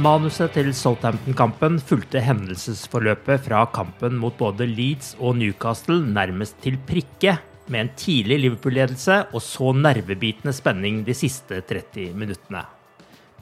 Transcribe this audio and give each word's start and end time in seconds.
Manuset 0.00 0.54
til 0.56 0.70
Southampton-kampen 0.72 1.74
fulgte 1.84 2.22
hendelsesforløpet 2.24 3.42
fra 3.44 3.66
kampen 3.68 4.14
mot 4.16 4.32
både 4.38 4.64
Leeds 4.64 5.10
og 5.20 5.34
Newcastle 5.36 5.98
nærmest 6.00 6.56
til 6.64 6.78
prikke, 6.88 7.34
med 7.68 7.82
en 7.82 7.90
tidlig 8.00 8.38
Liverpool-ledelse 8.46 9.18
og 9.34 9.44
så 9.44 9.74
nervebitende 9.76 10.54
spenning 10.56 11.02
de 11.04 11.12
siste 11.14 11.60
30 11.68 12.16
minuttene. 12.16 12.64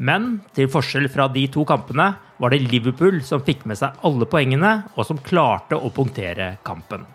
Men 0.02 0.40
til 0.56 0.66
forskjell 0.72 1.06
fra 1.14 1.28
de 1.30 1.46
to 1.54 1.62
kampene 1.68 2.10
var 2.42 2.50
det 2.50 2.64
Liverpool 2.66 3.22
som 3.22 3.44
fikk 3.46 3.62
med 3.70 3.78
seg 3.78 4.02
alle 4.02 4.26
poengene, 4.26 4.74
og 4.98 5.06
som 5.06 5.22
klarte 5.22 5.78
å 5.78 5.94
punktere 5.94 6.56
kampen. 6.66 7.06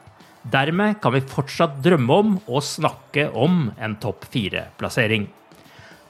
Dermed 0.43 1.01
kan 1.03 1.17
vi 1.17 1.25
fortsatt 1.35 1.81
drømme 1.83 2.23
om 2.23 2.35
og 2.47 2.63
snakke 2.63 3.27
om 3.35 3.65
en 3.75 3.99
topp 3.99 4.23
fire-plassering. 4.31 5.27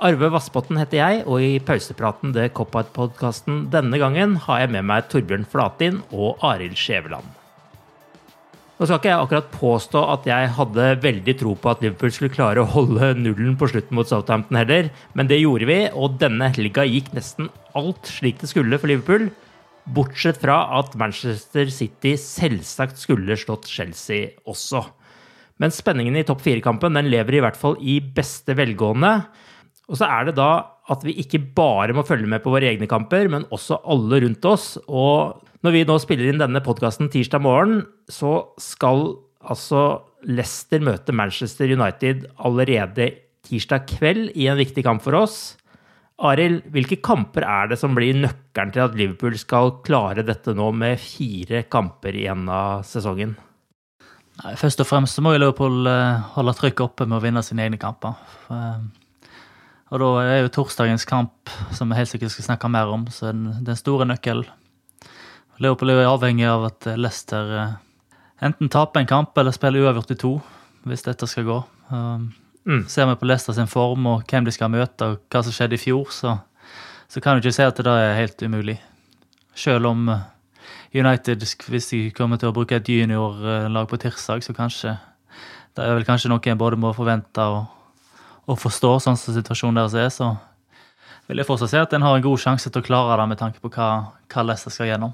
Arve 0.01 0.29
Vassbotten 0.33 0.79
heter 0.81 0.97
jeg, 0.97 1.21
og 1.29 1.43
i 1.43 1.59
pausepraten 1.63 2.33
det 2.33 2.49
Cop-Out-podkasten 2.57 3.67
denne 3.73 3.99
gangen 4.01 4.35
har 4.47 4.63
jeg 4.63 4.73
med 4.73 4.87
meg 4.89 5.07
Torbjørn 5.11 5.45
Flatin 5.49 6.01
og 6.11 6.41
Arild 6.43 6.75
Skjæveland. 6.79 7.27
Nå 8.73 8.87
skal 8.89 8.97
ikke 8.97 9.11
jeg 9.11 9.21
akkurat 9.21 9.51
påstå 9.53 10.01
at 10.15 10.25
jeg 10.27 10.49
hadde 10.57 10.87
veldig 11.03 11.35
tro 11.39 11.53
på 11.55 11.69
at 11.71 11.83
Liverpool 11.85 12.11
skulle 12.11 12.33
klare 12.33 12.63
å 12.63 12.71
holde 12.73 13.13
nullen 13.19 13.53
på 13.59 13.69
slutten 13.69 13.95
mot 13.95 14.09
Southampton 14.09 14.57
heller, 14.59 14.89
men 15.13 15.29
det 15.29 15.39
gjorde 15.43 15.69
vi, 15.69 15.77
og 15.93 16.17
denne 16.19 16.49
helga 16.55 16.83
gikk 16.89 17.13
nesten 17.13 17.51
alt 17.77 18.09
slik 18.09 18.41
det 18.41 18.49
skulle 18.51 18.81
for 18.81 18.91
Liverpool. 18.91 19.29
Bortsett 19.93 20.41
fra 20.41 20.57
at 20.79 20.97
Manchester 20.99 21.69
City 21.71 22.15
selvsagt 22.19 22.99
skulle 22.99 23.37
slått 23.39 23.69
Chelsea 23.69 24.33
også. 24.49 24.81
Men 25.61 25.71
spenningen 25.71 26.17
i 26.17 26.25
topp 26.27 26.41
fire-kampen 26.43 26.97
lever 27.05 27.37
i 27.37 27.43
hvert 27.45 27.59
fall 27.59 27.77
i 27.79 27.99
beste 28.01 28.55
velgående. 28.57 29.13
Og 29.91 29.99
så 29.99 30.07
er 30.07 30.29
det 30.29 30.38
da 30.39 30.51
at 30.91 31.03
vi 31.05 31.16
ikke 31.19 31.41
bare 31.55 31.95
må 31.95 32.03
følge 32.07 32.27
med 32.29 32.44
på 32.44 32.51
våre 32.51 32.69
egne 32.71 32.88
kamper, 32.91 33.29
men 33.31 33.47
også 33.55 33.81
alle 33.89 34.21
rundt 34.23 34.45
oss. 34.47 34.75
Og 34.88 35.44
når 35.63 35.75
vi 35.75 35.83
nå 35.88 35.97
spiller 36.01 36.29
inn 36.29 36.41
denne 36.41 36.63
podkasten 36.63 37.11
tirsdag 37.11 37.44
morgen, 37.44 37.83
så 38.11 38.41
skal 38.61 39.13
altså 39.43 40.03
Leicester 40.27 40.83
møte 40.83 41.16
Manchester 41.16 41.72
United 41.72 42.27
allerede 42.43 43.11
tirsdag 43.43 43.88
kveld 43.91 44.31
i 44.39 44.47
en 44.51 44.59
viktig 44.59 44.85
kamp 44.85 45.03
for 45.03 45.19
oss. 45.19 45.38
Arild, 46.23 46.61
hvilke 46.72 46.99
kamper 47.03 47.43
er 47.47 47.72
det 47.72 47.79
som 47.81 47.95
blir 47.97 48.16
nøkkelen 48.16 48.72
til 48.72 48.83
at 48.85 48.95
Liverpool 48.95 49.35
skal 49.39 49.73
klare 49.83 50.23
dette 50.23 50.53
nå 50.55 50.69
med 50.75 51.01
fire 51.01 51.66
kamper 51.72 52.16
igjen 52.16 52.45
av 52.47 52.85
sesongen? 52.88 53.33
Nei, 54.43 54.53
først 54.57 54.81
og 54.81 54.88
fremst 54.89 55.19
må 55.22 55.33
Liverpool 55.35 55.88
eh, 55.89 56.22
holde 56.38 56.55
trykket 56.57 56.85
oppe 56.85 57.07
med 57.09 57.19
å 57.19 57.23
vinne 57.23 57.43
sine 57.45 57.66
egne 57.66 57.79
kamper. 57.81 58.16
Eh, 58.53 59.03
og 59.93 60.01
da 60.01 60.09
er 60.25 60.39
jo 60.41 60.51
torsdagens 60.55 61.05
kamp, 61.05 61.51
som 61.77 61.91
vi 61.91 61.97
helt 61.99 62.09
sikkert 62.09 62.33
skal 62.33 62.47
snakke 62.47 62.69
mer 62.71 62.89
om, 62.89 63.05
så 63.13 63.29
den, 63.29 63.51
den 63.61 63.77
store 63.77 64.07
nøkkelen. 64.09 64.47
Leopold 65.61 65.93
er 65.93 66.07
avhengig 66.09 66.47
av 66.49 66.65
at 66.65 66.87
Leicester 66.97 67.51
eh, 67.59 67.75
enten 68.41 68.71
taper 68.73 69.03
en 69.03 69.09
kamp 69.09 69.37
eller 69.37 69.53
spiller 69.53 69.85
uavgjort 69.85 70.15
i 70.15 70.17
to, 70.23 70.31
hvis 70.89 71.05
dette 71.05 71.29
skal 71.29 71.45
gå. 71.45 71.59
Um, 71.91 72.31
mm. 72.65 72.81
Ser 72.89 73.05
vi 73.11 73.19
på 73.21 73.29
Leicester 73.29 73.53
sin 73.53 73.69
form 73.69 74.09
og 74.09 74.25
hvem 74.25 74.47
de 74.47 74.55
skal 74.55 74.73
møte, 74.73 75.11
og 75.11 75.21
hva 75.29 75.43
som 75.45 75.53
skjedde 75.53 75.77
i 75.77 75.83
fjor, 75.83 76.09
så, 76.09 76.39
så 77.05 77.21
kan 77.21 77.37
du 77.37 77.43
ikke 77.45 77.53
si 77.59 77.69
at 77.69 77.83
det 77.85 77.93
er 77.93 78.17
helt 78.17 78.41
umulig. 78.41 78.79
Selv 79.53 79.91
om 79.91 80.09
eh, 80.09 80.25
United, 80.97 81.45
hvis 81.69 81.91
de 81.93 82.01
kommer 82.17 82.41
til 82.41 82.49
å 82.49 82.57
bruke 82.57 82.81
et 82.81 82.89
juniorlag 82.89 83.93
på 83.93 84.01
tirsdag, 84.01 84.41
så 84.41 84.57
kanskje 84.57 84.97
Det 85.73 85.85
er 85.85 85.95
vel 85.97 86.05
kanskje 86.05 86.29
noe 86.29 86.49
en 86.49 86.57
både 86.57 86.77
må 86.77 86.91
forvente 86.93 87.45
og 87.49 87.82
og 88.49 88.59
forstår 88.59 88.99
sånn 89.03 89.19
som 89.19 89.35
situasjonen 89.35 89.79
deres 89.79 89.95
er, 89.99 90.09
så 90.11 90.33
vil 91.29 91.39
jeg 91.39 91.47
fortsatt 91.47 91.71
si 91.71 91.79
at 91.79 91.93
en 91.95 92.03
har 92.03 92.17
en 92.17 92.25
god 92.25 92.41
sjanse 92.41 92.69
til 92.69 92.83
å 92.83 92.85
klare 92.85 93.21
det 93.21 93.29
med 93.31 93.39
tanke 93.39 93.63
på 93.63 93.71
hva, 93.71 93.89
hva 94.31 94.43
Leicester 94.47 94.73
skal 94.73 94.91
gjennom. 94.91 95.13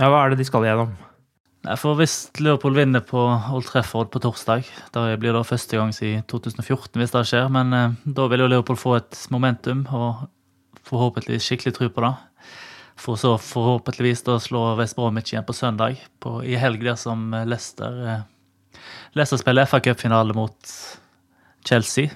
Ja, 0.00 0.10
hva 0.12 0.24
er 0.24 0.32
det 0.32 0.42
de 0.42 0.48
skal 0.48 0.66
gjennom? 0.66 0.92
Nei, 1.62 1.76
for 1.78 1.94
Hvis 1.94 2.26
Liverpool 2.42 2.74
vinner 2.74 3.04
på 3.06 3.20
Old 3.54 3.68
Trafford 3.68 4.10
på 4.10 4.20
torsdag, 4.24 4.66
da 4.94 5.04
blir 5.14 5.36
det 5.36 5.46
første 5.46 5.78
gang 5.78 5.92
siden 5.94 6.24
2014 6.30 6.98
hvis 6.98 7.14
det 7.14 7.22
skjer, 7.30 7.46
men 7.54 7.76
eh, 7.76 7.94
da 8.02 8.26
vil 8.32 8.42
jo 8.42 8.50
Liverpool 8.50 8.80
få 8.80 8.96
et 8.98 9.20
momentum 9.30 9.84
og 9.94 10.26
forhåpentligvis 10.88 11.46
skikkelig 11.46 11.76
tro 11.76 11.88
på 11.94 12.02
det. 12.02 12.12
For 12.98 13.20
så 13.20 13.36
forhåpentligvis 13.40 14.24
da 14.26 14.36
slå 14.42 14.72
West 14.80 14.98
Bromwich 14.98 15.32
igjen 15.32 15.46
på 15.46 15.54
søndag, 15.56 16.02
på, 16.20 16.40
i 16.42 16.58
helg 16.58 16.82
der 16.82 16.98
som 16.98 17.30
Leicester 17.46 18.02
eh, 18.02 18.26
Leicester 19.14 19.38
spiller 19.38 19.68
FA 19.68 19.80
Cup-finale 19.84 20.34
mot 20.34 20.74
Chelsea. 21.68 22.10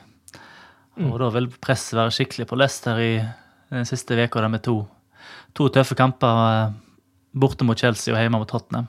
Mm. 0.97 1.11
Og 1.11 1.19
da 1.21 1.31
vil 1.35 1.49
presset 1.61 1.99
være 1.99 2.15
skikkelig 2.15 2.47
på 2.49 2.57
Leicester 2.57 3.01
i 3.03 3.13
den 3.73 3.89
siste 3.89 4.17
uka 4.17 4.47
med 4.49 4.63
to, 4.65 4.79
to, 5.57 5.69
tøffe 5.73 5.97
kamper 5.99 6.43
eh, 6.47 6.77
borte 7.37 7.67
mot 7.69 7.79
Chelsea 7.79 8.15
og 8.15 8.21
hjemme 8.21 8.41
mot 8.41 8.49
Tottenham. 8.49 8.89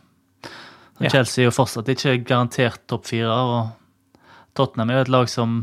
Ja. 1.01 1.11
Chelsea 1.11 1.43
er 1.43 1.49
jo 1.49 1.57
fortsatt 1.57 1.89
ikke 1.93 2.15
garantert 2.25 2.87
topp 2.89 3.05
fire, 3.09 3.33
og 3.33 4.23
Tottenham 4.57 4.89
er 4.89 5.01
jo 5.01 5.05
et 5.05 5.13
lag 5.13 5.29
som 5.29 5.59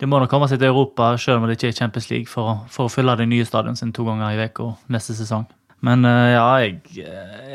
de 0.00 0.08
må 0.08 0.18
nok 0.20 0.32
komme 0.32 0.48
seg 0.48 0.60
til 0.60 0.72
Europa, 0.72 1.12
selv 1.20 1.40
om 1.40 1.46
det 1.48 1.58
ikke 1.58 1.70
er 1.70 1.76
Champions 1.76 2.10
League, 2.10 2.28
for, 2.28 2.64
for 2.72 2.88
å 2.88 2.92
fylle 2.92 3.14
det 3.20 3.28
nye 3.30 3.46
stadion 3.48 3.76
sin 3.76 3.92
to 3.96 4.04
ganger 4.08 4.32
i 4.32 4.48
uka 4.48 4.72
neste 4.92 5.16
sesong. 5.16 5.46
Men 5.86 6.04
eh, 6.08 6.32
ja, 6.34 6.46
jeg 6.64 7.06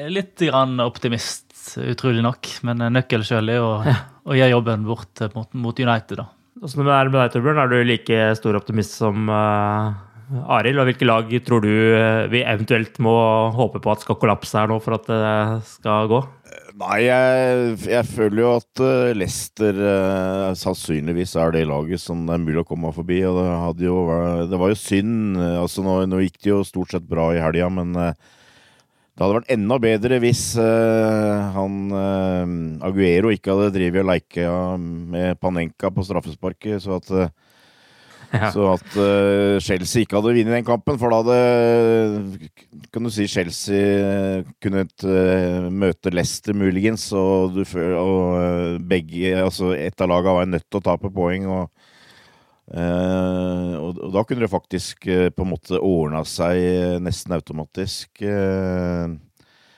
er 0.06 0.14
litt 0.14 0.42
optimist, 0.86 1.50
utrolig 1.82 2.24
nok. 2.26 2.50
Men 2.66 2.86
nøkkelen 2.94 3.26
sjøl 3.28 3.52
er 3.54 3.62
å, 3.62 3.74
ja. 3.86 3.98
å 4.26 4.38
gjøre 4.38 4.56
jobben 4.56 4.86
bort 4.88 5.26
mot, 5.36 5.52
mot 5.54 5.82
United, 5.82 6.22
da. 6.22 6.30
Åssen 6.63 6.88
er 6.88 7.07
det 7.07 7.12
med 7.12 7.19
deg, 7.19 7.34
Torbjørn? 7.34 7.57
Er 7.60 7.72
du 7.72 7.80
like 7.84 8.19
stor 8.40 8.56
optimist 8.56 8.94
som 8.96 9.28
uh, 9.28 9.92
Arild? 10.56 10.80
Og 10.80 10.88
hvilke 10.88 11.07
lag 11.07 11.34
tror 11.44 11.66
du 11.66 11.72
uh, 11.72 12.30
vi 12.31 12.46
eventuelt 12.48 12.96
må 13.04 13.16
håpe 13.57 13.81
på 13.84 13.92
at 13.92 14.06
skal 14.06 14.16
kollapse 14.22 14.56
her 14.56 14.72
nå 14.72 14.78
for 14.84 14.96
at 14.96 15.10
det 15.10 15.34
skal 15.68 16.07
gå? 16.12 16.22
Nei, 16.80 17.02
jeg, 17.04 17.75
jeg, 17.92 18.07
føler 18.07 18.40
jo 18.40 18.54
at 18.54 18.84
Leicester 19.19 19.81
uh, 19.84 20.56
sannsynligvis 20.56 21.36
er 21.44 21.52
det 21.56 21.66
laget 21.68 22.04
som 22.04 22.24
det 22.24 22.38
er 22.38 22.48
mulig 22.48 22.63
å 22.63 22.68
komme 22.69 22.94
forbi. 22.96 23.19
og 23.28 23.42
Det, 23.75 23.90
jo, 23.90 24.00
det 24.48 24.62
var 24.62 24.72
jo 24.72 24.80
synd. 24.80 25.36
altså 25.60 25.84
Nå, 25.84 25.98
nå, 26.08 26.24
gikk 26.24 26.40
det 26.40 26.54
jo 26.54 26.63
stort 26.68 26.96
sett 26.96 27.12
bra 27.12 27.34
i 27.36 27.44
helga, 27.44 27.68
men 27.81 27.92
uh, 28.00 28.13
det 29.16 29.24
hadde 29.24 29.38
vært 29.38 29.52
enda 29.56 29.78
bedre 29.80 30.20
hvis 30.20 30.44
han 30.60 31.76
Aguero 32.84 33.32
ikke 33.32 33.54
hadde 33.54 33.72
drevet 33.78 34.04
og 34.04 34.10
leika 34.10 34.50
med 34.80 35.40
Panenka 35.40 35.88
på 35.96 36.04
straffesparket, 36.04 36.84
så 36.84 36.98
at 37.00 37.14
ja. 38.34 38.52
Så 38.54 38.66
at 38.74 38.96
uh, 38.98 39.58
Chelsea 39.64 40.04
ikke 40.04 40.18
hadde 40.18 40.34
vunnet 40.36 40.58
den 40.58 40.68
kampen, 40.68 41.00
for 41.00 41.12
da 41.12 41.22
hadde 41.22 42.50
kan 42.94 43.06
du 43.06 43.12
si 43.14 43.28
Chelsea 43.32 44.44
kunnet 44.64 45.06
uh, 45.08 45.68
møte 45.72 46.14
Leicester 46.14 46.58
muligens, 46.58 47.08
og, 47.16 47.56
du, 47.56 47.64
og 48.00 48.24
uh, 48.40 48.80
begge, 48.90 49.36
altså 49.40 49.74
et 49.78 50.02
av 50.02 50.12
lagene 50.12 50.40
var 50.40 50.52
nødt 50.52 50.68
til 50.68 50.82
å 50.82 50.88
tape 50.92 51.14
poeng. 51.16 51.48
og 51.50 51.85
Uh, 52.75 53.75
og, 53.80 54.01
og, 54.04 54.10
da 54.12 54.25
kunne 54.27 54.44
det 54.44 54.51
faktisk 54.51 55.06
uh, 55.07 55.30
på 55.31 55.45
en 55.45 55.51
måte 55.54 55.80
ordna 55.80 56.25
seg 56.27 56.60
uh, 56.60 56.98
nesten 57.00 57.31
automatisk. 57.38 58.19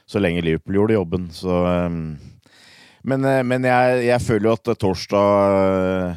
så 0.08 0.22
lenge 0.24 0.42
Liverpool 0.42 0.80
gjorde 0.80 0.96
jobben. 0.96 1.30
Så, 1.36 1.54
men, 3.08 3.22
men 3.46 3.66
jeg, 3.68 4.04
jeg, 4.08 4.24
føler 4.24 4.50
jo 4.50 4.56
at 4.56 4.70
torsdag 4.80 6.16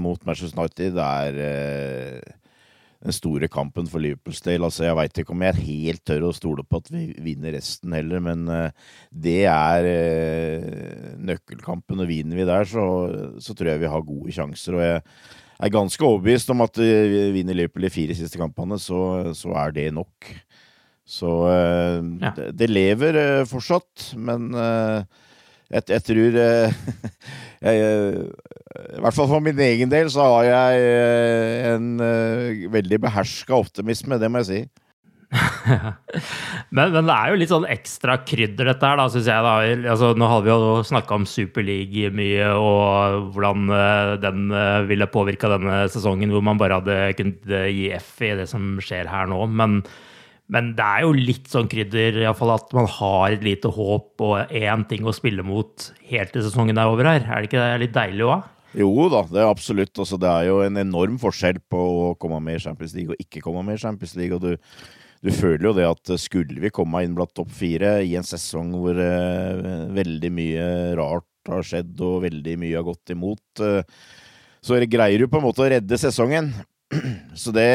mot 0.00 0.22
Manchester 0.24 0.62
United 0.62 0.96
er 1.02 1.40
den 3.02 3.14
store 3.14 3.50
kampen 3.50 3.90
for 3.90 4.00
Liverpools 4.02 4.40
del. 4.46 4.64
Altså, 4.64 4.86
jeg 4.86 4.96
veit 4.96 5.18
ikke 5.18 5.34
om 5.34 5.42
jeg 5.44 5.52
er 5.52 5.66
helt 5.66 6.04
tør 6.06 6.28
å 6.30 6.32
stole 6.36 6.64
på 6.64 6.80
at 6.80 6.88
vi 6.94 7.02
vinner 7.26 7.52
resten 7.58 7.92
heller, 7.94 8.22
men 8.22 8.46
det 9.10 9.42
er 9.50 9.90
nøkkelkampen. 11.18 12.06
Og 12.06 12.10
vinner 12.10 12.38
vi 12.38 12.48
der, 12.48 12.70
så, 12.70 12.86
så, 13.42 13.58
tror 13.58 13.74
jeg 13.74 13.82
vi 13.82 13.92
har 13.92 14.06
gode 14.06 14.38
sjanser. 14.38 14.78
Og 14.78 14.86
jeg 14.86 15.02
er 15.58 15.74
ganske 15.74 16.04
overbevist 16.04 16.50
om 16.54 16.62
at 16.62 16.78
vi 16.78 17.22
vinner 17.34 17.56
Liverpool 17.56 17.88
de 17.88 17.90
fire 17.92 18.14
siste 18.14 18.38
kampene, 18.38 18.78
så, 18.78 19.32
så 19.34 19.54
er 19.58 19.74
det 19.74 19.88
nok. 19.96 20.28
Så 21.08 21.30
uh, 21.48 22.04
ja. 22.20 22.34
det, 22.36 22.52
det, 22.60 22.68
lever 22.70 23.18
fortsatt, 23.48 24.12
men 24.20 24.52
jeg, 24.54 25.82
jeg, 25.88 26.02
tror 26.04 26.38
jeg, 27.66 28.28
i 28.78 29.00
hvert 29.02 29.16
fall 29.16 29.28
for 29.30 29.44
min 29.44 29.58
egen 29.62 29.90
del 29.90 30.10
så 30.12 30.24
har 30.34 30.46
jeg 30.48 30.84
eh, 30.84 31.68
en 31.74 31.88
uh, 32.00 32.68
veldig 32.72 33.00
beherska 33.04 33.56
optimisme, 33.56 34.18
det 34.20 34.30
må 34.30 34.42
jeg 34.42 34.48
si. 34.48 34.60
men, 36.76 36.92
men, 36.94 37.04
det 37.04 37.14
er 37.14 37.30
jo 37.30 37.38
litt 37.38 37.52
sånn 37.52 37.66
ekstra 37.68 38.16
krydder, 38.24 38.70
dette 38.70 38.88
her, 38.88 38.96
da, 39.00 39.06
syns 39.12 39.28
jeg. 39.28 39.44
da. 39.44 39.54
Altså, 39.92 40.12
nå 40.16 40.28
har 40.30 40.44
vi 40.44 40.52
jo 40.52 40.74
snakka 40.88 41.18
om 41.18 41.28
Superleague 41.28 42.12
mye, 42.16 42.50
og 42.56 43.32
hvordan 43.36 43.72
uh, 43.72 44.16
den 44.22 44.48
uh, 44.54 44.86
ville 44.88 45.10
påvirka 45.12 45.52
denne 45.52 45.82
sesongen, 45.92 46.32
hvor 46.32 46.44
man 46.44 46.60
bare 46.60 46.80
hadde 46.80 47.00
kunnet 47.18 47.56
gi 47.74 47.90
F 47.98 48.14
i 48.24 48.34
det 48.40 48.48
som 48.50 48.76
skjer 48.84 49.10
her 49.12 49.28
nå. 49.30 49.44
Men 49.52 49.82
men 50.48 50.70
det 50.78 50.84
er 50.84 51.02
jo 51.04 51.12
litt 51.12 51.50
sånn 51.52 51.68
krydder, 51.68 52.22
iallfall 52.22 52.54
at 52.54 52.70
man 52.72 52.86
har 52.88 53.34
et 53.34 53.42
lite 53.44 53.68
håp 53.68 54.22
og 54.24 54.54
én 54.56 54.84
ting 54.88 55.04
å 55.04 55.12
spille 55.12 55.44
mot 55.44 55.90
helt 56.08 56.32
til 56.32 56.44
sesongen 56.46 56.80
er 56.80 56.88
over 56.88 57.04
her. 57.04 57.20
Er 57.20 57.42
det 57.44 57.50
ikke 57.50 57.60
det 57.60 57.82
litt 57.82 57.92
deilig 57.92 58.24
òg? 58.24 58.46
Jo 58.78 59.08
da, 59.12 59.22
det 59.28 59.42
er 59.42 59.50
absolutt. 59.50 59.92
Altså, 60.00 60.16
det 60.20 60.28
er 60.28 60.48
jo 60.48 60.62
en 60.64 60.80
enorm 60.80 61.18
forskjell 61.20 61.60
på 61.68 61.82
å 62.08 62.14
komme 62.20 62.40
med 62.44 62.56
i 62.56 62.64
Champions 62.64 62.96
League 62.96 63.12
og 63.12 63.20
ikke 63.20 63.44
komme 63.44 63.64
med 63.66 63.76
i 63.76 63.82
Champions 63.84 64.16
League. 64.16 64.36
og 64.36 64.44
du, 64.44 64.56
du 65.24 65.32
føler 65.34 65.64
jo 65.68 65.74
det 65.76 65.86
at 65.88 66.12
skulle 66.20 66.60
vi 66.62 66.72
komme 66.74 67.02
inn 67.04 67.16
blant 67.16 67.34
topp 67.36 67.50
fire 67.58 67.98
i 68.06 68.14
en 68.18 68.26
sesong 68.26 68.70
hvor 68.78 68.98
uh, 68.98 69.88
veldig 69.96 70.30
mye 70.34 70.66
rart 70.98 71.50
har 71.50 71.64
skjedd 71.66 72.00
og 72.04 72.22
veldig 72.26 72.58
mye 72.60 72.76
har 72.76 72.86
gått 72.86 73.14
imot, 73.14 73.62
uh, 73.64 73.80
så 74.62 74.78
greier 74.90 75.22
du 75.22 75.30
på 75.30 75.40
en 75.40 75.46
måte 75.48 75.64
å 75.64 75.70
redde 75.70 76.00
sesongen. 76.00 76.52
Så 77.38 77.52
det 77.52 77.68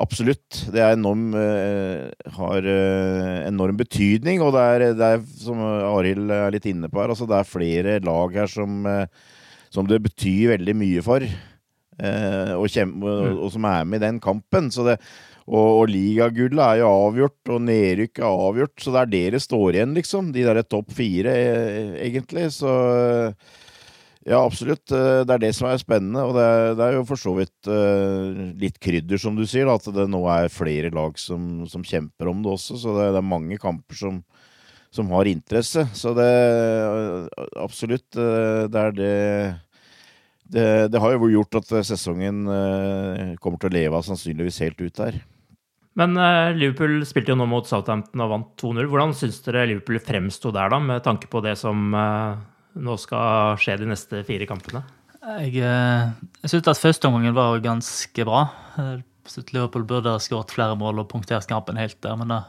Absolutt. 0.00 0.62
Det 0.70 0.80
er 0.80 0.94
enorm, 0.94 1.32
uh, 1.34 2.08
har 2.36 2.66
uh, 2.66 3.40
enorm 3.48 3.76
betydning, 3.80 4.40
og 4.44 4.54
det 4.54 4.62
er, 4.62 4.84
det 4.96 5.08
er 5.16 5.24
som 5.42 5.60
Arild 5.60 6.30
er 6.32 6.54
litt 6.54 6.68
inne 6.70 6.88
på 6.88 7.02
her, 7.02 7.12
altså 7.12 7.26
det 7.28 7.36
er 7.36 7.48
flere 7.48 7.96
lag 8.06 8.36
her 8.38 8.48
som, 8.50 8.86
uh, 8.86 9.04
som 9.68 9.88
det 9.90 9.98
betyr 10.06 10.54
veldig 10.54 10.76
mye 10.78 11.04
for. 11.04 11.26
Og, 12.00 12.62
kjem, 12.72 12.94
mm. 12.96 13.34
og, 13.44 13.50
som 13.52 13.66
er 13.68 13.82
med 13.84 14.00
i 14.00 14.06
den 14.06 14.20
kampen. 14.24 14.70
Så 14.72 14.86
Det, 14.86 14.94
og, 15.46 15.68
og 15.80 15.88
ligagullet 15.90 16.60
er 16.64 16.82
jo 16.82 16.90
avgjort, 17.06 17.40
og 17.54 17.64
nedrykk 17.66 18.20
er 18.20 18.44
avgjort, 18.48 18.76
så 18.82 18.92
det 18.94 19.00
er 19.00 19.10
det 19.14 19.24
det 19.36 19.42
står 19.44 19.78
igjen, 19.78 19.96
liksom. 19.96 20.30
De 20.34 20.44
derre 20.46 20.66
topp 20.66 20.92
fire, 20.94 21.34
egentlig. 22.04 22.50
Så 22.54 22.74
ja, 24.28 24.42
absolutt. 24.42 24.92
Eh, 24.92 25.22
det 25.24 25.34
er 25.34 25.42
det 25.46 25.52
som 25.56 25.70
er 25.70 25.80
spennende. 25.80 26.26
Og 26.28 26.36
det 26.36 26.44
er, 26.44 26.74
det 26.78 26.86
er 26.86 26.98
jo 26.98 27.06
for 27.08 27.20
så 27.20 27.32
vidt 27.38 27.70
litt 28.60 28.76
krydder, 28.82 29.20
som 29.22 29.38
du 29.38 29.46
sier, 29.48 29.66
da, 29.66 29.78
at 29.80 29.88
det 29.96 30.06
nå 30.12 30.20
er 30.30 30.52
flere 30.52 30.92
lag 30.94 31.16
som, 31.18 31.64
som 31.70 31.86
kjemper 31.86 32.30
om 32.30 32.44
det 32.44 32.54
også. 32.54 32.78
Så 32.82 32.94
det, 32.98 33.10
det 33.16 33.22
er 33.22 33.32
mange 33.32 33.58
kamper 33.62 33.98
som, 33.98 34.20
som, 34.92 35.10
har 35.16 35.30
interesse. 35.30 35.86
Så 35.96 36.14
det 36.18 36.30
absolutt. 37.56 38.08
Det 38.14 38.84
er 38.84 38.96
det 38.96 39.16
det, 40.50 40.68
det, 40.92 41.02
har 41.02 41.16
jo 41.16 41.30
gjort 41.30 41.60
at 41.60 41.74
sesongen 41.88 42.42
uh, 42.50 43.36
kommer 43.42 43.60
til 43.60 43.70
å 43.70 43.76
leve 43.76 43.98
av 43.98 44.06
sannsynligvis 44.06 44.62
helt 44.66 44.82
ut 44.82 45.02
der. 45.02 45.20
Men 45.98 46.14
Liverpool 46.54 47.00
spilte 47.04 47.34
jo 47.34 47.36
nå 47.36 47.48
mot 47.50 47.66
Southampton 47.66 48.22
og 48.22 48.30
vant 48.30 48.50
2-0. 48.62 48.86
Hvordan 48.88 49.10
syns 49.18 49.40
dere 49.44 49.66
Liverpool 49.68 49.98
fremsto 50.00 50.52
der, 50.54 50.70
da, 50.72 50.78
med 50.80 51.02
tanke 51.04 51.28
på 51.28 51.42
det 51.44 51.56
som 51.60 51.90
nå 52.78 52.96
skal 53.00 53.58
skje 53.60 53.76
de 53.80 53.88
neste 53.90 54.22
fire 54.28 54.46
kampene? 54.48 54.84
Jeg, 55.20 55.60
eh, 55.60 56.10
jeg 56.40 56.52
syns 56.52 56.68
at 56.70 56.80
førsteomgangen 56.80 57.36
var 57.36 57.60
ganske 57.64 58.26
bra. 58.26 58.44
Liverpool 59.52 59.84
burde 59.86 60.14
ha 60.14 60.20
skåret 60.22 60.52
flere 60.54 60.76
mål 60.78 61.02
og 61.02 61.10
punktert 61.10 61.46
kampen 61.50 61.78
helt 61.78 61.98
der, 62.02 62.16
men 62.18 62.32
da, 62.32 62.40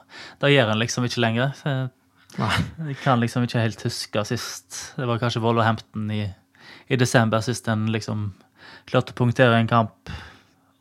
da 0.42 0.50
gjør 0.50 0.72
en 0.72 0.82
liksom 0.82 1.06
ikke 1.06 1.22
lenger. 1.22 1.52
Jeg 1.68 2.96
kan 3.04 3.20
liksom 3.20 3.46
ikke 3.46 3.62
helt 3.62 3.84
huske 3.86 4.24
sist. 4.30 4.80
Det 4.96 5.08
var 5.10 5.20
kanskje 5.22 5.44
Wolverhampton 5.44 6.08
i, 6.16 6.24
i 6.92 7.00
desember 7.00 7.44
sist 7.46 7.70
en 7.72 7.88
liksom 7.94 8.30
klarte 8.90 9.16
å 9.16 9.18
punktere 9.18 9.56
en 9.58 9.70
kamp 9.70 10.12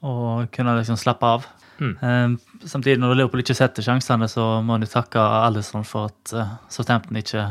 og 0.00 0.48
kunne 0.54 0.74
liksom 0.78 0.98
slappe 0.98 1.26
av. 1.26 1.46
Mm. 1.80 1.92
Um, 2.00 2.36
samtidig, 2.66 2.98
når 3.00 3.16
Liverpool 3.16 3.42
ikke 3.44 3.56
setter 3.56 3.84
sjansene, 3.84 4.28
så 4.28 4.58
må 4.64 4.76
en 4.76 4.84
jo 4.84 4.90
takke 4.90 5.20
Alison 5.20 5.84
for 5.86 6.10
at 6.10 6.34
uh, 6.36 6.56
Southampton 6.72 7.20
ikke 7.20 7.46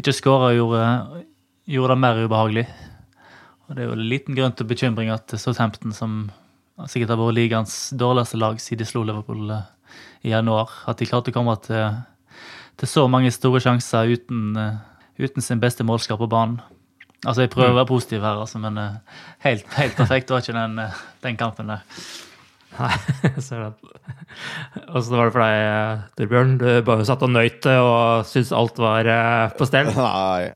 ikke 0.00 0.14
skåra, 0.16 0.52
gjorde, 0.56 0.84
gjorde, 1.68 1.92
det 1.92 2.00
mer 2.00 2.20
ubehagelig. 2.24 2.64
Og 3.66 3.74
Det 3.74 3.82
er 3.82 3.90
jo 3.90 3.96
en 3.96 4.08
liten 4.08 4.36
grunn 4.36 4.54
til 4.56 4.68
bekymring 4.68 5.10
at 5.12 5.34
Southampton, 5.36 5.92
som 5.92 6.30
sikkert 6.88 7.12
har 7.12 7.20
vært 7.20 7.36
ligaens 7.36 7.76
dårligste 7.92 8.40
lag 8.40 8.60
siden 8.60 8.82
de 8.82 8.88
slo 8.88 9.04
Liverpool 9.04 9.52
uh, 9.52 9.68
i 10.24 10.32
januar, 10.32 10.72
at 10.88 10.98
de 10.98 11.08
klarte 11.08 11.32
å 11.32 11.36
komme 11.36 11.54
til, 11.66 12.00
til 12.80 12.88
så 12.88 13.04
mange 13.08 13.30
store 13.34 13.60
sjanser 13.60 14.08
uten, 14.16 14.56
uh, 14.56 14.80
uten 15.20 15.44
sin 15.44 15.60
beste 15.60 15.84
målskap 15.84 16.20
på 16.22 16.30
banen. 16.32 16.60
Altså, 17.22 17.44
Jeg 17.44 17.52
prøver 17.54 17.70
å 17.70 17.78
være 17.78 17.90
positiv 17.92 18.24
her, 18.26 18.40
altså, 18.42 18.58
men 18.62 18.78
eh, 18.82 19.18
helt, 19.46 19.66
helt 19.78 19.96
perfekt 19.98 20.30
var 20.32 20.42
ikke 20.42 20.56
den, 20.58 20.80
den 21.22 21.38
kampen 21.38 21.70
der. 21.70 21.84
Nei, 22.72 22.96
jeg 23.26 23.44
ser 23.44 23.66
det. 23.66 23.92
Åssen 24.96 25.18
var 25.18 25.28
det 25.28 25.34
for 25.34 25.44
deg, 25.44 26.02
Torbjørn? 26.18 26.56
Du 26.60 26.66
bare 26.86 27.06
satt 27.08 27.24
og 27.26 27.32
nøyt 27.34 27.60
det 27.66 27.76
og 27.78 28.26
syntes 28.28 28.52
alt 28.56 28.80
var 28.80 29.08
eh, 29.12 29.54
på 29.58 29.68
stell? 29.68 29.92
Nei, 29.98 30.52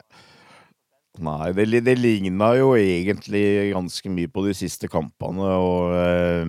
Nei 1.22 1.50
det, 1.56 1.82
det 1.86 1.96
ligna 2.00 2.52
jo 2.58 2.74
egentlig 2.76 3.72
ganske 3.72 4.12
mye 4.12 4.32
på 4.32 4.46
de 4.48 4.56
siste 4.56 4.88
kampene, 4.92 5.48
og 5.60 5.94
øh, 5.96 6.46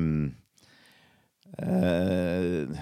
øh, 1.63 2.77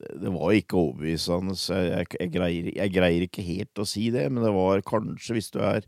Det 0.00 0.32
var 0.32 0.56
ikke 0.56 0.80
overbevisende. 0.80 1.56
Jeg, 1.56 2.06
jeg, 2.16 2.32
greier, 2.32 2.70
jeg, 2.74 2.94
greier, 2.96 3.28
ikke 3.28 3.44
helt 3.44 3.80
å 3.80 3.88
si 3.88 4.08
det, 4.12 4.26
men 4.32 4.44
det 4.44 4.54
var 4.56 4.84
kanskje, 4.88 5.36
hvis 5.36 5.52
du 5.52 5.60
er, 5.60 5.84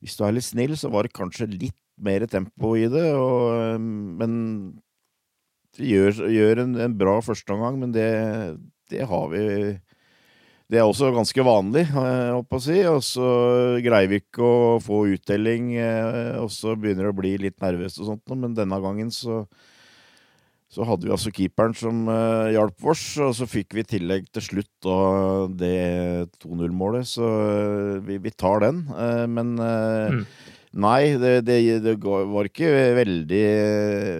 hvis 0.00 0.16
du 0.16 0.24
er 0.24 0.34
litt 0.36 0.46
snill, 0.46 0.76
så 0.80 0.90
var 0.92 1.06
det 1.06 1.16
kanskje 1.16 1.50
litt 1.52 1.76
mer 2.00 2.24
tempo 2.30 2.72
i 2.80 2.86
det, 2.88 3.10
og, 3.12 3.80
men 3.80 4.32
gjør, 5.76 6.24
gjør 6.32 6.64
en, 6.64 6.74
en, 6.86 6.96
bra 6.98 7.18
førsteomgang, 7.24 7.78
men 7.82 7.92
det, 7.94 8.08
det, 8.92 9.04
har 9.08 9.26
vi 9.32 9.42
Det 10.70 10.78
er 10.80 10.86
også 10.86 11.10
ganske 11.12 11.44
vanlig, 11.44 11.84
holdt 11.92 12.48
på 12.48 12.60
å 12.60 12.64
si. 12.64 12.78
Og 12.88 13.02
så 13.04 13.28
greier 13.84 14.10
vi 14.10 14.22
ikke 14.22 14.46
å 14.46 14.78
få 14.82 15.02
uttelling, 15.16 15.74
eh, 15.76 16.38
og 16.40 16.50
så 16.54 16.76
begynner 16.78 17.08
det 17.08 17.12
å 17.12 17.20
bli 17.20 17.34
litt 17.42 17.58
nervøst 17.62 18.00
og 18.00 18.12
sånt, 18.14 18.36
men 18.38 18.56
denne 18.56 18.80
gangen 18.82 19.12
så 19.14 19.44
så 20.70 20.86
hadde 20.86 21.08
vi 21.08 21.10
altså 21.10 21.32
keeperen 21.34 21.74
som 21.74 22.04
uh, 22.06 22.46
hjalp 22.54 22.84
oss, 22.92 23.02
og 23.18 23.32
så 23.34 23.48
fikk 23.50 23.74
vi 23.74 23.82
i 23.82 23.90
tillegg 23.96 24.28
til 24.30 24.44
slutt 24.44 24.70
da 24.86 24.98
det 25.58 26.30
2-0-målet, 26.44 27.08
så 27.10 27.26
uh, 27.26 27.96
vi, 28.06 28.20
vi, 28.22 28.30
tar 28.30 28.62
den. 28.62 28.84
Uh, 28.94 29.26
men 29.26 29.56
mm. 29.58 30.20
Nei, 30.80 31.16
det, 31.18 31.40
det, 31.48 31.56
det 31.82 31.96
var 31.98 32.46
ikke 32.46 32.68
veldig, 33.00 33.46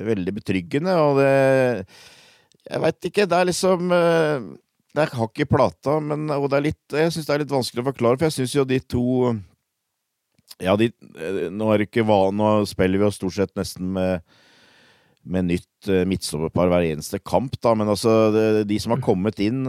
veldig 0.08 0.34
betryggende, 0.40 0.96
og 0.98 1.20
det 1.20 1.30
Jeg 2.66 2.82
veit 2.82 3.06
ikke. 3.06 3.28
Det 3.30 3.38
er 3.38 3.46
liksom 3.46 3.94
det 4.90 5.04
er 5.04 5.14
hakk 5.14 5.38
i 5.38 5.46
plata, 5.46 6.00
men, 6.02 6.26
og 6.34 6.48
det 6.50 6.58
er 6.58 6.64
litt, 6.64 6.82
jeg 6.90 7.14
syns 7.14 7.28
det 7.28 7.34
er 7.36 7.42
litt 7.44 7.54
vanskelig 7.54 7.84
å 7.84 7.90
forklare, 7.92 8.18
for 8.18 8.26
jeg 8.26 8.40
syns 8.40 8.56
jo 8.56 8.66
de 8.66 8.80
to 8.82 9.04
Ja, 10.58 10.74
de, 10.74 10.90
nå, 11.54 11.70
er 11.70 11.78
det 11.78 11.86
ikke, 11.86 12.02
nå 12.34 12.50
spiller 12.66 12.98
vi 12.98 13.06
jo 13.06 13.14
stort 13.14 13.38
sett 13.38 13.54
nesten 13.58 13.92
med, 13.94 14.26
med 15.24 15.50
nytt 15.50 15.90
midtstopperpar 16.08 16.70
hver 16.72 16.86
eneste 16.90 17.18
kamp, 17.20 17.54
da, 17.60 17.74
men 17.76 17.88
altså 17.92 18.30
de, 18.64 18.78
som 18.80 18.94
har 18.94 19.02
kommet 19.04 19.40
inn, 19.44 19.64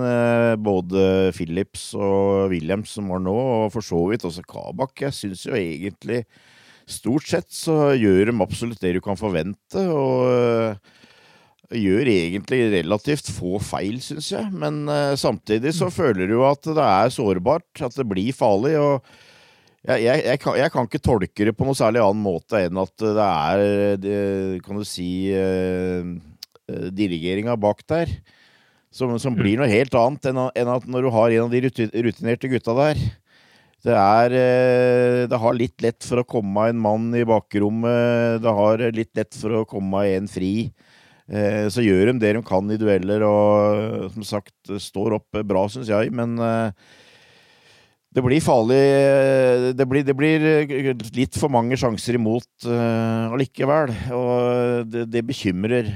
både 0.63 1.31
Phillips 1.35 1.89
og 1.95 2.51
Williams 2.53 2.95
som 2.97 3.11
var 3.11 3.19
nå, 3.23 3.35
og 3.35 3.71
for 3.73 3.83
så 3.85 3.99
vidt 4.11 4.25
også 4.27 4.43
Kabak, 4.47 4.95
jeg 5.03 5.15
syns 5.15 5.45
jo 5.49 5.55
egentlig 5.57 6.23
Stort 6.91 7.27
sett 7.29 7.47
så 7.53 7.93
gjør 7.95 8.31
de 8.31 8.33
absolutt 8.43 8.81
det 8.83 8.95
du 8.97 9.01
kan 9.05 9.15
forvente, 9.15 9.79
og 9.93 10.75
gjør 11.71 12.09
egentlig 12.11 12.65
relativt 12.73 13.29
få 13.31 13.61
feil, 13.63 14.01
syns 14.03 14.31
jeg. 14.33 14.49
Men 14.51 14.89
samtidig 15.15 15.71
så 15.77 15.87
føler 15.93 16.27
du 16.27 16.41
at 16.43 16.65
det 16.67 16.83
er 16.83 17.13
sårbart, 17.13 17.69
at 17.85 17.95
det 17.95 18.07
blir 18.09 18.35
farlig. 18.35 18.73
og 18.81 19.05
jeg, 19.87 20.03
jeg, 20.05 20.23
jeg, 20.27 20.41
kan, 20.43 20.57
jeg, 20.59 20.71
kan, 20.73 20.87
ikke 20.87 21.01
tolke 21.01 21.47
det 21.47 21.55
på 21.57 21.65
noe 21.65 21.77
særlig 21.77 22.03
annen 22.03 22.21
måte 22.21 22.59
enn 22.67 22.77
at 22.81 22.93
det 23.01 23.25
er, 23.25 23.63
det, 24.01 24.19
kan 24.65 24.77
du 24.77 24.85
si, 24.85 25.31
uh, 25.33 26.05
dirigeringa 26.93 27.57
bak 27.59 27.81
der. 27.89 28.13
Som, 28.91 29.15
som, 29.23 29.33
blir 29.37 29.55
noe 29.55 29.71
helt 29.71 29.93
annet 29.95 30.27
enn, 30.27 30.39
enn, 30.51 30.69
at 30.73 30.85
når 30.85 31.05
du 31.07 31.09
har 31.15 31.33
en 31.33 31.45
av 31.47 31.53
de 31.53 31.63
rutinerte 32.05 32.51
gutta 32.51 32.75
der. 32.75 33.01
Det 33.81 33.95
er 33.97 34.33
Det 35.31 35.37
har 35.41 35.55
litt 35.57 35.81
lett 35.81 36.05
for 36.05 36.21
å 36.21 36.27
komme 36.27 36.67
en 36.69 36.77
mann 36.77 37.07
i 37.17 37.23
bakrommet. 37.25 38.43
Det 38.43 38.53
har 38.59 38.83
litt 38.93 39.15
lett 39.17 39.33
for 39.33 39.61
å 39.61 39.65
komme 39.65 40.03
en 40.11 40.27
fri. 40.29 40.69
Eh, 41.31 41.67
så 41.71 41.83
gjør 41.83 42.11
de 42.11 42.19
det 42.19 42.33
de 42.35 42.41
kan 42.43 42.67
i 42.73 42.77
dueller, 42.79 43.23
og 43.23 44.11
som 44.17 44.25
sagt 44.27 44.73
står 44.83 45.15
opp 45.19 45.39
bra, 45.47 45.63
syns 45.71 45.91
jeg. 45.91 46.11
Men 46.15 46.35
eh, 46.43 46.73
det 48.11 48.23
blir 48.25 48.43
farlig 48.43 48.79
det 49.77 49.85
blir, 49.87 50.03
det 50.03 50.15
blir, 50.17 50.45
litt 51.15 51.37
for 51.39 51.53
mange 51.53 51.77
sjanser 51.79 52.17
imot 52.19 52.65
allikevel, 52.67 53.93
og 54.17 54.89
det, 54.91 55.05
det 55.13 55.23
bekymrer. 55.29 55.93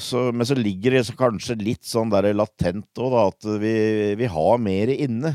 Så, 0.00 0.28
men 0.32 0.46
så 0.46 0.56
ligger 0.56 0.96
det 0.96 1.16
kanskje 1.18 1.58
litt 1.60 1.84
sånn 1.84 2.12
der 2.12 2.30
latent 2.32 3.02
òg, 3.02 3.12
da, 3.12 3.24
at 3.28 3.48
vi, 3.60 3.74
vi 4.16 4.30
har 4.30 4.60
mer 4.62 4.92
inne. 4.94 5.34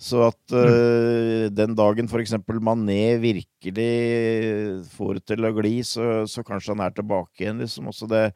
Så 0.00 0.24
at 0.26 0.54
uh, 0.54 1.46
den 1.54 1.74
dagen 1.78 2.08
f.eks. 2.10 2.34
Mané 2.64 3.16
virkelig 3.22 3.90
får 4.96 5.18
det 5.18 5.24
til 5.30 5.46
å 5.46 5.52
gli, 5.60 5.74
så, 5.86 6.24
så, 6.30 6.42
kanskje 6.46 6.74
han 6.74 6.82
er 6.84 6.96
tilbake 6.96 7.44
igjen, 7.44 7.62
liksom. 7.62 7.92
Også 7.92 8.08
det, 8.10 8.26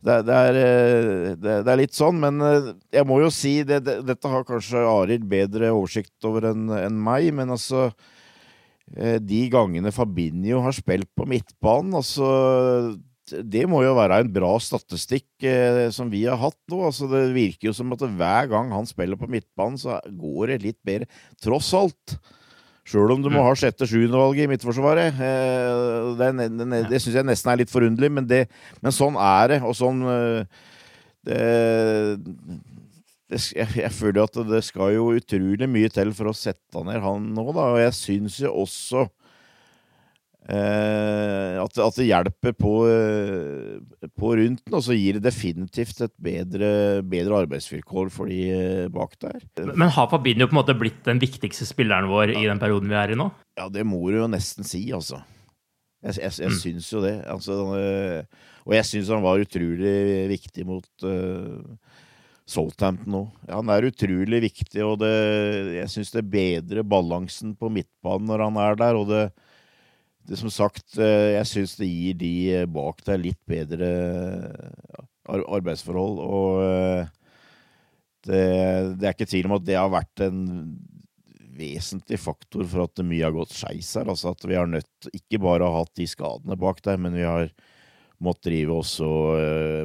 det, 0.00 0.16
det, 0.28 0.36
er, 0.36 0.56
eh, 0.60 1.34
det, 1.34 1.58
det, 1.64 1.68
er, 1.68 1.76
litt 1.82 1.96
sånn, 1.96 2.22
men 2.22 2.40
uh, 2.40 2.70
jeg 2.94 3.06
må 3.08 3.20
jo 3.20 3.28
si 3.34 3.60
det, 3.68 3.82
Dette 3.84 4.32
har 4.32 4.46
kanskje 4.48 4.80
Arild 4.88 5.26
bedre 5.28 5.74
oversikt 5.74 6.28
over 6.28 6.50
enn 6.54 6.70
en 6.72 6.96
meg, 7.04 7.28
men 7.36 7.52
altså 7.52 7.90
uh, 7.90 9.18
De 9.20 9.42
gangene 9.52 9.92
Fabinho 9.92 10.64
har 10.64 10.76
spilt 10.76 11.10
på 11.16 11.28
midtbanen, 11.28 11.98
altså 12.00 12.32
det 13.30 13.62
må 13.70 13.82
jo 13.84 13.94
være 13.94 14.20
en 14.22 14.32
bra 14.32 14.50
statistikk 14.62 15.44
eh, 15.46 15.88
som 15.94 16.10
vi 16.12 16.24
har 16.26 16.38
hatt 16.40 16.58
nå. 16.70 16.80
Altså, 16.88 17.08
det 17.10 17.28
virker 17.36 17.70
jo 17.70 17.74
som 17.76 17.92
at 17.94 18.02
hver 18.02 18.50
gang 18.50 18.72
han 18.74 18.88
spiller 18.88 19.18
på 19.20 19.28
midtbanen, 19.30 19.78
så 19.80 20.00
går 20.08 20.54
det 20.54 20.60
litt 20.64 20.80
bedre. 20.86 21.06
Tross 21.42 21.70
alt. 21.78 22.16
Sjøl 22.90 23.12
om 23.14 23.22
du 23.22 23.28
må 23.28 23.38
mm. 23.38 23.46
ha 23.46 23.54
sjette-sjuendevalget 23.54 24.48
i 24.48 24.50
Midtforsvaret. 24.50 25.20
Eh, 25.22 26.08
det, 26.18 26.30
det, 26.58 26.80
det 26.90 26.98
syns 26.98 27.20
jeg 27.20 27.28
nesten 27.28 27.52
er 27.52 27.60
litt 27.62 27.70
forunderlig, 27.70 28.10
men, 28.16 28.26
det, 28.26 28.40
men, 28.82 28.94
sånn 28.94 29.18
er 29.20 29.52
det. 29.52 29.60
Og 29.62 29.76
sånn 29.78 30.02
eh, 30.10 30.64
det, 31.28 31.38
jeg, 33.30 33.68
jeg, 33.78 33.92
føler 33.94 34.24
at 34.24 34.40
det 34.48 34.62
skal 34.66 34.96
jo 34.96 35.12
utrolig 35.14 35.70
mye 35.70 35.92
til 35.92 36.10
for 36.16 36.32
å 36.32 36.34
sette 36.34 36.82
ned 36.86 36.98
han 37.04 37.30
nå, 37.36 37.46
da. 37.54 37.68
Og 37.76 37.80
jeg 37.84 37.96
syns 38.00 38.40
jo 38.42 38.56
også 38.64 39.06
at, 40.50 41.78
at, 41.78 41.96
det 41.98 42.06
hjelper 42.08 42.54
på, 42.58 42.72
eh, 42.90 44.06
på 44.18 44.30
rundt 44.38 44.62
den, 44.64 44.76
og 44.76 44.82
så 44.82 44.96
gir 44.96 45.18
det 45.18 45.26
definitivt 45.28 46.00
et 46.06 46.14
bedre, 46.22 46.70
bedre 47.06 47.42
arbeidsvilkår 47.44 48.10
for 48.14 48.30
de 48.30 48.40
eh, 48.54 48.86
bak 48.92 49.18
der. 49.22 49.42
Men 49.70 49.92
har 49.94 50.08
Fabinho 50.10 50.48
på 50.48 50.56
en 50.56 50.60
måte 50.62 50.76
blitt 50.78 51.02
den 51.06 51.20
viktigste 51.22 51.68
spilleren 51.68 52.10
vår 52.10 52.34
i 52.34 52.46
den 52.48 52.62
perioden 52.62 52.90
vi 52.90 52.98
er 52.98 53.14
i 53.14 53.18
nå? 53.20 53.28
Ja, 53.60 53.68
det 53.72 53.84
må 53.86 54.02
du 54.08 54.20
jo 54.22 54.30
nesten 54.32 54.66
si, 54.66 54.82
altså. 54.96 55.20
Jeg, 56.00 56.16
jeg, 56.16 56.32
jeg 56.40 56.54
mm. 56.54 56.60
syns 56.62 56.92
jo 56.94 57.02
det. 57.04 57.16
Altså, 57.28 57.58
og 58.64 58.76
jeg 58.76 58.88
syns 58.88 59.10
han 59.12 59.24
var 59.24 59.42
utrolig 59.42 59.96
viktig 60.30 60.64
mot 60.64 61.04
uh, 61.04 61.98
Southampton. 62.48 63.28
Ja, 63.44 63.58
han 63.58 63.70
er 63.72 63.90
utrolig 63.90 64.40
viktig, 64.46 64.80
og 64.86 64.98
det, 65.02 65.12
jeg 65.76 65.92
syns 65.92 66.14
det 66.14 66.24
bedrer 66.32 66.86
balansen 66.88 67.52
på 67.58 67.68
midtbanen 67.72 68.32
når 68.32 68.46
han 68.46 68.60
er 68.64 68.80
der. 68.80 68.98
og 68.98 69.12
det 69.12 69.22
det 70.28 70.38
som 70.38 70.52
sagt, 70.52 70.98
eh, 70.98 71.36
jeg 71.38 71.48
syns 71.48 71.76
det 71.80 71.88
gir 71.88 72.18
de 72.20 72.34
eh, 72.54 72.68
bak 72.70 73.02
deg 73.06 73.24
litt 73.24 73.40
bedre 73.48 73.88
arbeidsforhold. 75.30 76.20
Og 76.22 76.62
eh, 76.66 77.10
det, 78.28 78.44
det, 79.00 79.06
er 79.06 79.14
ikke 79.14 79.30
tvil 79.30 79.50
om 79.50 79.56
at 79.58 79.66
det 79.66 79.78
har 79.78 79.90
vært 79.92 80.24
en 80.26 80.44
vesentlig 81.60 82.20
faktor 82.20 82.64
for 82.68 82.86
at 82.86 83.02
mye 83.04 83.24
har 83.26 83.34
gått 83.36 83.56
skeis 83.56 83.90
her. 83.98 84.08
Altså 84.12 84.32
at 84.34 84.46
vi 84.46 84.58
har 84.58 84.70
nødt 84.70 85.10
ikke 85.12 85.42
bare 85.42 85.66
å 85.66 85.74
ha 85.74 85.82
hatt 85.82 85.96
de 85.98 86.08
skadene 86.08 86.58
bak 86.60 86.80
der, 86.86 87.00
men 87.00 87.16
vi 87.16 87.26
har 87.26 87.50
måttet 88.20 88.50
drive 88.50 88.74
også 88.76 89.06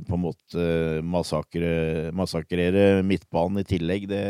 på 0.03 0.17
en 0.17 0.23
måte 0.25 0.63
massakre, 1.07 2.11
massakrere 2.15 2.99
midtbanen 3.07 3.61
i 3.61 3.67
tillegg. 3.67 4.09
Det, 4.11 4.23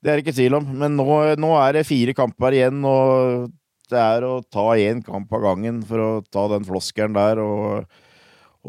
det 0.00 0.08
er 0.08 0.16
det 0.16 0.24
ikke 0.24 0.36
tvil 0.38 0.56
om. 0.56 0.68
Men 0.80 0.96
nå, 0.96 1.08
nå 1.36 1.50
er 1.60 1.76
det 1.76 1.88
fire 1.88 2.16
kamper 2.16 2.56
igjen, 2.56 2.80
og 2.88 3.50
det 3.90 4.00
er 4.00 4.26
å 4.26 4.40
ta 4.46 4.70
én 4.78 5.02
kamp 5.04 5.32
av 5.34 5.44
gangen 5.44 5.82
for 5.86 6.02
å 6.02 6.10
ta 6.30 6.46
den 6.52 6.66
floskelen 6.66 7.16
der. 7.16 7.40
Og, 7.42 8.00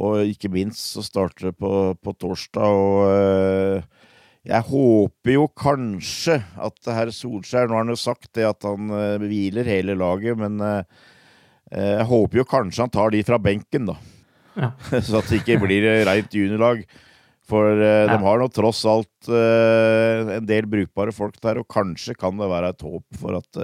og 0.02 0.32
ikke 0.32 0.52
minst 0.54 0.96
så 0.96 1.04
starter 1.06 1.52
det 1.52 1.58
på, 1.62 1.72
på 2.02 2.16
torsdag. 2.20 2.82
Og 2.82 3.02
øh, 3.12 4.08
jeg 4.48 4.68
håper 4.72 5.36
jo 5.36 5.46
kanskje 5.54 6.40
at 6.42 6.90
herr 6.90 7.12
Solskjær 7.14 7.70
Nå 7.70 7.78
har 7.78 7.86
han 7.86 7.94
jo 7.94 8.00
sagt 8.00 8.32
det 8.38 8.48
at 8.48 8.66
han 8.68 8.90
øh, 8.90 9.22
hviler 9.22 9.70
hele 9.70 9.98
laget, 10.00 10.40
men 10.40 10.58
øh, 10.66 10.82
jeg 11.72 12.10
håper 12.10 12.42
jo 12.42 12.50
kanskje 12.50 12.84
han 12.84 12.92
tar 12.92 13.14
de 13.14 13.24
fra 13.24 13.40
benken, 13.40 13.94
da. 13.94 13.96
Ja. 14.58 14.74
så 15.08 15.22
at 15.22 15.30
det 15.32 15.40
ikke 15.44 15.62
blir 15.62 15.86
reint 16.08 16.34
juniorlag. 16.36 16.84
For 17.52 17.80
ja. 17.80 18.06
de 18.08 18.16
har 18.22 18.40
nå 18.40 18.46
tross 18.54 18.80
alt 18.88 19.28
en 19.28 20.46
del 20.48 20.68
brukbare 20.72 21.12
folk 21.12 21.36
der, 21.44 21.58
og 21.60 21.68
kanskje 21.68 22.14
kan 22.16 22.38
det 22.40 22.48
være 22.48 22.70
et 22.72 22.86
håp 22.86 23.20
for 23.20 23.40
at 23.40 23.60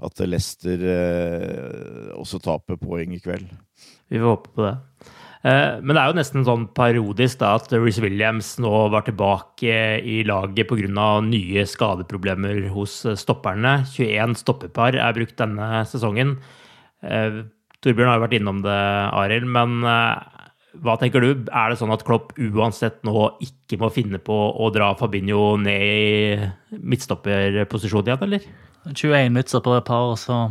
at 0.00 0.22
Leicester 0.26 0.84
eh, 0.96 2.12
også 2.16 2.40
taper 2.42 2.78
poeng 2.80 3.14
i 3.16 3.20
kveld. 3.22 3.50
Vi 4.10 4.20
får 4.20 4.32
håpe 4.34 4.54
på 4.54 4.64
det. 4.66 4.76
Eh, 5.40 5.78
men 5.80 5.94
det 5.94 6.00
er 6.02 6.10
jo 6.10 6.18
nesten 6.18 6.44
sånn 6.44 6.66
parodisk 6.76 7.40
da, 7.40 7.54
at 7.56 7.72
Reece 7.72 8.02
Williams 8.04 8.52
nå 8.60 8.72
var 8.92 9.06
tilbake 9.06 9.76
i 10.04 10.20
laget 10.28 10.68
pga. 10.68 11.06
nye 11.24 11.64
skadeproblemer 11.68 12.68
hos 12.74 13.02
stopperne. 13.20 13.80
21 13.88 14.36
stoppepar 14.40 14.98
er 15.00 15.16
brukt 15.16 15.38
denne 15.40 15.86
sesongen. 15.88 16.36
Eh, 17.02 17.42
Torbjørn 17.80 18.10
har 18.10 18.18
jo 18.18 18.26
vært 18.26 18.36
innom 18.36 18.60
det, 18.64 18.80
Arild. 19.16 19.48
Men 19.48 19.80
eh, 19.88 20.40
hva 20.84 20.96
tenker 21.00 21.24
du? 21.24 21.30
Er 21.48 21.72
det 21.72 21.80
sånn 21.80 21.94
at 21.94 22.04
Klopp 22.06 22.34
uansett 22.36 23.00
nå 23.08 23.30
ikke 23.42 23.80
må 23.80 23.88
finne 23.94 24.20
på 24.22 24.34
å 24.34 24.68
dra 24.74 24.92
Fabinho 24.98 25.56
ned 25.58 25.86
i 25.86 26.76
midtstopperposisjon 26.76 28.10
igjen, 28.10 28.26
eller? 28.28 28.44
21 28.88 29.30
minutter 29.30 29.60
på 29.60 29.76
et 29.76 29.84
par, 29.84 30.10
og 30.12 30.18
så 30.18 30.50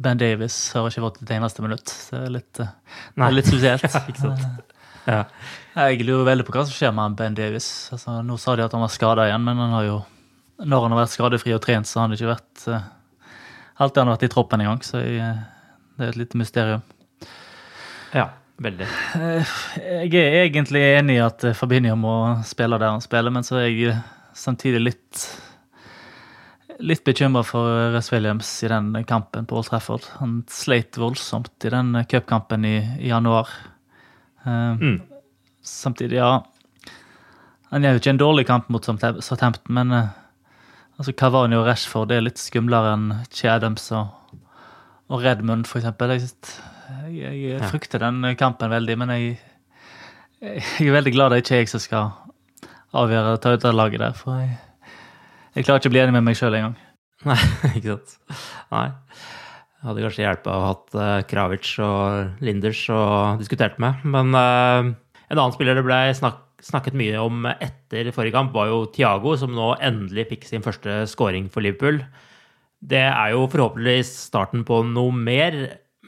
Ben 0.00 0.18
Davis 0.18 0.56
har 0.72 0.88
ikke 0.88 1.04
fått 1.04 1.18
et 1.22 1.32
eneste 1.36 1.62
minutt. 1.62 1.92
Det 2.10 2.18
er 2.18 2.32
litt, 2.32 2.60
eh, 2.62 2.70
det 3.16 3.26
er 3.26 3.34
litt 3.36 3.50
spesielt. 3.50 3.84
ja, 3.94 4.00
ikke 4.08 4.22
sant? 4.22 4.76
Ja. 5.06 5.24
Jeg 5.76 6.04
lurer 6.04 6.26
veldig 6.28 6.46
på 6.46 6.54
hva 6.54 6.64
som 6.64 6.74
skjer 6.76 6.94
med 6.96 7.18
Ben 7.18 7.36
Davis. 7.36 7.68
Altså, 7.94 8.20
nå 8.24 8.38
sa 8.40 8.56
de 8.56 8.64
at 8.64 8.74
han 8.76 8.84
var 8.84 8.92
skada 8.92 9.28
igjen, 9.28 9.44
men 9.44 9.60
han 9.60 9.74
har 9.76 9.86
jo, 9.86 9.98
når 10.64 10.86
han 10.86 10.94
har 10.94 11.02
vært 11.02 11.14
skadefri 11.14 11.54
og 11.56 11.62
trent, 11.64 11.88
så 11.88 12.00
har 12.00 12.08
han 12.08 12.16
ikke 12.16 12.32
vært 12.32 12.64
uh, 12.68 12.88
Alltid 13.80 14.02
han 14.02 14.10
har 14.10 14.18
vært 14.18 14.26
i 14.26 14.32
troppen 14.34 14.60
engang. 14.60 14.82
så 14.84 15.00
jeg, 15.00 15.20
eh, 15.24 15.76
det 15.96 16.04
er 16.04 16.10
et 16.12 16.18
lite 16.20 16.36
mysterium. 16.36 16.82
Ja, 18.12 18.26
veldig. 18.60 18.88
Jeg 20.04 20.20
er 20.20 20.42
egentlig 20.42 20.82
enig 20.98 21.16
i 21.16 21.22
at 21.24 21.46
Fabinho 21.56 21.94
må 21.96 22.16
spille 22.44 22.76
der 22.76 22.92
han 22.92 23.00
spiller, 23.00 23.32
men 23.32 23.46
så 23.46 23.56
er 23.62 23.70
jeg 23.70 23.94
samtidig 24.36 24.82
litt 24.84 25.22
litt 26.80 27.04
bekymra 27.04 27.42
for 27.46 27.92
Ress 27.94 28.10
Williams 28.12 28.48
i 28.64 28.70
den 28.70 28.92
kampen 29.08 29.46
på 29.46 29.58
Old 29.58 29.68
Trafford. 29.68 30.06
Han 30.20 30.40
sleit 30.50 30.98
voldsomt 31.00 31.66
i 31.66 31.72
den 31.72 31.92
cupkampen 32.10 32.64
i, 32.64 32.76
i, 32.98 33.10
januar. 33.10 33.50
Uh, 34.44 34.76
mm. 34.80 35.00
Samtidig, 35.60 36.16
ja 36.16 36.46
Han 37.68 37.84
gjør 37.84 37.92
jo 37.92 38.00
ikke 38.00 38.12
en 38.14 38.20
dårlig 38.22 38.46
kamp 38.48 38.70
mot 38.72 38.86
Southampton, 38.86 39.74
men 39.76 39.92
uh, 39.92 40.14
altså 40.96 41.12
Cavani 41.12 41.58
og 41.58 41.68
Rashford 41.68 42.12
er 42.14 42.24
litt 42.24 42.40
skumlere 42.40 42.94
enn 42.96 43.12
Chadams 43.28 43.90
og, 43.94 44.40
og 45.12 45.22
Redmond, 45.22 45.68
eksempel. 45.68 46.16
Jeg, 46.16 46.32
jeg, 47.12 47.36
jeg 47.52 47.70
frykter 47.70 48.02
den 48.02 48.24
kampen 48.40 48.72
veldig, 48.72 48.96
men 48.98 49.14
jeg, 49.14 49.36
jeg 50.40 50.88
er 50.88 50.96
veldig 50.96 51.14
glad 51.14 51.34
det 51.34 51.44
ikke 51.44 51.58
er 51.58 51.62
jeg 51.62 51.72
som 51.74 51.84
skal 51.84 52.10
avgjøre 52.96 53.36
å 53.36 53.40
ta 53.42 53.54
ut 53.54 53.62
det 53.62 53.76
laget 53.76 54.02
der. 54.02 54.16
For 54.18 54.40
jeg, 54.40 54.56
jeg 55.60 55.68
klarer 55.68 55.82
ikke 55.82 55.90
å 55.90 55.92
bli 55.92 56.00
enig 56.00 56.16
med 56.16 56.24
meg 56.24 56.38
sjøl 56.38 56.56
engang. 56.56 56.76
Nei, 57.28 57.36
ikke 57.76 57.92
sant. 57.92 58.16
Nei. 58.72 58.86
Jeg 59.80 59.88
hadde 59.88 60.04
kanskje 60.04 60.24
hjulpet 60.24 60.48
å 60.48 60.54
ha 60.60 60.70
hatt 60.70 60.96
uh, 60.96 61.10
Kravic 61.28 61.68
og 61.84 62.44
Linders 62.44 62.80
og 62.92 63.40
diskutert 63.40 63.76
med. 63.80 64.00
Men 64.08 64.32
uh, 64.36 64.88
en 65.28 65.36
annen 65.36 65.54
spiller 65.56 65.76
det 65.76 65.84
ble 65.84 66.00
snakk, 66.16 66.42
snakket 66.64 66.96
mye 66.96 67.20
om 67.20 67.44
etter 67.52 68.08
forrige 68.12 68.36
kamp, 68.36 68.52
var 68.56 68.68
jo 68.72 68.82
Thiago, 68.92 69.36
som 69.40 69.52
nå 69.56 69.74
endelig 69.84 70.30
fikk 70.32 70.48
sin 70.48 70.64
første 70.64 71.02
scoring 71.12 71.48
for 71.52 71.64
Liverpool. 71.64 72.00
Det 72.80 73.04
er 73.04 73.34
jo 73.34 73.44
forhåpentligvis 73.52 74.12
starten 74.30 74.64
på 74.68 74.80
noe 74.88 75.12
mer. 75.12 75.56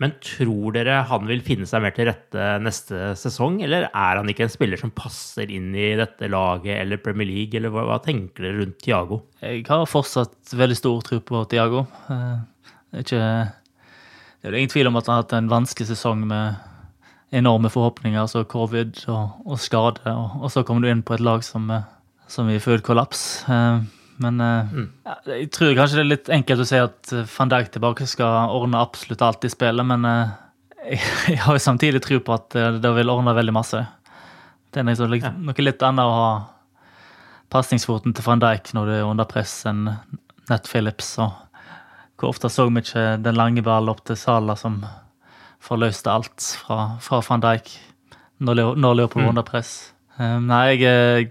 Men 0.03 0.17
tror 0.19 0.75
dere 0.75 0.97
han 1.07 1.29
vil 1.29 1.45
finne 1.47 1.67
seg 1.69 1.85
mer 1.85 1.95
til 1.95 2.09
rette 2.09 2.47
neste 2.65 3.13
sesong, 3.19 3.61
eller 3.63 3.87
er 3.87 4.19
han 4.19 4.31
ikke 4.33 4.49
en 4.49 4.53
spiller 4.53 4.81
som 4.81 4.91
passer 4.97 5.53
inn 5.55 5.71
i 5.79 5.93
dette 5.99 6.27
laget 6.33 6.75
eller 6.81 6.99
Premier 7.03 7.29
League, 7.29 7.55
eller 7.59 7.71
hva, 7.71 7.85
hva 7.87 8.01
tenker 8.03 8.49
dere 8.49 8.59
rundt 8.59 8.81
Tiago? 8.83 9.21
Jeg 9.39 9.63
har 9.69 9.87
fortsatt 9.87 10.57
veldig 10.59 10.79
stor 10.79 11.07
tro 11.07 11.21
på 11.29 11.45
Tiago. 11.53 11.85
Eh, 12.11 12.75
det 12.91 13.05
er, 13.05 13.07
ikke, 13.07 14.51
ingen 14.57 14.75
tvil 14.75 14.91
om 14.91 14.99
at 14.99 15.07
han 15.07 15.21
har 15.21 15.25
hatt 15.25 15.39
en 15.39 15.53
vanskelig 15.53 15.93
sesong 15.93 16.27
med 16.33 16.69
enorme 17.33 17.71
forhåpninger, 17.73 18.19
altså 18.21 18.43
covid 18.45 19.05
og, 19.07 19.39
og 19.47 19.63
skade, 19.63 20.03
og, 20.11 20.43
og, 20.43 20.51
så 20.53 20.67
kommer 20.67 20.85
du 20.85 20.93
inn 20.93 21.07
på 21.07 21.15
et 21.15 21.23
lag 21.23 21.47
som, 21.47 21.71
eh, 21.71 21.87
som 22.27 22.51
er 22.51 22.59
i 22.59 22.65
full 22.65 22.83
kollaps. 22.85 23.45
Eh, 23.47 24.02
men 24.23 24.41
uh, 24.41 24.71
mm. 24.73 24.87
jeg 25.29 25.51
tror 25.55 25.75
kanskje 25.77 25.99
det 25.99 26.05
er 26.05 26.11
litt 26.11 26.31
enkelt 26.39 26.65
å 26.65 26.69
si 26.69 26.79
at 26.81 27.13
eh, 27.15 27.27
van 27.35 27.51
Dijk 27.53 27.73
tilbake 27.75 28.07
skal 28.09 28.55
ordne 28.55 28.81
absolutt 28.81 29.25
alt 29.27 29.45
i 29.47 29.51
spillet, 29.53 29.87
men 29.89 30.07
uh, 30.09 30.33
jeg, 30.93 31.41
har 31.45 31.59
jo 31.59 31.63
samtidig 31.63 32.03
tro 32.05 32.21
på 32.25 32.37
at 32.37 32.57
det 32.83 32.95
vil 32.97 33.13
ordne 33.13 33.37
veldig 33.37 33.55
masse. 33.55 33.83
Det 34.73 34.81
er 34.81 34.89
liksom, 34.89 35.15
ja. 35.21 35.33
noe 35.37 35.67
litt 35.67 35.85
annet 35.85 36.09
å 36.09 36.17
ha 36.17 36.33
pasningsfoten 37.53 38.15
til 38.17 38.25
van 38.27 38.41
Dijk 38.43 38.73
når 38.77 38.89
du 38.89 38.95
er 38.97 39.07
under 39.07 39.29
press 39.29 39.61
enn 39.69 39.85
Nett 40.51 40.69
Phillips. 40.71 41.15
Og 41.23 41.31
hvor 42.19 42.33
ofte 42.33 42.51
så 42.53 42.69
vi 42.71 42.83
ikke 42.83 43.05
den 43.23 43.39
lange 43.39 43.65
ballen 43.67 43.93
opp 43.93 44.05
til 44.09 44.19
Sala 44.19 44.57
som 44.59 44.81
forløste 45.63 46.11
alt 46.11 46.45
fra, 46.65 46.97
fra 47.03 47.21
van 47.29 47.45
Dijk 47.45 47.73
når, 48.43 48.95
Leopold 48.95 49.25
mm. 49.25 49.31
under 49.31 49.47
press. 49.47 49.93
Um, 50.19 50.49
nei, 50.49 50.75
jeg, 50.81 51.31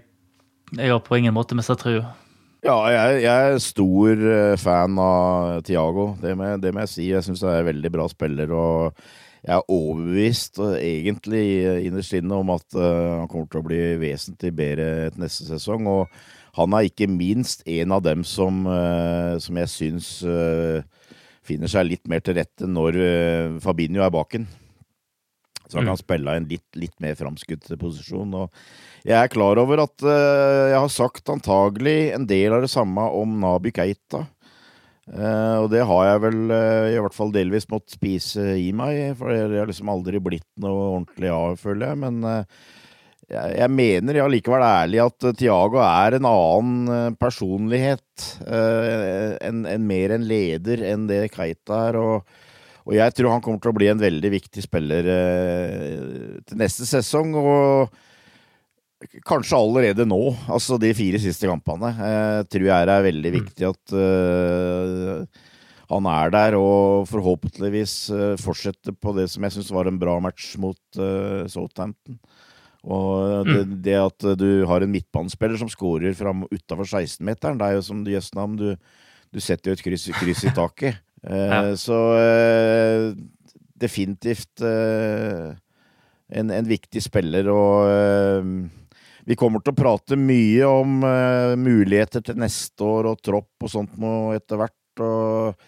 jeg 0.76 0.92
har 0.92 1.02
på 1.04 1.18
ingen 1.18 1.34
måte 1.36 1.56
mista 1.58 1.76
trua. 1.78 2.14
Ja, 2.62 2.76
jeg, 2.94 3.22
jeg, 3.24 3.46
er 3.52 3.56
stor 3.58 4.20
eh, 4.22 4.52
fan 4.60 4.98
av 5.02 5.64
Tiago. 5.66 6.12
Det 6.22 6.36
det 6.62 6.70
må 6.70 6.84
jeg 6.84 6.90
si. 6.92 7.08
Jeg 7.10 7.24
syns 7.26 7.42
han 7.42 7.56
er 7.56 7.64
en 7.64 7.70
veldig 7.72 7.90
bra 7.90 8.06
spiller. 8.10 8.52
og 8.54 8.94
jeg 9.42 9.56
er 9.56 9.72
overbevist, 9.74 10.60
egentlig 10.78 11.42
innerst 11.88 12.14
inne, 12.14 12.36
om 12.38 12.52
at 12.54 12.76
uh, 12.78 13.18
han 13.18 13.26
kommer 13.26 13.48
til 13.50 13.58
å 13.58 13.66
bli 13.66 13.80
vesentlig 13.98 14.52
bedre 14.54 15.08
et 15.08 15.18
neste 15.18 15.48
sesong. 15.48 15.88
Og 15.90 16.06
han 16.54 16.76
er 16.78 16.86
ikke 16.86 17.10
minst 17.10 17.66
en 17.66 17.96
av 17.96 18.04
dem 18.06 18.22
som, 18.22 18.62
som 19.42 19.58
jeg 19.58 19.72
syns 19.72 20.12
finner 21.42 21.72
seg 21.72 21.88
litt 21.88 22.06
mer 22.06 22.22
til 22.22 22.36
rette 22.38 22.68
når 22.70 23.00
Fabinho 23.64 24.04
er 24.06 24.14
baken. 24.14 24.46
Så 25.66 25.80
han 25.80 25.88
mm. 25.88 25.90
kan 25.90 25.98
spille 26.04 26.36
i 26.36 26.38
en 26.38 26.48
litt, 26.52 26.66
litt 26.78 26.98
mer 27.02 27.18
framskutt 27.18 27.72
posisjon. 27.80 28.34
og 28.44 28.52
jeg 29.02 29.18
er 29.18 29.30
klar 29.32 29.58
over 29.58 29.82
at 29.82 30.04
uh, 30.06 30.70
jeg 30.70 30.78
har 30.78 30.92
sagt 30.92 31.30
antagelig 31.32 32.12
en 32.14 32.26
del 32.28 32.54
av 32.54 32.62
det 32.62 32.70
samme 32.70 33.08
om 33.18 33.40
Naby 33.42 33.72
Keita. 33.74 34.26
Uh, 35.10 35.64
og 35.64 35.72
det 35.72 35.82
har 35.88 36.04
jeg 36.06 36.20
vel 36.22 36.52
uh, 36.54 36.92
i 36.92 37.00
hvert 37.02 37.16
fall 37.16 37.32
delvis 37.34 37.66
måttet 37.72 37.96
spise 37.96 38.52
i 38.60 38.70
meg, 38.76 39.16
for 39.18 39.34
det 39.34 39.58
har 39.58 39.70
liksom 39.70 39.90
aldri 39.90 40.22
blitt 40.22 40.46
noe 40.62 40.92
ordentlig 40.92 41.32
av, 41.34 41.58
føler 41.58 41.88
jeg. 41.88 42.00
Men 42.04 42.20
jeg, 43.26 43.56
jeg, 43.58 43.72
mener 43.74 44.20
ja, 44.20 44.28
likevel 44.30 44.66
ærlig 44.68 45.02
at 45.02 45.26
Tiago 45.40 45.82
er 45.82 46.18
en 46.18 46.30
annen 46.30 47.18
personlighet. 47.18 48.28
En, 48.46 49.66
mer 49.88 50.14
en 50.14 50.30
leder 50.30 50.86
enn 50.92 51.10
det 51.10 51.26
Keita 51.34 51.88
er. 51.88 51.98
og 51.98 52.40
og 52.82 52.96
jeg 52.96 53.14
tror 53.14 53.30
han 53.30 53.42
kommer 53.44 53.60
til 53.62 53.70
å 53.70 53.76
bli 53.76 53.86
en 53.92 54.00
veldig 54.00 54.30
viktig 54.32 54.62
spiller 54.64 55.06
til 55.06 56.56
neste 56.58 56.82
sesong. 56.82 57.30
Og 57.38 57.92
Kanskje 59.26 59.58
allerede 59.58 60.04
nå, 60.06 60.20
altså 60.52 60.78
de 60.80 60.92
fire 60.96 61.18
siste 61.22 61.48
kampene, 61.48 61.90
eh, 61.92 62.42
tror 62.50 62.68
jeg 62.68 62.88
er 62.88 63.06
veldig 63.06 63.32
mm. 63.32 63.36
viktig 63.38 63.66
at 63.68 63.94
eh, 63.98 65.40
han 65.92 66.08
er 66.08 66.32
der 66.32 66.56
og 66.58 67.08
forhåpentligvis 67.10 67.94
eh, 68.14 68.34
fortsetter 68.40 68.94
på 68.96 69.14
det 69.16 69.28
som 69.32 69.44
jeg 69.44 69.56
syns 69.56 69.72
var 69.74 69.90
en 69.90 70.00
bra 70.00 70.16
match 70.22 70.54
mot 70.62 70.78
uh, 71.00 71.44
Southampton. 71.50 72.18
Og 72.82 73.46
det, 73.46 73.60
mm. 73.62 73.74
det, 73.84 73.96
at 74.00 74.28
du 74.38 74.64
har 74.66 74.82
en 74.82 74.90
midtbanespiller 74.90 75.60
som 75.60 75.70
skårer 75.70 76.16
utafor 76.16 76.86
16-meteren, 76.86 77.60
det 77.60 77.68
er 77.68 77.76
jo 77.76 77.84
som 77.86 78.02
Jøsnam, 78.08 78.56
du, 78.58 78.74
du 79.30 79.38
setter 79.42 79.70
jo 79.70 79.78
et 79.78 79.84
kryss, 79.86 80.08
kryss 80.18 80.42
i 80.48 80.54
taket. 80.56 80.98
ja. 81.22 81.76
Så 81.78 81.94
definitivt 83.78 84.64
en, 84.66 86.50
en, 86.50 86.66
viktig 86.66 87.04
spiller 87.06 87.46
og 87.54 88.72
vi 89.28 89.36
kommer 89.38 89.62
til 89.62 89.74
å 89.74 89.78
prate 89.78 90.18
mye 90.18 90.66
om 90.66 91.02
uh, 91.06 91.54
muligheter 91.58 92.24
til 92.26 92.40
neste 92.42 92.86
år 92.86 93.12
og 93.12 93.22
tropp 93.22 93.66
og 93.66 93.70
sånt 93.70 93.94
noe 94.02 94.36
etter 94.38 94.58
hvert. 94.58 95.02
Og, 95.02 95.66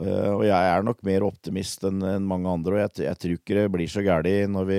uh, 0.00 0.30
og, 0.34 0.44
jeg 0.48 0.70
er 0.70 0.86
nok 0.86 1.02
mer 1.06 1.26
optimist 1.26 1.86
enn 1.86 2.02
en 2.02 2.26
mange 2.28 2.50
andre, 2.50 2.74
og 2.74 2.82
jeg, 2.82 3.06
jeg, 3.06 3.20
tror 3.20 3.36
ikke 3.38 3.58
det 3.60 3.66
blir 3.76 3.90
så 3.90 4.04
galt 4.06 4.30
når, 4.50 4.72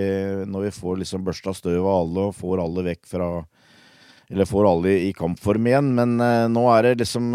når, 0.51 0.67
vi 0.67 0.73
får 0.75 1.03
liksom 1.03 1.27
børsta 1.27 1.55
støv 1.55 1.79
av 1.85 2.01
alle 2.01 2.27
og 2.29 2.39
får 2.39 2.63
alle 2.65 2.89
vekk 2.91 3.05
fra 3.15 3.29
eller 4.25 4.47
får 4.49 4.65
alle 4.65 4.91
i 5.05 5.11
kampform 5.13 5.67
igjen, 5.69 5.91
men 5.95 6.17
uh, 6.19 6.49
nå 6.49 6.65
er 6.73 6.89
det 6.89 7.03
liksom 7.03 7.29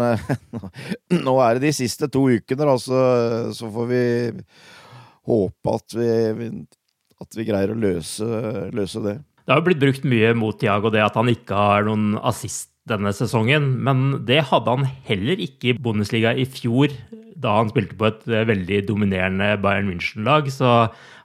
Nå 1.25 1.35
er 1.39 1.57
det 1.57 1.69
de 1.69 1.73
siste 1.73 2.09
to 2.11 2.25
ukene, 2.29 2.67
da, 2.67 2.77
så, 2.77 3.01
så 3.55 3.71
får 3.71 3.89
vi 3.89 4.05
håpe 5.31 5.75
at 5.79 5.95
vi, 5.95 6.11
at 7.23 7.37
vi 7.37 7.45
greier 7.47 7.71
å 7.71 7.79
løse, 7.79 8.27
løse 8.75 9.03
det. 9.05 9.17
Det 9.45 9.53
har 9.53 9.61
jo 9.61 9.67
blitt 9.69 9.81
brukt 9.81 10.05
mye 10.07 10.33
mot 10.37 10.57
Tiago 10.61 10.91
det 10.93 11.01
at 11.03 11.17
han 11.17 11.31
ikke 11.31 11.57
har 11.57 11.87
noen 11.87 12.13
assist 12.21 12.69
denne 12.89 13.13
sesongen, 13.13 13.67
men 13.85 14.21
det 14.25 14.41
hadde 14.49 14.73
han 14.73 14.87
heller 15.07 15.41
ikke 15.41 15.71
i 15.71 15.77
Bundesliga 15.77 16.33
i 16.33 16.47
fjor, 16.49 16.93
da 17.41 17.57
han 17.59 17.71
spilte 17.71 17.97
på 17.97 18.07
et 18.09 18.23
eh, 18.29 18.45
veldig 18.49 18.83
dominerende 18.89 19.53
Bayern 19.61 19.89
München-lag. 19.89 20.49
Så 20.53 20.69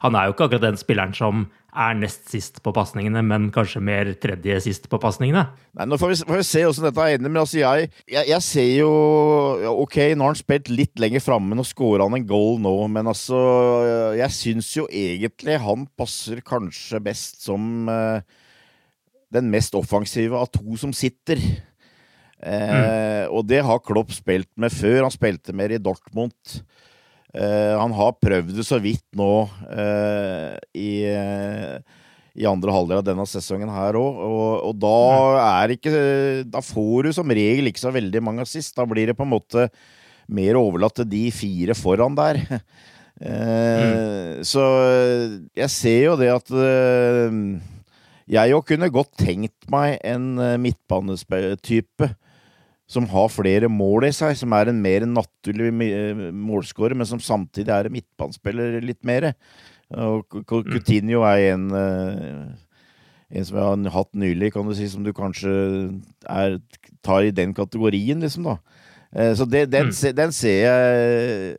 han 0.04 0.16
er 0.16 0.28
jo 0.28 0.36
ikke 0.36 0.48
akkurat 0.48 0.64
den 0.68 0.80
spilleren 0.80 1.16
som 1.16 1.46
er 1.76 1.96
nest 1.98 2.30
sist 2.32 2.58
på 2.64 2.72
pasningene, 2.74 3.20
men 3.26 3.48
kanskje 3.54 3.82
mer 3.84 4.08
tredje 4.20 4.58
sist 4.64 4.88
på 4.90 5.00
pasningene. 5.02 5.44
Nei, 5.76 5.86
Nå 5.90 5.98
får 6.00 6.12
vi, 6.12 6.16
får 6.28 6.40
vi 6.40 6.46
se 6.48 6.62
hvordan 6.64 6.86
dette 6.88 7.08
ender, 7.16 7.32
men 7.32 7.42
altså 7.42 7.60
jeg, 7.60 7.90
jeg, 8.08 8.28
jeg, 8.30 8.44
ser 8.46 8.70
jo 8.78 8.90
Ok, 9.84 9.98
nå 10.16 10.24
har 10.26 10.32
han 10.32 10.40
spilt 10.40 10.70
litt 10.72 11.02
lenger 11.02 11.24
framme, 11.24 11.56
nå 11.58 11.66
scorer 11.66 12.06
han 12.06 12.16
en 12.18 12.26
goal 12.28 12.58
nå, 12.62 12.74
men 12.92 13.12
altså 13.12 13.38
Jeg 14.16 14.34
syns 14.36 14.72
jo 14.76 14.86
egentlig 14.88 15.60
han 15.62 15.86
passer 15.98 16.42
kanskje 16.46 17.02
best 17.04 17.44
som 17.44 17.90
uh, 17.90 18.24
den 19.34 19.50
mest 19.52 19.76
offensive 19.76 20.38
av 20.38 20.48
to 20.54 20.78
som 20.80 20.94
sitter. 20.96 21.40
Uh, 22.40 22.46
mm. 22.46 23.34
Og 23.36 23.46
det 23.48 23.62
har 23.66 23.84
Klopp 23.84 24.14
spilt 24.14 24.50
med 24.60 24.72
før. 24.72 25.02
Han 25.04 25.14
spilte 25.14 25.54
mer 25.56 25.74
i 25.74 25.80
Dortmund. 25.82 26.60
Uh, 27.34 27.74
han 27.76 27.92
har 27.96 28.16
prøvd 28.22 28.54
det 28.56 28.64
så 28.64 28.78
vidt 28.80 29.04
nå 29.18 29.30
uh, 29.50 30.52
i, 30.78 30.90
uh, 31.10 31.74
i, 32.38 32.46
andre 32.48 32.72
halvdel 32.72 33.00
av 33.02 33.06
denne 33.08 33.26
sesongen 33.28 33.72
her 33.74 33.98
òg, 33.98 34.20
og, 34.24 34.52
og, 34.70 34.74
da 34.80 35.00
er 35.42 35.74
ikke 35.74 35.92
Da 36.48 36.62
får 36.64 37.08
du 37.08 37.12
som 37.16 37.34
regel 37.34 37.68
ikke 37.68 37.82
så 37.82 37.92
veldig 37.94 38.22
mange 38.24 38.46
assist. 38.46 38.76
Da 38.76 38.86
blir 38.88 39.10
det 39.10 39.16
på 39.18 39.26
en 39.26 39.34
måte 39.34 39.66
mer 40.26 40.58
overlatt 40.58 40.96
til 41.00 41.10
de 41.10 41.24
fire 41.34 41.78
foran 41.78 42.18
der. 42.18 42.42
Mm. 43.16 44.42
Så 44.44 44.60
jeg 45.56 45.70
ser 45.72 46.02
jo 46.02 46.16
det 46.20 46.26
at 46.28 46.50
jeg 48.28 48.52
òg 48.52 48.66
kunne 48.68 48.90
godt 48.92 49.14
tenkt 49.22 49.64
meg 49.72 49.94
en 50.04 50.34
midtbanetype 50.60 52.10
som 52.86 53.08
har 53.10 53.32
flere 53.34 53.68
mål 53.72 54.06
i 54.08 54.12
seg, 54.14 54.36
som 54.38 54.52
er 54.54 54.70
en 54.70 54.82
mer 54.82 55.06
naturlig 55.10 55.72
målskårer, 56.34 56.94
men 56.94 57.08
som 57.08 57.22
samtidig 57.22 57.72
er 57.74 57.88
en 57.88 57.96
midtbanespiller 57.96 58.78
litt 58.84 59.02
mer. 59.06 59.32
Og 59.90 60.38
mm. 60.38 60.44
Coutinho 60.46 61.24
er 61.26 61.52
en, 61.52 61.66
eh, 61.74 62.46
en 63.30 63.48
som 63.48 63.58
jeg 63.58 63.66
har 63.66 63.94
hatt 63.96 64.12
nylig, 64.14 64.52
kan 64.54 64.66
du 64.66 64.74
si, 64.78 64.88
som 64.90 65.02
du 65.06 65.12
kanskje 65.14 65.52
er, 66.30 66.58
tar 67.06 67.26
i 67.26 67.34
den 67.34 67.54
kategorien, 67.54 68.22
liksom, 68.22 68.52
da. 68.52 68.56
Eh, 69.16 69.34
så 69.34 69.46
det, 69.50 69.66
den, 69.72 69.90
mm. 69.90 70.16
den, 70.16 70.32
ser 70.34 70.62
jeg 70.66 71.58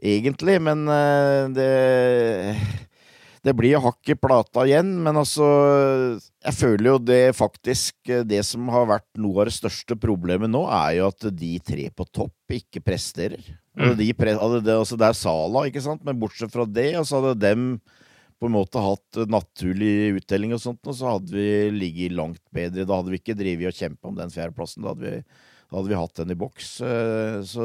egentlig, 0.00 0.58
men 0.64 0.88
eh, 0.88 1.44
det 1.56 1.70
det 3.44 3.52
blir 3.56 3.82
hakk 3.82 4.08
i 4.08 4.16
plata 4.16 4.64
igjen, 4.64 4.94
men 5.04 5.18
altså 5.20 5.44
Jeg 6.16 6.54
føler 6.56 6.88
jo 6.88 6.94
det 7.02 7.34
faktisk 7.36 8.12
Det 8.24 8.40
som 8.46 8.70
har 8.72 8.88
vært 8.88 9.08
noe 9.20 9.42
av 9.42 9.50
det 9.50 9.56
største 9.58 9.98
problemet 10.00 10.50
nå, 10.52 10.62
er 10.72 11.00
jo 11.00 11.10
at 11.12 11.28
de 11.28 11.52
tre 11.60 11.90
på 11.92 12.06
topp 12.08 12.56
ikke 12.56 12.82
presterer. 12.84 13.42
Mm. 13.76 13.92
De 13.98 14.08
pre, 14.16 14.36
altså 14.36 14.62
det, 14.62 14.78
altså 14.78 14.98
det, 15.00 15.08
er 15.08 15.18
Sala, 15.18 15.66
ikke 15.68 15.82
sant, 15.84 16.04
men 16.06 16.18
bortsett 16.20 16.52
fra 16.54 16.66
det, 16.68 16.92
og 17.00 17.06
så 17.08 17.20
hadde 17.20 17.40
dem 17.42 17.64
på 18.38 18.48
en 18.48 18.54
måte 18.54 18.82
hatt 18.82 19.24
naturlig 19.30 20.20
uttelling 20.20 20.54
og 20.54 20.62
sånt, 20.62 20.82
og 20.86 20.94
så 20.96 21.16
hadde 21.16 21.34
vi 21.34 21.48
ligget 21.74 22.14
langt 22.14 22.42
bedre. 22.54 22.86
Da 22.86 23.00
hadde 23.00 23.14
vi 23.14 23.18
ikke 23.22 23.36
drevet 23.38 23.72
og 23.72 23.78
kjempa 23.78 24.10
om 24.10 24.18
den 24.18 24.32
fjerdeplassen. 24.34 24.86
Da 24.86 24.94
da 25.74 25.80
hadde 25.80 25.90
vi 25.90 25.98
hatt 25.98 26.20
den 26.20 26.30
i 26.30 26.38
boks. 26.38 26.68
Eh, 26.86 27.40
så 27.50 27.64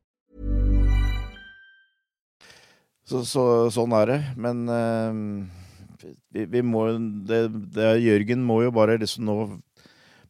Så, 3.11 3.25
så, 3.27 3.45
sånn 3.75 3.91
er 3.99 4.07
det. 4.07 4.19
Men 4.39 4.63
uh, 4.71 6.11
vi, 6.31 6.45
vi 6.47 6.61
må 6.63 6.85
det, 7.27 7.43
det, 7.75 7.95
Jørgen 8.05 8.45
må 8.47 8.61
jo 8.63 8.73
bare 8.75 8.99
liksom 9.01 9.27
nå 9.27 9.37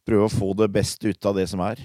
prøve 0.02 0.26
å 0.26 0.32
få 0.32 0.50
det 0.58 0.72
beste 0.74 1.12
ut 1.12 1.28
av 1.30 1.36
det 1.38 1.46
som 1.52 1.62
er. 1.62 1.78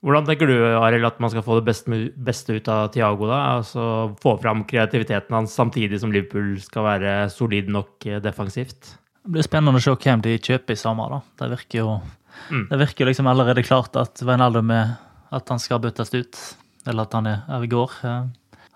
Hvordan 0.00 0.24
tenker 0.26 0.48
du 0.48 0.56
Arild, 0.80 1.04
at 1.04 1.18
man 1.20 1.30
skal 1.30 1.44
få 1.44 1.58
det 1.58 1.66
beste, 1.68 1.98
beste 2.16 2.56
ut 2.56 2.70
av 2.72 2.88
Tiago? 2.94 3.28
da? 3.28 3.40
Altså 3.58 3.82
Få 4.22 4.32
fram 4.40 4.64
kreativiteten 4.66 5.36
hans 5.36 5.54
samtidig 5.54 6.00
som 6.00 6.12
Liverpool 6.12 6.54
skal 6.64 6.86
være 6.86 7.12
solid 7.32 7.68
nok 7.70 8.08
eh, 8.08 8.22
defensivt? 8.24 8.94
Det 9.20 9.34
blir 9.36 9.44
spennende 9.44 9.76
å 9.76 9.84
se 9.84 9.92
hvem 9.92 10.24
de 10.24 10.38
kjøper 10.40 10.74
i 10.74 10.80
sommer. 10.80 11.12
da. 11.12 11.20
Det 11.42 11.50
virker 11.52 11.82
jo 11.82 11.98
mm. 12.00 12.64
det 12.72 12.80
virker 12.80 13.10
liksom 13.10 13.28
allerede 13.30 13.66
klart 13.68 14.00
at 14.00 14.24
Wijnaldum 14.24 14.72
at 14.72 15.52
han 15.52 15.60
skal 15.62 15.84
byttes 15.84 16.16
ut. 16.16 16.42
Eller 16.88 17.04
at 17.04 17.14
han 17.14 17.28
er, 17.28 17.44
er 17.52 17.68
i 17.68 17.70
går. 17.70 18.00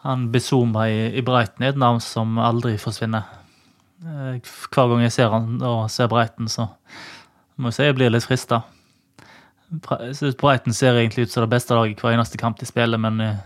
Han 0.04 0.28
Bizuma 0.32 0.88
i, 0.92 1.08
i 1.16 1.22
Breiten 1.24 1.64
er 1.64 1.72
et 1.72 1.80
navn 1.80 2.00
som 2.04 2.36
aldri 2.42 2.76
forsvinner. 2.80 3.24
Eh, 4.04 4.36
hver 4.44 4.90
gang 4.90 5.02
jeg 5.06 5.14
ser 5.14 5.32
han 5.32 5.56
og 5.64 5.86
ser 5.92 6.10
Breiten, 6.12 6.50
så 6.52 6.68
må 7.56 7.70
jeg 7.70 7.78
si 7.78 7.86
jeg 7.86 7.96
blir 7.96 8.12
litt 8.12 8.26
frista. 8.26 8.60
Breiten 9.72 10.76
ser 10.76 10.98
egentlig 10.98 11.24
ut 11.24 11.32
som 11.32 11.46
det 11.46 11.54
beste 11.54 11.76
laget 11.76 12.02
hver 12.02 12.18
eneste 12.18 12.40
kamp 12.40 12.60
de 12.60 12.68
spiller, 12.68 13.00
men 13.00 13.22
eh, 13.24 13.40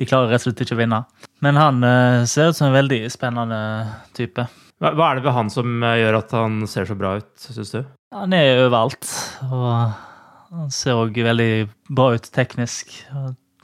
de 0.00 0.08
klarer 0.08 0.32
rett 0.32 0.46
og 0.46 0.48
slett 0.48 0.64
ikke 0.64 0.78
å 0.78 0.80
vinne. 0.80 1.02
Men 1.44 1.60
han 1.60 1.84
eh, 1.84 2.24
ser 2.30 2.50
ut 2.50 2.58
som 2.58 2.70
en 2.70 2.78
veldig 2.78 3.02
spennende 3.12 3.60
type. 4.16 4.46
Hva, 4.80 4.94
hva 4.94 5.10
er 5.10 5.18
det 5.18 5.26
ved 5.26 5.36
han 5.36 5.52
som 5.52 5.84
gjør 5.84 6.20
at 6.22 6.32
han 6.38 6.62
ser 6.70 6.88
så 6.88 6.96
bra 6.96 7.18
ut, 7.20 7.30
syns 7.42 7.74
du? 7.74 7.82
Han 8.16 8.32
er 8.32 8.62
overalt. 8.62 9.10
Og 9.50 9.68
han 10.54 10.72
ser 10.72 10.96
òg 10.96 11.20
veldig 11.26 11.68
bra 11.92 12.14
ut 12.16 12.32
teknisk. 12.32 12.96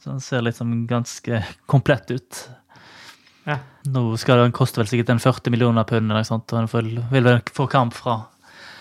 Han 0.06 0.20
ser 0.20 0.44
liksom 0.44 0.86
ganske 0.90 1.42
komplett 1.66 2.10
ut. 2.10 2.40
Ja. 3.44 3.58
Nå 3.88 4.06
skal 4.16 4.40
den 4.40 4.56
koste 4.56 4.80
vel 4.80 4.88
sikkert 4.88 5.12
en 5.12 5.20
40 5.20 5.52
millioner 5.52 5.84
pund, 5.88 6.12
og 6.12 6.56
en 6.56 6.70
vil 6.72 7.28
vel 7.28 7.42
få 7.52 7.66
kamp 7.68 7.92
fra, 7.96 8.22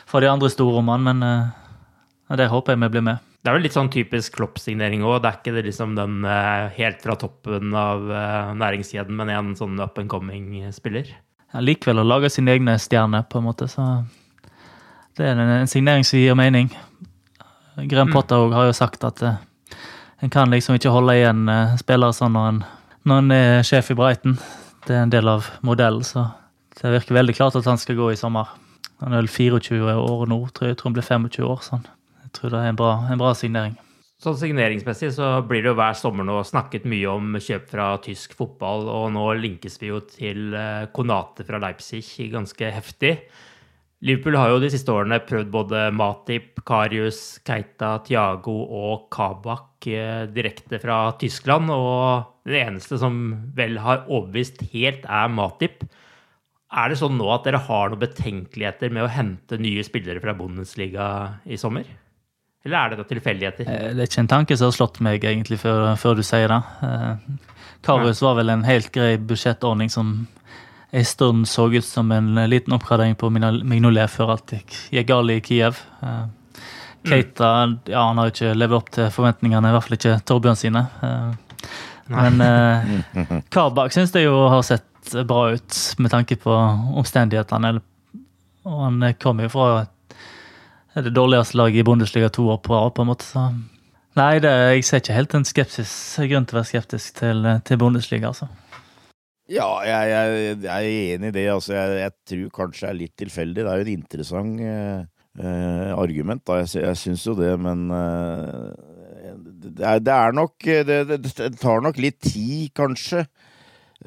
fra 0.08 0.24
de 0.24 0.32
andre 0.32 0.52
storrommene, 0.52 1.14
men 1.14 1.52
ja, 2.30 2.38
det 2.40 2.48
håper 2.52 2.74
jeg 2.74 2.84
vi 2.86 2.92
blir 2.96 3.06
med. 3.06 3.30
Det 3.44 3.52
er 3.52 3.58
vel 3.58 3.66
litt 3.66 3.76
sånn 3.76 3.92
typisk 3.92 4.38
Klopp-signering 4.38 5.02
òg. 5.04 5.18
Det 5.20 5.28
er 5.28 5.40
ikke 5.42 5.54
det 5.58 5.66
liksom 5.66 5.98
den 5.98 6.22
uh, 6.24 6.72
helt 6.78 7.02
fra 7.04 7.18
toppen 7.20 7.74
av 7.76 8.06
uh, 8.08 8.54
næringskjeden, 8.56 9.18
men 9.20 9.32
en 9.34 9.50
sånn 9.60 9.82
up 9.84 10.00
and 10.00 10.08
coming-spiller. 10.12 11.10
Ja, 11.52 11.60
likevel 11.60 12.00
å 12.00 12.06
lage 12.08 12.32
sine 12.32 12.56
egne 12.56 12.78
stjerner, 12.80 13.26
på 13.28 13.42
en 13.42 13.50
måte. 13.50 13.68
Så 13.68 13.84
det 15.20 15.28
er 15.28 15.36
en, 15.36 15.52
en 15.60 15.68
signering 15.68 16.08
som 16.08 16.22
gir 16.22 16.40
mening. 16.40 16.72
Graham 17.76 18.14
mm. 18.14 18.16
Potter 18.16 18.56
har 18.56 18.70
jo 18.70 18.78
sagt 18.78 19.04
at 19.04 19.20
uh, 19.28 19.36
en 20.24 20.32
kan 20.32 20.52
liksom 20.54 20.78
ikke 20.80 20.94
holde 20.94 21.18
igjen 21.20 21.48
uh, 21.52 21.76
spillere 21.80 22.16
sånn 22.16 22.36
når 22.36 22.52
en, 22.52 22.62
når 23.10 23.24
en 23.24 23.34
er 23.36 23.66
sjef 23.68 23.92
i 23.92 23.98
Breiten. 24.00 24.38
Det 24.88 24.96
er 24.96 25.06
en 25.06 25.12
del 25.12 25.28
av 25.28 25.50
modellen, 25.68 26.04
så 26.08 26.30
det 26.80 26.96
virker 26.96 27.20
veldig 27.20 27.36
klart 27.36 27.58
at 27.60 27.68
han 27.68 27.80
skal 27.80 28.00
gå 28.00 28.14
i 28.14 28.20
sommer. 28.20 28.56
Han 29.04 29.12
er 29.12 29.24
vel 29.24 29.32
24 29.32 29.98
år 30.00 30.32
nå, 30.32 30.40
tror 30.56 30.70
jeg. 30.70 30.74
jeg 30.74 30.80
tror 30.80 30.90
han 30.90 30.98
blir 30.98 31.12
25 31.12 31.52
år. 31.52 31.62
sånn 31.68 31.86
tror 32.34 32.54
det 32.54 32.60
er 32.60 32.72
en 32.72 32.80
bra, 32.80 32.94
en 33.12 33.22
bra 33.22 33.34
signering. 33.38 33.76
Sånn 34.24 34.38
Signeringsmessig 34.40 35.10
så 35.18 35.30
blir 35.48 35.64
det 35.64 35.74
jo 35.74 35.78
hver 35.78 35.96
sommer 36.00 36.26
nå 36.28 36.38
snakket 36.48 36.86
mye 36.88 37.12
om 37.12 37.36
kjøp 37.44 37.66
fra 37.74 37.90
tysk 38.04 38.38
fotball, 38.40 38.88
og 38.88 39.10
nå 39.16 39.26
linkes 39.42 39.76
vi 39.82 39.90
jo 39.90 40.00
til 40.08 40.56
eh, 40.56 40.86
Konate 40.96 41.44
fra 41.48 41.60
Leipzig 41.60 42.06
ganske 42.32 42.70
heftig. 42.72 43.18
Liverpool 44.04 44.36
har 44.36 44.52
jo 44.52 44.60
de 44.60 44.70
siste 44.74 44.92
årene 44.92 45.22
prøvd 45.24 45.52
både 45.54 45.84
Matip, 45.96 46.60
Karius, 46.68 47.40
Keita, 47.48 47.96
Tiago 48.04 48.56
og 48.68 49.06
Kabak 49.14 49.88
eh, 49.88 50.26
direkte 50.34 50.80
fra 50.84 51.06
Tyskland, 51.22 51.72
og 51.72 52.50
det 52.50 52.60
eneste 52.66 53.00
som 53.00 53.22
vel 53.56 53.78
har 53.80 54.04
overbevist 54.10 54.60
helt, 54.74 55.08
er 55.08 55.32
Matip. 55.32 55.86
Er 56.74 56.92
det 56.92 57.00
sånn 57.00 57.16
nå 57.16 57.30
at 57.32 57.48
dere 57.48 57.62
har 57.64 57.94
noen 57.94 58.02
betenkeligheter 58.02 58.92
med 58.92 59.06
å 59.06 59.14
hente 59.14 59.60
nye 59.62 59.86
spillere 59.88 60.20
fra 60.24 60.36
Bundesliga 60.36 61.08
i 61.48 61.60
sommer? 61.62 61.88
Eller 62.64 62.80
er 62.80 62.92
det 62.92 63.00
da 63.00 63.08
tilfeldigheter? 63.08 63.72
Eh, 63.72 63.90
Det 63.96 64.04
er 64.04 64.12
ikke 64.12 64.24
en 64.26 64.34
tanke 64.36 64.60
som 64.60 64.68
har 64.68 64.76
slått 64.76 65.00
meg 65.06 65.24
egentlig 65.24 65.62
før, 65.64 65.94
før 66.00 66.20
du 66.20 66.28
sier 66.28 66.52
det. 66.52 66.62
Eh, 66.84 67.40
Karius 67.84 68.24
var 68.24 68.36
vel 68.40 68.52
en 68.52 68.68
helt 68.68 68.92
grei 68.96 69.16
budsjettordning 69.16 69.92
som 69.92 70.26
en 70.94 71.06
stund 71.06 71.48
så 71.50 71.68
ut 71.74 71.86
som 71.86 72.12
en 72.14 72.36
liten 72.50 72.74
oppgradering 72.76 73.16
på 73.18 73.30
Mignolet 73.34 74.12
før 74.14 74.36
alt 74.36 74.54
gikk, 74.54 74.76
gikk 74.94 75.08
galt 75.10 75.34
i 75.34 75.40
Kiev. 75.42 75.80
Eh, 76.06 76.26
Keita 77.10 77.50
ja, 77.90 78.04
han 78.06 78.22
har 78.22 78.30
ikke 78.32 78.54
levd 78.56 78.78
opp 78.78 78.92
til 78.96 79.10
forventningene, 79.12 79.72
i 79.72 79.76
hvert 79.76 79.88
fall 79.88 79.98
ikke 79.98 80.20
Torbjørn 80.30 80.60
sine. 80.60 80.86
Eh, 81.04 81.32
Men 82.14 82.44
eh, 82.44 83.42
Kabak 83.54 83.96
syns 83.96 84.14
jeg 84.14 84.28
jo 84.28 84.46
har 84.52 84.62
sett 84.68 85.16
bra 85.28 85.50
ut 85.56 85.80
med 85.98 86.14
tanke 86.14 86.38
på 86.40 86.54
omstendighetene. 87.02 87.74
Og 88.70 88.80
han 88.86 89.10
kommer 89.20 89.48
jo 89.48 89.54
fra 89.56 89.68
et 89.82 89.94
det 90.94 91.08
det 91.08 91.16
dårligste 91.16 91.58
laget 91.58 91.82
i 91.82 91.84
Bundesliga 91.84 92.30
to 92.30 92.44
år 92.54 92.60
på 92.62 92.74
rad, 92.76 92.94
på 92.94 93.02
en 93.02 93.10
måte. 93.10 93.26
Så. 93.26 93.48
Nei, 94.14 94.38
det, 94.44 94.52
jeg 94.76 94.84
ser 94.86 95.02
ikke 95.02 95.16
helt 95.18 95.34
en 95.34 95.48
skepsis, 95.48 95.94
grunn 96.30 96.46
til 96.46 96.58
å 96.58 96.60
være 96.60 96.70
skeptisk 96.70 97.16
til, 97.18 97.48
til 97.66 97.80
Bundesliga, 97.82 98.30
altså. 98.30 98.46
Ja, 99.52 99.68
jeg, 99.84 100.12
jeg, 100.14 100.58
jeg 100.64 100.72
er 100.94 101.16
enig 101.18 101.30
i 101.34 101.36
det. 101.36 101.48
Altså, 101.52 101.74
jeg, 101.76 101.98
jeg 102.00 102.14
tror 102.32 102.52
kanskje 102.62 102.86
det 102.86 102.92
er 102.94 103.00
litt 103.02 103.16
tilfeldig. 103.20 103.60
Det 103.66 103.72
er 103.74 103.82
jo 103.82 103.86
et 103.88 103.92
interessant 103.94 104.62
eh, 104.64 105.02
eh, 105.44 105.90
argument, 106.00 106.44
da. 106.48 106.62
Jeg, 106.64 106.84
jeg 106.86 107.00
syns 107.02 107.26
jo 107.28 107.34
det, 107.36 107.50
men 107.60 107.84
eh, 107.92 108.70
det, 109.66 109.74
er, 109.84 110.00
det 110.04 110.14
er 110.16 110.38
nok 110.38 110.56
det, 110.64 111.00
det, 111.10 111.18
det 111.28 111.50
tar 111.60 111.84
nok 111.84 112.00
litt 112.00 112.22
tid, 112.24 112.72
kanskje, 112.80 113.26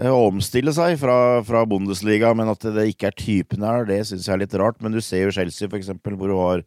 eh, 0.01 0.09
å 0.09 0.25
omstille 0.31 0.73
seg 0.77 0.97
fra, 1.05 1.19
fra 1.45 1.67
Bundesliga. 1.69 2.33
Men 2.39 2.55
at 2.55 2.65
det 2.79 2.89
ikke 2.95 3.11
er 3.13 3.21
typen 3.21 3.67
her, 3.69 3.85
det 3.89 4.01
syns 4.09 4.25
jeg 4.31 4.39
er 4.39 4.43
litt 4.47 4.57
rart. 4.57 4.81
Men 4.81 4.97
du 4.97 5.03
ser 5.05 5.27
jo 5.27 5.37
Chelsea, 5.37 5.69
for 5.69 5.77
eksempel, 5.83 6.17
hvor 6.17 6.33
du 6.33 6.39
har 6.41 6.65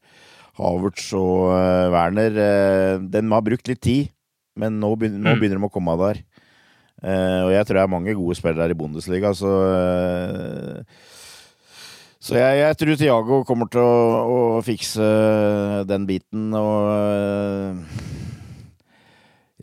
Havertz 0.61 1.09
og 1.17 1.49
eh, 1.57 1.89
Werner. 1.97 2.37
eh, 2.45 2.95
den 3.17 3.33
har 3.33 3.41
brukt 3.49 3.65
litt 3.71 3.81
tid, 3.81 4.13
men 4.59 4.77
nå 4.81 4.93
begynner, 4.99 5.25
nå 5.25 5.33
Mm. 5.33 5.41
begynner 5.41 5.61
de 5.63 5.67
å 5.71 5.73
komme 5.73 5.97
der. 6.05 6.21
Eh, 6.99 7.41
og 7.45 7.53
jeg 7.53 7.67
tror 7.67 7.77
det 7.77 7.83
er 7.85 7.91
mange 7.93 8.15
gode 8.17 8.35
spillere 8.35 8.73
i 8.73 8.77
Bundesliga, 8.77 9.31
så 9.37 9.51
eh, 9.71 10.97
Så 12.19 12.35
jeg, 12.35 12.57
jeg 12.59 12.75
tror 12.75 12.97
Tiago 12.99 13.37
kommer 13.47 13.69
til 13.71 13.79
å, 13.79 13.99
å 14.27 14.39
fikse 14.65 15.05
den 15.87 16.07
biten, 16.09 16.49
og 16.59 16.89
eh, 16.91 18.01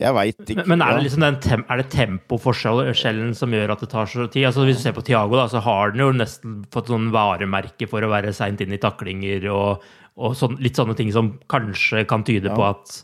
Jeg 0.01 0.17
veit 0.17 0.41
ikke. 0.41 0.65
Men, 0.65 0.81
er 0.81 0.97
det 0.97 1.05
liksom 1.05 1.27
den 1.27 1.37
tem 1.45 1.67
er 1.69 1.83
det 1.83 1.91
tempoforskjellen 1.93 3.37
som 3.37 3.53
gjør 3.53 3.75
at 3.75 3.85
det 3.85 3.91
tar 3.93 4.09
så 4.09 4.25
tid? 4.25 4.49
Altså 4.49 4.65
Hvis 4.65 4.81
du 4.81 4.87
ser 4.87 4.97
på 4.97 5.05
Tiago, 5.05 5.37
da, 5.37 5.45
så 5.51 5.61
har 5.61 5.93
den 5.93 6.07
jo 6.07 6.09
nesten 6.17 6.63
fått 6.73 6.89
sånn 6.89 7.11
varemerke 7.13 7.89
for 7.91 8.01
å 8.01 8.11
være 8.15 8.33
seint 8.33 8.65
inn 8.65 8.73
i 8.73 8.81
taklinger 8.81 9.45
og, 9.53 9.85
og 10.17 10.33
sånn, 10.37 10.57
litt 10.63 10.79
sånne 10.79 10.97
ting 10.97 11.13
som 11.13 11.35
kanskje 11.53 12.01
kan 12.09 12.25
tyde 12.25 12.49
på 12.49 12.65
at 12.65 13.03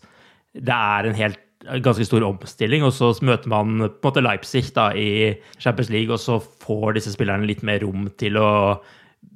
det 0.53 0.73
er 0.73 1.09
en 1.09 1.17
helt 1.17 1.41
ganske 1.83 2.05
stor 2.07 2.25
omstilling, 2.27 2.83
og 2.85 2.93
så 2.95 3.11
møter 3.25 3.51
man 3.51 3.77
på 3.79 3.87
en 3.87 4.07
måte 4.09 4.23
Leipzig 4.23 4.65
da 4.75 4.89
i 4.97 5.33
Champions 5.59 5.91
League, 5.93 6.11
og 6.13 6.21
så 6.21 6.39
får 6.63 6.99
disse 6.99 7.15
spillerne 7.15 7.47
litt 7.49 7.63
mer 7.63 7.83
rom 7.85 8.09
til 8.19 8.37
å 8.41 8.51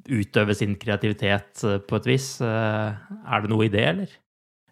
utøve 0.07 0.55
sin 0.55 0.75
kreativitet 0.79 1.63
eh, 1.67 1.81
på 1.83 1.99
et 1.99 2.07
vis. 2.07 2.29
Eh, 2.43 3.11
Er 3.27 3.43
det 3.43 3.51
noe 3.51 3.67
i 3.67 3.71
det, 3.71 3.83
eller? 3.95 4.15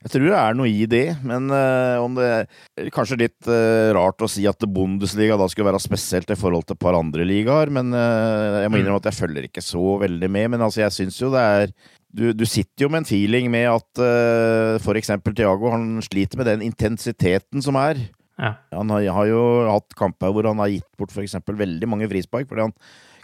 Jeg 0.05 0.11
tror 0.13 0.27
det 0.29 0.37
er 0.37 0.57
noe 0.59 0.69
i 0.69 0.85
det, 0.85 1.05
men 1.25 1.47
eh, 1.49 1.97
om 1.97 2.13
det 2.13 2.25
er 2.29 2.89
kanskje 2.93 3.17
litt 3.23 3.47
eh, 3.49 3.89
rart 3.97 4.21
å 4.21 4.29
si 4.29 4.43
at 4.45 4.61
Bundesliga 4.69 5.33
da 5.39 5.47
skulle 5.49 5.71
være 5.71 5.81
spesielt 5.81 6.29
i 6.29 6.37
forhold 6.37 6.67
til 6.67 6.77
et 6.77 6.83
par 6.83 6.97
andre 6.99 7.25
ligaer, 7.25 7.71
men 7.73 7.89
eh, 7.95 8.59
jeg 8.61 8.69
må 8.69 8.83
innrømme 8.83 9.01
at 9.01 9.09
jeg 9.09 9.17
følger 9.23 9.47
ikke 9.49 9.63
så 9.65 9.95
veldig 10.03 10.29
med. 10.29 10.51
Men 10.53 10.67
altså, 10.67 10.83
jeg 10.83 10.93
syns 10.93 11.17
jo 11.23 11.31
det 11.33 11.41
er 11.41 11.73
du, 12.15 12.29
du 12.33 12.45
sitter 12.47 12.85
jo 12.85 12.91
med 12.91 13.03
en 13.03 13.09
feeling 13.09 13.49
med 13.51 13.67
at 13.69 14.01
uh, 14.01 14.75
for 14.83 14.97
eksempel 14.99 15.35
Thiago 15.35 15.71
han 15.73 15.97
sliter 16.05 16.39
med 16.39 16.49
den 16.49 16.63
intensiteten 16.65 17.63
som 17.65 17.77
er. 17.79 17.99
Ja. 18.39 18.55
Han 18.75 18.91
har, 18.91 19.07
har 19.17 19.27
jo 19.29 19.41
hatt 19.69 19.95
kamper 19.97 20.33
hvor 20.35 20.47
han 20.49 20.59
har 20.63 20.71
gitt 20.73 20.87
bort 20.99 21.13
for 21.13 21.23
eksempel 21.23 21.57
veldig 21.59 21.87
mange 21.91 22.09
frispark, 22.11 22.47
fordi 22.49 22.67
han 22.67 22.75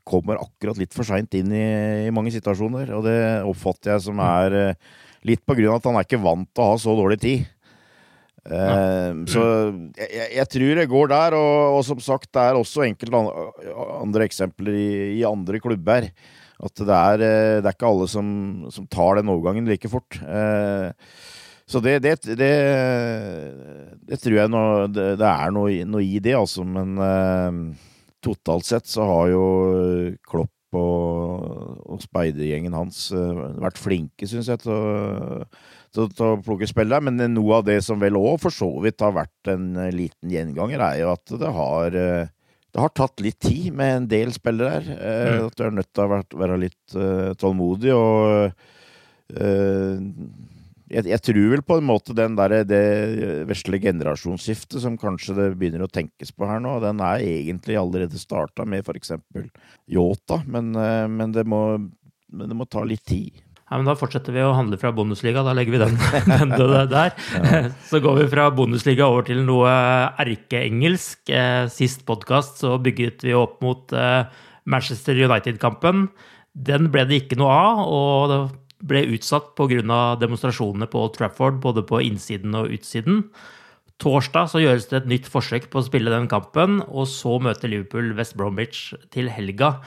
kommer 0.08 0.40
akkurat 0.42 0.80
litt 0.82 0.96
for 0.96 1.08
seint 1.08 1.36
inn 1.38 1.52
i, 1.54 1.66
i 2.08 2.14
mange 2.16 2.34
situasjoner. 2.34 2.92
Og 2.98 3.06
det 3.08 3.18
oppfatter 3.48 3.96
jeg 3.96 4.06
som 4.10 4.22
er 4.24 4.60
uh, 4.72 4.94
litt 5.28 5.44
på 5.46 5.58
grunn 5.58 5.74
av 5.74 5.82
at 5.82 5.90
han 5.90 6.00
er 6.00 6.08
ikke 6.08 6.24
vant 6.24 6.52
til 6.52 6.64
å 6.64 6.70
ha 6.74 6.80
så 6.82 6.96
dårlig 6.98 7.20
tid. 7.24 7.50
Eh, 8.42 9.10
så 9.30 9.42
jeg, 9.94 10.30
jeg, 10.34 10.46
tror 10.50 10.80
det 10.80 10.88
går 10.90 11.12
der, 11.12 11.36
og, 11.38 11.78
og 11.78 11.84
som 11.86 12.00
sagt, 12.02 12.32
det 12.34 12.42
er 12.42 12.58
også 12.58 12.88
enkelte 12.88 13.20
an- 13.20 13.60
andre 14.00 14.26
eksempler 14.26 14.78
i, 14.78 14.94
i 15.20 15.26
andre 15.28 15.62
klubber. 15.62 16.10
At 16.62 16.78
det 16.78 16.93
er, 16.93 17.24
eh, 17.26 17.60
det 17.62 17.69
er 17.69 17.76
ikke 17.76 17.89
alle 17.89 18.08
som, 18.10 18.28
som 18.74 18.88
tar 18.91 19.17
den 19.17 19.32
overgangen 19.34 19.69
like 19.69 19.89
fort. 19.89 20.19
Eh, 20.21 20.91
så 21.71 21.80
det, 21.82 22.02
det, 22.04 22.17
det, 22.38 22.54
det 24.06 24.17
tror 24.21 24.38
jeg 24.38 24.52
nå, 24.52 24.63
det, 24.93 25.26
er 25.26 25.54
noe, 25.56 25.86
noe 25.88 26.04
i 26.06 26.19
det, 26.21 26.36
altså. 26.38 26.65
Men 26.67 26.97
eh, 27.02 27.60
totalt 28.21 28.67
sett 28.67 28.89
så 28.91 29.08
har 29.10 29.32
jo 29.34 29.45
Klopp 30.28 30.78
og, 30.78 31.80
og 31.91 32.00
speidergjengen 32.00 32.76
hans 32.78 33.10
vært 33.12 33.80
flinke, 33.82 34.28
syns 34.30 34.47
jeg, 34.47 34.62
til 34.62 34.71
å, 34.71 35.41
til, 35.91 36.12
til 36.13 36.28
å 36.30 36.38
plukke 36.45 36.69
spill 36.69 36.93
der. 36.93 37.04
Men 37.04 37.19
noe 37.34 37.58
av 37.58 37.65
det 37.67 37.82
som 37.84 38.00
vel 38.00 38.19
òg 38.19 38.38
for 38.45 38.56
så 38.56 38.69
vidt 38.86 39.02
har 39.04 39.17
vært 39.17 39.52
en 39.52 39.74
liten 39.95 40.32
gjenganger, 40.32 40.86
er 40.86 41.02
jo 41.02 41.10
at 41.15 41.36
det 41.41 41.52
har 41.58 42.00
det 42.72 42.80
har 42.80 42.94
tatt 42.96 43.24
litt 43.24 43.40
tid 43.44 43.74
med 43.76 43.96
en 43.96 44.08
del 44.12 44.32
spillere 44.36 44.78
her. 44.78 44.94
Eh, 44.96 45.32
Mm. 45.32 45.48
At 45.48 45.58
du 45.58 45.64
er 45.66 45.76
nødt 45.76 45.92
til 45.92 46.04
å 46.04 46.12
være, 46.12 46.40
være 46.40 46.62
litt 46.62 46.96
uh, 46.96 47.32
tålmodig. 47.40 47.92
Og 47.96 48.54
uh, 49.36 49.98
jeg, 50.92 51.08
jeg 51.08 51.24
tror 51.24 51.52
vel 51.54 51.64
på 51.66 51.78
en 51.80 51.88
måte 51.88 52.16
den 52.18 52.36
der, 52.40 52.58
det 52.68 52.82
vesle 53.50 53.80
generasjonsskiftet 53.82 54.82
som 54.84 54.98
kanskje 55.00 55.38
det 55.38 55.48
begynner 55.60 55.86
å 55.86 55.92
tenkes 55.92 56.34
på 56.36 56.48
her 56.50 56.62
nå, 56.64 56.78
den 56.84 57.02
er 57.06 57.24
egentlig 57.24 57.78
allerede 57.80 58.20
starta 58.20 58.66
med 58.68 58.84
f.eks. 58.84 59.14
Yota, 59.92 60.42
men, 60.52 60.74
eh, 60.76 61.08
men, 61.12 61.32
det 61.36 61.46
må, 61.48 61.64
men 62.32 62.52
det 62.52 62.58
må 62.58 62.68
ta 62.68 62.84
litt 62.88 63.06
tid. 63.08 63.40
Ja, 63.72 63.78
men 63.80 63.88
Da 63.88 63.96
fortsetter 63.96 64.36
vi 64.36 64.42
å 64.44 64.52
handle 64.52 64.76
fra 64.76 64.92
Bundesliga. 64.92 65.46
Da 65.48 65.54
legger 65.56 65.78
vi 65.78 65.80
den, 65.80 65.96
den 66.52 66.90
der. 66.92 67.14
Så 67.90 68.02
går 68.04 68.18
vi 68.20 68.26
fra 68.34 68.50
Bundesliga 68.52 69.08
over 69.08 69.24
til 69.30 69.46
noe 69.48 69.72
erkeengelsk. 70.20 71.24
Eh, 71.32 71.70
Sist 71.72 72.04
podkast 72.08 72.60
så 72.60 72.76
bygget 72.84 73.24
vi 73.24 73.38
opp 73.38 73.62
mot 73.64 73.96
eh, 73.96 74.28
Manchester 74.68 75.16
United-kampen. 75.16 76.10
Den 76.52 76.92
ble 76.92 77.08
det 77.08 77.22
ikke 77.24 77.40
noe 77.40 77.56
av, 77.56 77.82
og 77.88 78.34
det 78.34 78.42
ble 78.92 79.06
utsatt 79.16 79.54
pga. 79.56 79.80
demonstrasjonene 80.20 80.92
på 80.92 81.06
Old 81.06 81.16
Trafford, 81.16 81.64
både 81.64 81.86
på 81.88 82.04
innsiden 82.04 82.58
og 82.60 82.76
utsiden. 82.76 83.24
Torsdag 84.02 84.50
så 84.52 84.60
gjøres 84.60 84.90
det 84.90 84.98
et 85.00 85.12
nytt 85.14 85.28
forsøk 85.32 85.70
på 85.72 85.80
å 85.80 85.86
spille 85.86 86.12
den 86.12 86.28
kampen, 86.28 86.82
og 86.90 87.08
så 87.08 87.38
møter 87.40 87.72
Liverpool 87.72 88.12
West 88.18 88.36
Bromwich 88.36 88.90
til 89.14 89.30
helga. 89.32 89.78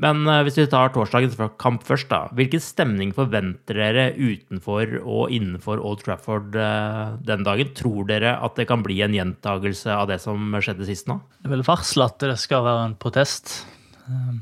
Men 0.00 0.24
eh, 0.26 0.40
hvis 0.46 0.56
vi 0.56 0.64
tar 0.70 0.92
torsdagens 0.94 1.36
kamp 1.60 1.84
først, 1.84 2.08
da. 2.12 2.22
Hvilken 2.36 2.62
stemning 2.64 3.12
forventer 3.16 3.76
dere 3.76 4.06
utenfor 4.16 4.96
og 5.02 5.34
innenfor 5.34 5.82
Old 5.82 6.00
Trafford 6.06 6.56
eh, 6.56 7.18
den 7.28 7.44
dagen? 7.46 7.74
Tror 7.76 8.08
dere 8.08 8.38
at 8.40 8.56
det 8.56 8.68
kan 8.70 8.84
bli 8.84 9.00
en 9.04 9.16
gjentagelse 9.16 9.92
av 9.92 10.08
det 10.10 10.18
som 10.24 10.56
skjedde 10.58 10.88
sist 10.88 11.10
nå? 11.10 11.18
Det 11.42 11.50
er 11.50 11.56
vel 11.56 11.66
varsel 11.66 12.06
at 12.06 12.16
det 12.24 12.38
skal 12.40 12.64
være 12.66 12.86
en 12.88 12.96
protest. 13.00 13.60
Um, 14.08 14.40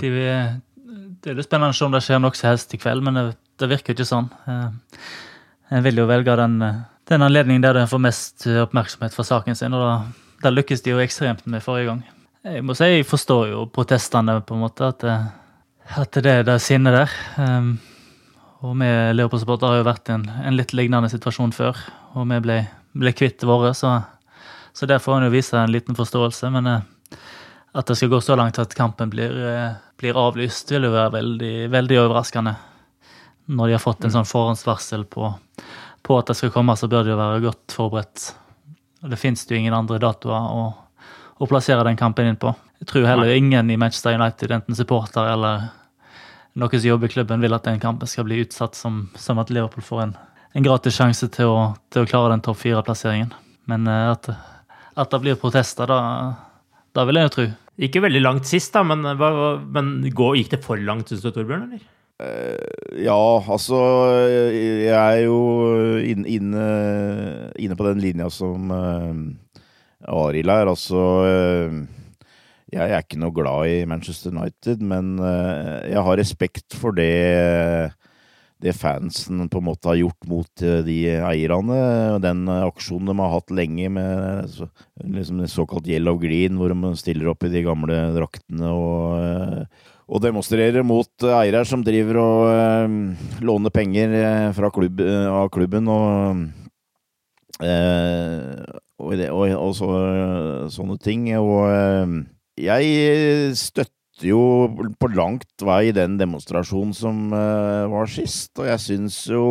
De, 0.00 0.10
det 1.20 1.30
er 1.32 1.36
litt 1.38 1.48
spennende 1.48 1.86
om 1.86 1.94
det 1.94 2.02
skjer 2.04 2.20
noe 2.20 2.36
som 2.36 2.50
helst 2.50 2.74
i 2.76 2.80
kveld, 2.80 3.04
men 3.04 3.16
det, 3.16 3.26
det 3.60 3.68
virker 3.70 3.94
ikke 3.94 4.08
sånn. 4.08 4.28
En 4.46 4.80
Jeg 5.70 5.84
vil 5.86 6.02
jo 6.02 6.08
velge 6.10 6.34
den, 6.36 6.58
den 7.08 7.24
anledningen 7.24 7.64
der 7.64 7.78
de 7.78 7.86
får 7.88 8.02
mest 8.02 8.44
oppmerksomhet 8.64 9.16
for 9.16 9.28
saken 9.28 9.56
sin, 9.56 9.76
og 9.76 9.84
da, 9.84 9.94
da 10.44 10.52
lykkes 10.52 10.84
de 10.84 10.92
jo 10.92 11.00
ekstremt 11.00 11.46
med 11.48 11.64
forrige 11.64 11.88
gang. 11.88 12.02
Jeg 12.40 12.62
må 12.64 12.72
si 12.72 12.86
jeg 12.88 13.04
forstår 13.04 13.50
jo 13.50 13.64
protestene, 13.68 14.38
på 14.40 14.56
en 14.56 14.62
måte, 14.62 14.86
at 14.88 15.02
det, 15.04 15.16
at 16.00 16.18
det 16.24 16.30
er 16.38 16.46
det 16.48 16.54
sinnet 16.64 16.94
der. 16.96 17.16
Um, 17.36 17.74
og 18.64 18.78
vi 18.80 18.88
Leopold-supportere 19.12 19.74
har 19.74 19.82
jo 19.82 19.88
vært 19.90 20.08
i 20.08 20.14
en, 20.14 20.24
en 20.48 20.56
litt 20.56 20.72
lignende 20.72 21.10
situasjon 21.12 21.52
før, 21.52 21.76
og 22.16 22.24
vi 22.30 22.38
ble, 22.46 22.56
ble 22.96 23.12
kvitt 23.12 23.44
våre, 23.44 23.74
så, 23.76 23.92
så 24.72 24.88
der 24.88 25.04
får 25.04 25.18
en 25.18 25.28
jo 25.28 25.34
vise 25.36 25.60
en 25.60 25.74
liten 25.74 25.98
forståelse. 25.98 26.48
Men 26.56 26.72
uh, 26.72 27.20
at 27.76 27.92
det 27.92 28.00
skal 28.00 28.14
gå 28.14 28.24
så 28.24 28.40
langt 28.40 28.62
at 28.62 28.72
kampen 28.78 29.12
blir, 29.12 29.36
uh, 29.36 29.76
blir 30.00 30.16
avlyst, 30.16 30.72
vil 30.72 30.88
jo 30.88 30.96
være 30.96 31.18
veldig, 31.20 31.54
veldig 31.76 32.02
overraskende. 32.06 32.56
Når 33.52 33.68
de 33.68 33.76
har 33.76 33.84
fått 33.84 34.08
en 34.08 34.16
sånn 34.16 34.32
forhåndsvarsel 34.32 35.04
på, 35.12 35.28
på 36.08 36.22
at 36.22 36.32
det 36.32 36.40
skal 36.40 36.56
komme, 36.56 36.72
så 36.72 36.88
bør 36.88 37.04
de 37.04 37.12
jo 37.12 37.20
være 37.20 37.48
godt 37.50 37.80
forberedt. 37.82 38.30
Og 39.04 39.12
det 39.12 39.20
fins 39.20 39.44
jo 39.44 39.60
ingen 39.60 39.76
andre 39.76 40.00
datoer 40.00 40.54
å, 40.56 40.70
å 41.40 41.48
plassere 41.48 41.84
den 41.86 41.98
kampen 41.98 42.28
inn 42.28 42.40
på. 42.40 42.52
Jeg 42.80 42.88
tror 42.90 43.06
heller 43.08 43.32
ingen 43.32 43.70
i 43.72 43.78
Manchester 43.80 44.16
United, 44.16 44.52
enten 44.52 44.76
supporter 44.76 45.28
eller 45.32 45.70
noen 46.58 46.80
som 46.80 46.88
jobber 46.88 47.08
i 47.08 47.14
klubben, 47.14 47.40
vil 47.40 47.56
at 47.56 47.68
den 47.68 47.80
kampen 47.80 48.08
skal 48.10 48.26
bli 48.28 48.42
utsatt 48.44 48.76
som, 48.76 49.06
som 49.16 49.40
at 49.40 49.52
Liverpool 49.52 49.84
får 49.84 50.02
en, 50.04 50.14
en 50.56 50.66
gratis 50.66 50.98
sjanse 50.98 51.30
til 51.32 51.48
å, 51.48 51.60
til 51.92 52.04
å 52.04 52.10
klare 52.10 52.34
den 52.34 52.44
topp 52.44 52.60
fire-plasseringen. 52.60 53.32
Men 53.70 53.88
eh, 53.88 54.10
at, 54.12 54.28
at 55.00 55.14
det 55.14 55.22
blir 55.24 55.40
protester, 55.40 55.88
da, 55.88 56.00
da 56.96 57.06
vil 57.08 57.20
jeg 57.20 57.28
jo 57.28 57.34
tro. 57.36 57.46
Ikke 57.80 58.04
veldig 58.04 58.20
langt 58.20 58.50
sist, 58.50 58.74
da, 58.74 58.84
men, 58.84 59.06
men 59.72 59.94
gikk 60.04 60.52
det 60.52 60.60
for 60.64 60.80
langt, 60.80 61.08
syns 61.08 61.24
du, 61.24 61.32
Torbjørn? 61.32 61.70
eller? 61.70 61.88
Ja, 63.00 63.16
altså 63.48 63.78
Jeg 64.52 64.92
er 64.92 65.22
jo 65.24 65.38
inne, 66.04 66.26
inne, 66.28 66.66
inne 67.56 67.78
på 67.78 67.86
den 67.86 68.02
linja 68.04 68.26
som 68.28 68.68
uh, 68.68 69.14
Arild 70.08 70.52
her, 70.52 70.70
Altså 70.70 71.00
Jeg 72.70 72.86
er 72.86 73.02
ikke 73.02 73.18
noe 73.20 73.34
glad 73.34 73.68
i 73.68 73.86
Manchester 73.88 74.30
United, 74.32 74.80
men 74.80 75.18
uh, 75.18 75.80
jeg 75.90 76.04
har 76.06 76.20
respekt 76.20 76.76
for 76.78 76.96
det 76.96 77.92
det 78.60 78.74
fansen 78.76 79.46
på 79.48 79.56
en 79.56 79.64
måte 79.70 79.88
har 79.88 79.96
gjort 79.96 80.26
mot 80.28 80.62
de 80.84 80.96
eierne. 81.16 81.78
Den 82.20 82.42
aksjonen 82.52 83.08
de 83.08 83.14
har 83.16 83.30
hatt 83.32 83.54
lenge 83.56 83.88
med 83.88 84.58
liksom 85.00 85.40
såkalt 85.48 85.88
yellow 85.88 86.18
green, 86.20 86.58
hvor 86.60 86.68
de 86.68 86.90
stiller 87.00 87.30
opp 87.32 87.46
i 87.48 87.52
de 87.54 87.62
gamle 87.64 87.96
draktene 88.18 88.68
og 88.68 89.64
og 90.10 90.22
demonstrerer 90.24 90.82
mot 90.86 91.26
eiere 91.38 91.62
som 91.68 91.84
driver 91.86 92.18
og 92.18 92.48
øh, 92.50 92.94
låner 93.46 93.70
penger 93.74 94.14
klubb, 94.74 95.02
av 95.30 95.50
klubben 95.54 95.90
og, 95.90 96.48
og, 99.00 99.24
og, 99.32 99.54
og 99.56 99.72
så, 99.78 99.88
sånne 100.74 100.98
ting. 101.02 101.26
Og 101.40 101.64
øh, 101.70 102.14
jeg 102.60 103.56
støtter 103.58 104.28
jo 104.28 104.42
på 105.00 105.08
langt 105.16 105.64
vei 105.64 105.94
den 105.96 106.18
demonstrasjonen 106.20 106.92
som 106.92 107.30
var 107.32 108.10
sist, 108.12 108.52
og 108.60 108.68
jeg 108.68 108.82
syns 108.84 109.22
jo 109.32 109.44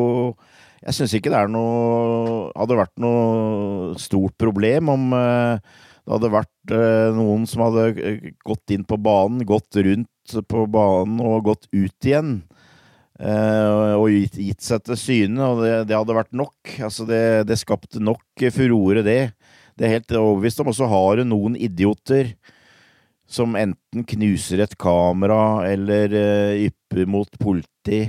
jeg 0.79 0.93
syns 0.95 1.15
ikke 1.17 1.31
det 1.33 1.39
er 1.39 1.49
noe 1.51 2.51
hadde 2.53 2.77
vært 2.77 3.01
noe 3.01 3.97
stort 3.99 4.38
problem 4.39 4.91
om 4.93 5.09
det 5.15 6.13
hadde 6.13 6.31
vært 6.35 6.75
noen 7.17 7.49
som 7.49 7.65
hadde 7.65 8.13
gått 8.45 8.75
inn 8.77 8.85
på 8.85 8.99
banen, 9.01 9.41
gått 9.41 9.81
rundt 9.81 10.38
på 10.49 10.63
banen 10.69 11.19
og 11.25 11.43
gått 11.49 11.67
ut 11.73 12.07
igjen. 12.07 12.39
Og 13.19 14.07
gitt, 14.13 14.63
seg 14.63 14.83
til 14.88 14.99
syne, 14.99 15.43
og 15.43 15.63
det, 15.65 15.73
det, 15.89 15.97
hadde 15.97 16.15
vært 16.15 16.35
nok. 16.38 16.73
Altså 16.85 17.05
det, 17.09 17.21
det 17.49 17.59
skapte 17.59 18.01
nok 18.01 18.47
furore, 18.55 19.03
det. 19.03 19.33
Det 19.79 19.87
er 19.87 19.95
helt 19.95 20.11
overbevist 20.11 20.59
om. 20.59 20.71
Og 20.71 20.75
så 20.75 20.87
har 20.91 21.19
du 21.19 21.27
noen 21.27 21.55
idioter 21.55 22.33
som 23.29 23.53
enten 23.55 24.03
knuser 24.09 24.63
et 24.63 24.75
kamera 24.81 25.61
eller 25.69 26.15
uh, 26.17 26.55
ypper 26.65 27.05
mot 27.07 27.29
politi, 27.39 28.01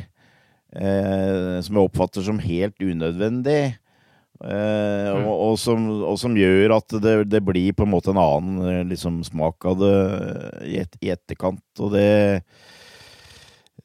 uh, 0.75 1.61
som 1.63 1.77
jeg 1.77 1.85
oppfatter 1.85 2.25
som 2.27 2.41
helt 2.43 2.81
unødvendig. 2.81 3.77
Uh, 4.41 4.49
mm. 4.49 5.27
og, 5.29 5.35
og, 5.35 5.55
som, 5.61 5.87
og, 6.01 6.15
som, 6.19 6.37
gjør 6.41 6.79
at 6.79 6.95
det, 7.05 7.15
det, 7.29 7.43
blir 7.45 7.75
på 7.77 7.85
en 7.85 7.93
måte 7.93 8.15
en 8.15 8.23
annen 8.23 8.89
liksom, 8.89 9.21
smak 9.27 9.67
av 9.69 9.77
det 9.83 9.97
i, 10.65 10.79
et, 10.81 10.97
i 11.05 11.13
etterkant. 11.13 11.67
Og 11.79 11.93
det 11.95 12.09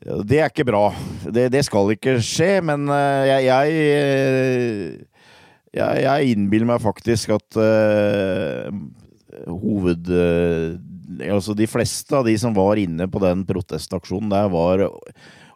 Det 0.06 0.40
er 0.40 0.48
ikke 0.48 0.68
bra. 0.68 0.88
Det, 1.28 1.50
det 1.52 1.66
skal 1.68 1.92
ikke 1.92 2.18
skje, 2.24 2.62
men 2.64 2.88
jeg, 3.28 3.46
jeg, 3.50 5.06
jeg, 5.76 6.04
jeg 6.06 6.36
innbiller 6.36 6.70
meg 6.70 6.84
faktisk 6.84 7.36
at 7.36 7.60
uh, 7.60 8.70
hoved... 9.52 10.10
altså 11.26 11.56
de 11.58 11.68
fleste 11.70 12.16
av 12.18 12.26
de 12.28 12.36
som 12.40 12.56
var 12.56 12.80
inne 12.82 13.08
på 13.12 13.22
den 13.24 13.44
protestaksjonen 13.48 14.32
der, 14.32 14.50
var 14.54 14.88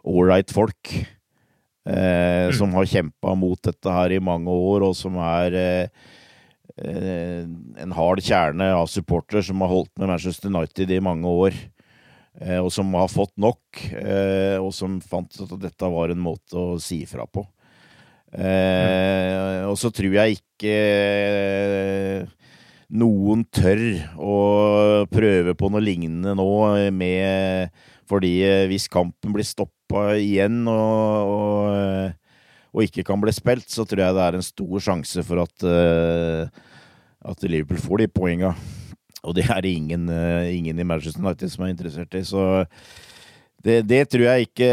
ålreit 0.04 0.52
folk. 0.54 0.94
Uh. 1.88 2.52
Som 2.54 2.76
har 2.76 2.88
kjempa 2.88 3.34
mot 3.38 3.60
dette 3.64 3.92
her 3.96 4.12
i 4.12 4.22
mange 4.22 4.52
år, 4.52 4.90
og 4.90 4.96
som 4.98 5.16
er 5.24 5.56
en 6.80 7.92
hard 7.92 8.22
kjerne 8.24 8.70
av 8.72 8.86
supportere 8.88 9.42
som 9.44 9.60
har 9.60 9.68
holdt 9.68 9.90
med 9.98 10.08
Manchester 10.08 10.48
United 10.48 10.92
i 10.94 11.00
mange 11.02 11.28
år. 11.28 11.56
Og 12.62 12.70
som 12.72 12.94
har 12.96 13.10
fått 13.10 13.34
nok, 13.42 13.82
og 14.62 14.70
som 14.72 14.94
fant 15.04 15.42
at 15.44 15.52
dette 15.60 15.90
var 15.92 16.14
en 16.14 16.22
måte 16.24 16.56
å 16.56 16.78
si 16.80 17.02
ifra 17.04 17.26
på. 17.28 17.42
Mm. 18.30 19.66
Og 19.70 19.76
så 19.80 19.90
tror 19.94 20.12
jeg 20.14 20.38
ikke 20.38 20.74
noen 22.90 23.44
tør 23.54 23.80
å 24.18 24.36
prøve 25.10 25.54
på 25.58 25.70
noe 25.70 25.82
lignende 25.82 26.34
nå 26.38 26.50
med 26.94 27.74
fordi 28.10 28.32
hvis 28.66 28.88
kampen 28.90 29.34
blir 29.34 29.46
stoppa 29.46 30.16
igjen 30.18 30.64
og, 30.70 31.30
og, 31.30 32.16
og, 32.72 32.82
ikke 32.82 33.04
kan 33.06 33.22
bli 33.22 33.34
spilt, 33.34 33.68
så 33.70 33.86
tror 33.86 34.02
jeg 34.02 34.16
det 34.16 34.24
er 34.24 34.38
en 34.38 34.46
stor 34.46 34.82
sjanse 34.82 35.22
for 35.26 35.44
at, 35.44 35.62
uh, 35.62 36.50
at 37.30 37.46
Liverpool 37.46 37.78
får 37.78 38.02
de 38.02 38.10
poenga. 38.10 38.50
Og 39.22 39.36
det 39.36 39.46
er 39.52 39.68
ingen, 39.68 40.08
ingen 40.50 40.80
i 40.80 40.86
Manchester 40.86 41.22
United 41.22 41.52
som 41.52 41.66
er 41.66 41.74
interessert 41.74 42.18
i. 42.18 42.24
Så 42.26 42.42
det, 43.62 43.82
det 43.86 44.06
tror 44.10 44.26
jeg 44.26 44.48
ikke, 44.48 44.70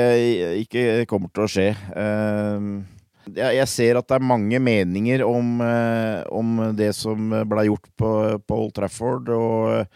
ikke, 0.63 0.83
kommer 1.11 1.29
til 1.29 1.45
å 1.45 1.51
skje. 1.51 1.69
Uh, 1.93 2.96
jeg, 3.35 3.67
ser 3.71 3.99
at 3.99 4.07
det 4.07 4.15
er 4.17 4.29
mange 4.29 4.59
meninger 4.63 5.23
om, 5.25 5.59
om 6.31 6.59
det 6.77 6.93
som 6.95 7.33
ble 7.49 7.67
gjort 7.67 7.89
på, 7.99 8.11
på 8.47 8.61
Old 8.63 8.75
Trafford. 8.77 9.33
og 9.35 9.87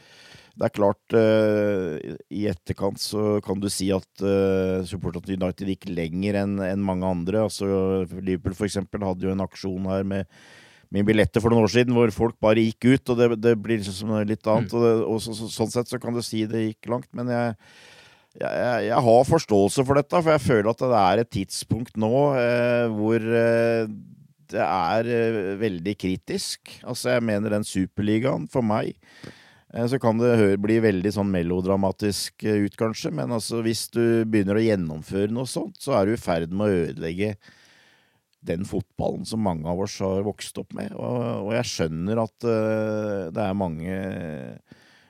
det 0.62 0.68
er 0.68 0.74
klart, 0.76 1.16
uh, 1.16 2.16
i 2.30 2.44
etterkant 2.52 3.00
så 3.02 3.40
kan 3.42 3.60
du 3.62 3.70
si 3.72 3.88
at 3.96 4.24
uh, 4.24 4.84
supporterne 4.88 5.26
til 5.26 5.40
United 5.40 5.72
gikk 5.74 5.88
lenger 5.90 6.42
enn 6.44 6.58
en 6.66 6.84
mange 6.86 7.08
andre. 7.08 7.46
Altså, 7.48 8.04
Liverpool 8.20 8.58
for 8.58 8.68
eksempel 8.68 9.06
hadde 9.08 9.26
jo 9.26 9.34
en 9.34 9.46
aksjon 9.46 9.88
her 9.90 10.06
med, 10.08 10.28
med 10.92 11.08
billetter 11.08 11.42
for 11.42 11.54
noen 11.54 11.66
år 11.66 11.74
siden 11.74 11.96
hvor 11.98 12.14
folk 12.14 12.38
bare 12.44 12.66
gikk 12.68 12.92
ut, 12.92 13.14
og 13.14 13.22
det, 13.22 13.30
det 13.42 13.56
blir 13.64 13.82
liksom 13.82 14.14
litt 14.28 14.46
annet. 14.46 14.70
Mm. 14.70 14.78
Og, 14.78 14.86
det, 14.86 14.94
og 15.08 15.24
så, 15.24 15.38
så, 15.40 15.50
sånn 15.56 15.74
sett 15.74 15.90
så 15.90 16.02
kan 16.04 16.18
du 16.18 16.22
si 16.26 16.44
det 16.50 16.68
gikk 16.68 16.92
langt, 16.94 17.10
men 17.18 17.32
jeg, 17.34 17.56
jeg, 18.40 18.86
jeg, 18.88 19.04
har 19.08 19.28
forståelse 19.28 19.86
for 19.88 20.00
dette, 20.00 20.22
for 20.22 20.32
jeg 20.32 20.46
føler 20.46 20.72
at 20.72 20.86
det 20.86 21.02
er 21.02 21.22
et 21.22 21.34
tidspunkt 21.36 22.00
nå 22.00 22.16
eh, 22.40 22.88
hvor 22.96 23.20
eh, 23.20 23.92
det 24.52 24.64
er 24.64 25.12
eh, 25.12 25.42
veldig 25.60 25.94
kritisk. 26.00 26.74
Altså, 26.84 27.14
jeg 27.16 27.28
mener 27.28 27.54
den 27.54 27.68
superligaen, 27.68 28.48
for 28.52 28.64
meg 28.66 28.96
Eh, 29.74 29.88
så 29.88 30.00
kan 30.00 30.20
det 30.20 30.60
bli 30.62 30.80
veldig 30.84 31.14
sånn 31.16 31.32
melodramatisk 31.32 32.46
eh, 32.48 32.66
ut, 32.68 32.76
kanskje, 32.80 33.14
men 33.16 33.32
altså 33.32 33.62
hvis 33.66 33.88
du 33.94 34.04
begynner 34.28 34.60
å 34.60 34.66
gjennomføre 34.66 35.32
noe 35.34 35.50
sånt, 35.50 35.80
så 35.82 35.96
er 35.98 36.08
du 36.08 36.16
i 36.16 36.22
ferd 36.22 36.52
med 36.52 36.68
å 36.68 36.86
ødelegge 36.88 37.36
den 38.42 38.66
fotballen 38.66 39.24
som 39.28 39.44
mange 39.46 39.70
av 39.70 39.80
oss 39.84 40.00
har 40.02 40.26
vokst 40.26 40.58
opp 40.58 40.74
med. 40.74 40.92
Og, 40.98 41.18
og 41.46 41.52
jeg 41.54 41.70
skjønner 41.70 42.24
at 42.24 42.48
uh, 42.48 43.28
det 43.30 43.44
er 43.44 43.54
mange 43.54 43.98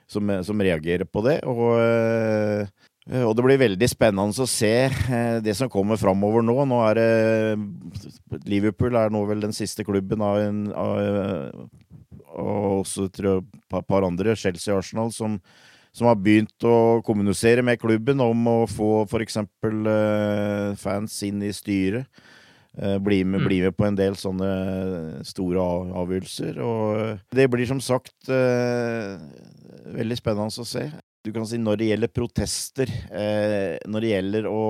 som, 0.04 0.28
som, 0.44 0.60
reagerer 0.60 1.08
på 1.08 1.22
det. 1.24 1.38
Og, 1.48 1.62
uh, 1.80 2.90
og 3.10 3.32
det 3.34 3.42
blir 3.42 3.58
veldig 3.58 3.88
spennende 3.90 4.44
å 4.44 4.46
se 4.46 4.86
uh, 4.86 5.38
det 5.42 5.56
som 5.58 5.70
kommer 5.70 5.98
framover 5.98 6.44
nå. 6.46 6.54
Nå 6.70 6.78
er 6.86 7.00
det 7.00 8.42
Liverpool 8.46 8.94
er 8.98 9.10
nå 9.10 9.24
vel 9.26 9.42
den 9.42 9.54
siste 9.56 9.82
klubben 9.86 10.22
av, 10.22 10.38
en, 10.38 10.68
av 10.70 11.66
og 12.32 12.82
også 12.84 13.08
et 13.10 13.58
par 13.90 14.06
andre, 14.06 14.36
Chelsea 14.38 14.72
og 14.72 14.80
Arsenal, 14.84 15.10
som, 15.12 15.36
som, 15.90 16.08
har 16.08 16.16
begynt 16.22 16.64
å 16.64 17.02
kommunisere 17.04 17.64
med 17.66 17.82
klubben 17.82 18.22
om 18.24 18.46
å 18.48 18.56
få 18.70 19.02
f.eks. 19.04 19.42
Fans 20.80 21.18
inn 21.26 21.42
i 21.42 21.52
styret. 21.52 22.06
Bli, 22.72 23.18
med, 23.20 23.42
mm. 23.42 23.44
bli, 23.44 23.58
med, 23.66 23.74
på 23.76 23.84
en 23.84 23.98
del 23.98 24.14
sånne 24.16 24.48
store 25.28 25.60
avgjørelser. 26.00 26.56
Og 26.64 27.34
det 27.36 27.50
blir 27.52 27.68
som 27.68 27.82
sagt 27.84 28.30
veldig 28.32 30.16
spennende 30.22 30.64
å 30.64 30.70
se. 30.70 30.86
Du 31.22 31.30
kan 31.34 31.46
si 31.46 31.60
når 31.60 31.78
det 31.78 31.90
gjelder 31.92 32.10
protester, 32.10 32.90
eh, 33.14 33.78
når 33.86 34.02
det 34.02 34.10
gjelder 34.10 34.48
å 34.50 34.62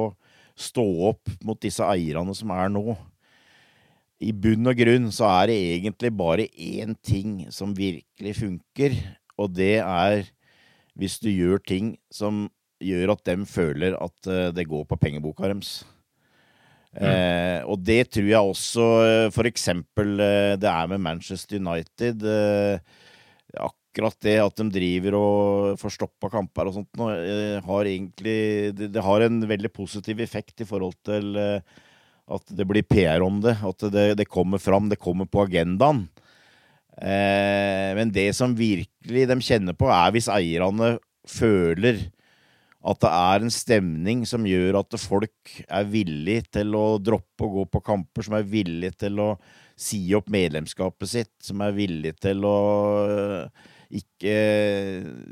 stå 0.59 0.85
opp 1.09 1.33
mot 1.47 1.61
disse 1.61 1.85
eierne 1.87 2.35
som 2.37 2.53
er 2.53 2.69
nå, 2.73 2.97
i 4.23 4.31
bunn 4.37 4.71
og 4.71 4.79
grunn 4.79 5.09
så 5.15 5.27
er 5.41 5.51
det 5.51 5.59
egentlig 5.77 6.13
bare 6.15 6.47
én 6.53 6.95
ting 7.03 7.41
som 7.51 7.73
virkelig 7.75 8.37
funker, 8.39 8.95
og 9.41 9.57
det 9.57 9.81
er 9.81 10.29
hvis 10.99 11.17
du 11.23 11.31
gjør 11.33 11.63
ting 11.65 11.95
som 12.13 12.47
gjør 12.83 13.15
at 13.15 13.25
dem 13.27 13.47
føler 13.49 13.97
at 13.97 14.29
uh, 14.29 14.51
det 14.55 14.69
går 14.69 14.85
på 14.91 14.99
pengeboka 15.01 15.49
deres. 15.49 15.83
Mm. 16.93 17.07
Eh, 17.09 17.61
og 17.73 17.81
det 17.81 18.11
tror 18.13 18.27
jeg 18.29 18.53
også 18.53 18.87
uh, 19.01 19.29
for 19.33 19.49
eksempel 19.49 20.19
uh, 20.21 20.59
det 20.61 20.69
er 20.69 20.91
med 20.91 21.01
Manchester 21.01 21.57
United. 21.57 22.21
Akkurat 23.93 24.17
det 24.25 24.39
at 24.41 24.57
de 24.57 24.69
driver 24.73 25.17
og 25.19 25.81
får 25.81 25.93
stoppa 25.99 26.31
kamper 26.33 26.71
og 26.71 26.79
sånt, 26.79 27.03
har 27.69 27.91
egentlig 27.91 28.73
det, 28.73 28.97
har 29.05 29.27
en 29.27 29.43
veldig 29.45 29.69
positiv 29.69 30.23
effekt 30.25 30.65
i 30.65 30.69
forhold 30.69 30.97
til 31.05 31.37
at 32.33 32.55
det 32.57 32.67
blir 32.69 32.87
PR 32.89 33.21
om 33.25 33.41
det. 33.45 33.59
At 33.61 33.85
det, 33.93 34.07
det 34.17 34.31
kommer 34.31 34.63
fram, 34.63 34.89
det 34.89 35.01
kommer 35.03 35.29
på 35.29 35.45
agendaen. 35.45 36.07
Eh, 36.97 37.93
men 37.97 38.13
det 38.13 38.31
som 38.37 38.57
virkelig 38.57 39.29
de 39.29 39.39
kjenner 39.45 39.77
på, 39.77 39.89
er 39.93 40.13
hvis 40.15 40.31
eierne 40.33 40.97
føler 41.29 42.03
at 42.83 42.99
det 42.99 43.11
er 43.15 43.45
en 43.45 43.53
stemning 43.55 44.25
som 44.27 44.47
gjør 44.47 44.81
at 44.81 44.97
folk 44.99 45.53
er 45.69 45.85
villig 45.87 46.41
til 46.51 46.75
å 46.75 46.99
droppe 46.99 47.47
å 47.47 47.53
gå 47.61 47.67
på 47.71 47.83
kamper, 47.87 48.27
som 48.27 48.35
er 48.37 48.49
villig 48.49 48.91
til 48.99 49.21
å 49.23 49.29
si 49.79 50.03
opp 50.19 50.29
medlemskapet 50.33 51.09
sitt, 51.11 51.33
som 51.43 51.63
er 51.63 51.77
villig 51.77 52.17
til 52.23 52.43
å 52.47 52.57
eh, 53.07 53.71
ikke 53.93 54.35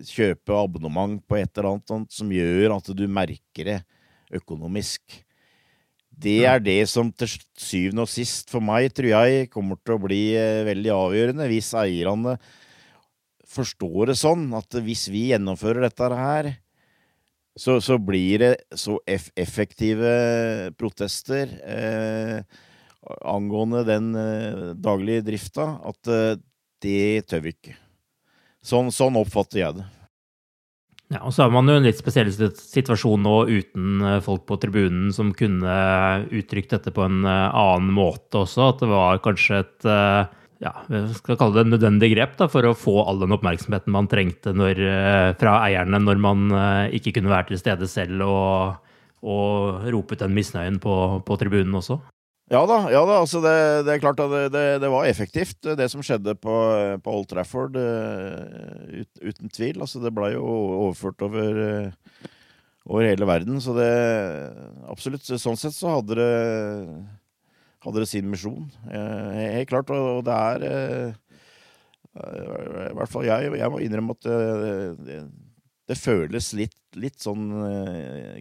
kjøpe 0.08 0.56
abonnement 0.56 1.18
på 1.24 1.38
et 1.40 1.50
eller 1.54 1.72
annet 1.72 2.12
som 2.12 2.30
gjør 2.34 2.76
at 2.76 2.92
du 2.96 3.04
merker 3.08 3.72
det 3.72 3.80
økonomisk. 4.36 5.02
det 6.20 6.44
er 6.44 6.60
det 6.60 6.88
som 6.88 7.08
til 7.12 7.30
syvende 7.56 8.04
og 8.04 8.10
sist 8.12 8.50
for 8.52 8.60
meg, 8.60 8.90
tror 8.92 9.08
jeg, 9.08 9.48
kommer 9.48 9.78
til 9.80 9.96
å 9.96 10.02
bli 10.02 10.34
eh, 10.36 10.66
veldig 10.68 10.90
avgjørende. 10.92 11.46
Hvis 11.48 11.70
eierne 11.80 12.36
forstår 13.48 14.12
det 14.12 14.18
sånn 14.20 14.50
at 14.54 14.76
hvis 14.84 15.08
vi 15.08 15.30
gjennomfører 15.30 15.86
dette 15.86 16.10
her, 16.12 16.50
så, 17.58 17.78
så 17.82 17.96
blir 17.98 18.42
det 18.44 18.52
så 18.78 18.98
eff 19.08 19.30
effektive 19.38 20.12
protester 20.78 21.50
eh, 21.64 22.44
angående 23.20 23.84
den 23.88 24.12
eh, 24.16 24.66
daglige 24.76 25.26
drifta 25.32 25.72
at 25.88 26.10
eh, 26.10 26.36
det 26.80 27.26
tør 27.28 27.44
vi 27.44 27.54
ikke. 27.56 27.76
Sånn, 28.66 28.90
sånn 28.92 29.16
oppfatter 29.20 29.62
jeg 29.62 29.78
det. 29.78 29.86
Ja, 31.10 31.24
og 31.26 31.32
så 31.34 31.42
er 31.42 31.50
man 31.50 31.66
jo 31.66 31.74
en 31.74 31.86
litt 31.88 31.98
spesiell 31.98 32.28
situasjon 32.30 33.24
nå 33.26 33.36
uten 33.50 34.02
eh, 34.06 34.20
folk 34.22 34.44
på 34.46 34.60
tribunen 34.62 35.08
som 35.14 35.32
kunne 35.34 35.72
uttrykt 36.30 36.70
dette 36.76 36.92
på 36.94 37.02
en 37.02 37.24
eh, 37.26 37.56
annen 37.58 37.90
måte 37.96 38.44
også. 38.44 38.68
At 38.68 38.84
det 38.84 38.90
var 38.92 39.18
kanskje 39.24 39.58
et 39.64 39.88
eh, 39.90 40.36
ja, 40.62 40.74
vi 40.86 41.00
skal 41.16 41.40
kalle 41.40 41.64
det 41.64 41.72
nødvendig 41.72 42.12
grep 42.12 42.36
da, 42.38 42.46
for 42.52 42.68
å 42.68 42.76
få 42.78 43.00
all 43.02 43.18
den 43.24 43.34
oppmerksomheten 43.34 43.94
man 43.96 44.06
trengte 44.12 44.52
når, 44.52 44.82
fra 45.40 45.54
eierne 45.64 46.02
når 46.04 46.20
man 46.20 46.42
ikke 46.92 47.14
kunne 47.16 47.32
være 47.32 47.48
til 47.48 47.62
stede 47.62 47.88
selv 47.88 48.26
og, 48.26 48.90
og 49.24 49.86
rope 49.88 50.12
ut 50.12 50.20
den 50.20 50.36
misnøyen 50.36 50.76
på, 50.84 50.94
på 51.24 51.38
tribunen 51.40 51.78
også. 51.80 51.96
Ja 52.50 52.64
da, 52.66 52.80
ja 52.90 53.00
da 53.06 53.20
altså 53.22 53.38
det, 53.44 53.54
det, 53.86 53.92
er 53.94 54.02
klart 54.02 54.20
at 54.24 54.32
det, 54.32 54.42
det, 54.50 54.64
det, 54.82 54.88
var 54.90 55.06
effektivt, 55.06 55.68
det 55.78 55.86
som 55.92 56.02
skjedde 56.02 56.34
på, 56.34 56.54
på 56.98 57.12
Old 57.14 57.28
Trafford. 57.30 57.76
Uh, 57.78 59.04
ut, 59.04 59.10
uten 59.22 59.52
tvil. 59.54 59.78
Altså 59.78 60.02
det 60.02 60.10
ble 60.16 60.32
jo 60.32 60.42
overført 60.80 61.22
over, 61.22 61.60
uh, 61.62 62.24
over, 62.88 63.06
hele 63.06 63.28
verden. 63.30 63.60
Så 63.62 63.76
det 63.78 63.86
Absolutt. 64.90 65.30
Sånn 65.30 65.60
sett 65.60 65.76
så 65.76 65.94
hadde 66.00 66.18
det, 66.18 66.32
hadde 67.86 68.08
sin 68.10 68.26
misjon. 68.32 68.66
Uh, 68.88 69.30
helt 69.38 69.70
klart. 69.70 69.94
Og, 69.94 70.18
og 70.18 70.26
det 70.26 70.34
er 70.34 70.66
I 72.18 72.94
hvert 72.98 73.12
fall 73.12 73.28
jeg, 73.28 73.52
jeg 73.60 73.70
må 73.70 73.78
innrømme 73.84 74.18
at 74.18 74.26
det, 75.86 75.98
føles 76.02 76.50
litt, 76.58 76.80
litt 76.98 77.22
sånn 77.22 77.46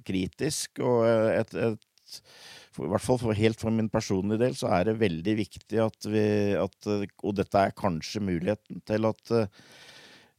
kritisk. 0.01 0.81
Og 0.81 1.05
et, 1.05 1.53
et 1.53 1.85
i 2.85 2.89
hvert 2.89 3.03
fall 3.03 3.19
for, 3.21 3.35
helt 3.37 3.59
for 3.59 3.73
min 3.73 3.89
personlige 3.91 4.43
del, 4.43 4.57
så 4.57 4.71
er 4.75 4.89
det 4.89 4.99
veldig 5.01 5.35
viktig 5.41 5.81
at 5.83 6.09
vi 6.09 6.25
at, 6.59 6.89
Og 7.23 7.35
dette 7.37 7.61
er 7.61 7.75
kanskje 7.77 8.23
muligheten 8.23 8.81
til 8.87 9.07
at 9.09 9.33
uh, 9.35 9.47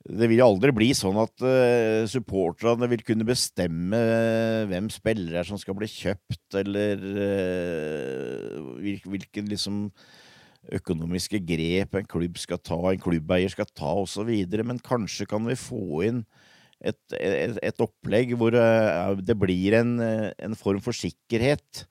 det 0.01 0.31
vil 0.31 0.41
aldri 0.41 0.73
bli 0.73 0.89
sånn 0.97 1.19
at 1.21 1.45
uh, 1.45 2.09
supporterne 2.09 2.89
vil 2.89 3.05
kunne 3.05 3.27
bestemme 3.29 4.01
uh, 4.01 4.65
hvem 4.71 4.89
spillere 4.93 5.45
som 5.47 5.61
skal 5.61 5.77
bli 5.77 5.91
kjøpt, 5.93 6.57
eller 6.63 7.05
hvilken 8.81 9.51
liksom 9.51 9.85
økonomiske 10.77 11.41
grep 11.45 11.97
en 11.97 12.09
klubb 12.09 12.37
skal 12.41 12.61
ta, 12.61 12.79
en 12.91 13.01
klubbeier 13.01 13.53
skal 13.53 13.69
ta, 13.73 13.93
osv. 14.03 14.29
Men 14.65 14.81
kanskje 14.85 15.29
kan 15.29 15.45
vi 15.49 15.57
få 15.59 16.03
inn 16.09 16.25
et, 16.81 17.01
et, 17.17 17.57
et 17.61 17.83
opplegg 17.85 18.33
hvor 18.41 18.55
det 18.55 19.37
blir 19.37 19.77
en, 19.81 19.99
en 20.01 20.57
form 20.57 20.81
for 20.85 20.97
sikkerhet 20.97 21.85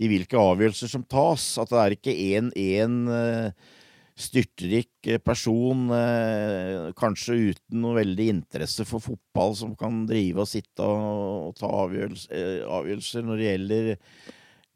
i 0.00 0.10
hvilke 0.10 0.38
avgjørelser 0.40 0.90
som 0.90 1.06
tas. 1.06 1.46
At 1.62 1.72
det 1.72 1.80
er 1.80 1.96
ikke 1.96 2.14
én 2.14 2.50
eh, 3.10 3.72
styrtrik 4.14 5.08
eh, 5.10 5.20
person, 5.22 5.88
eh, 5.94 6.92
kanskje 6.98 7.38
uten 7.50 7.82
noe 7.82 7.98
veldig 8.00 8.28
interesse 8.36 8.86
for 8.88 9.02
fotball, 9.02 9.54
som 9.58 9.74
kan 9.78 10.04
drive 10.10 10.44
og 10.44 10.50
sitte 10.50 10.86
og, 10.86 11.54
ta 11.58 11.70
avgjørelser 11.84 13.26
når 13.26 13.40
det 13.40 13.50
gjelder 13.50 13.92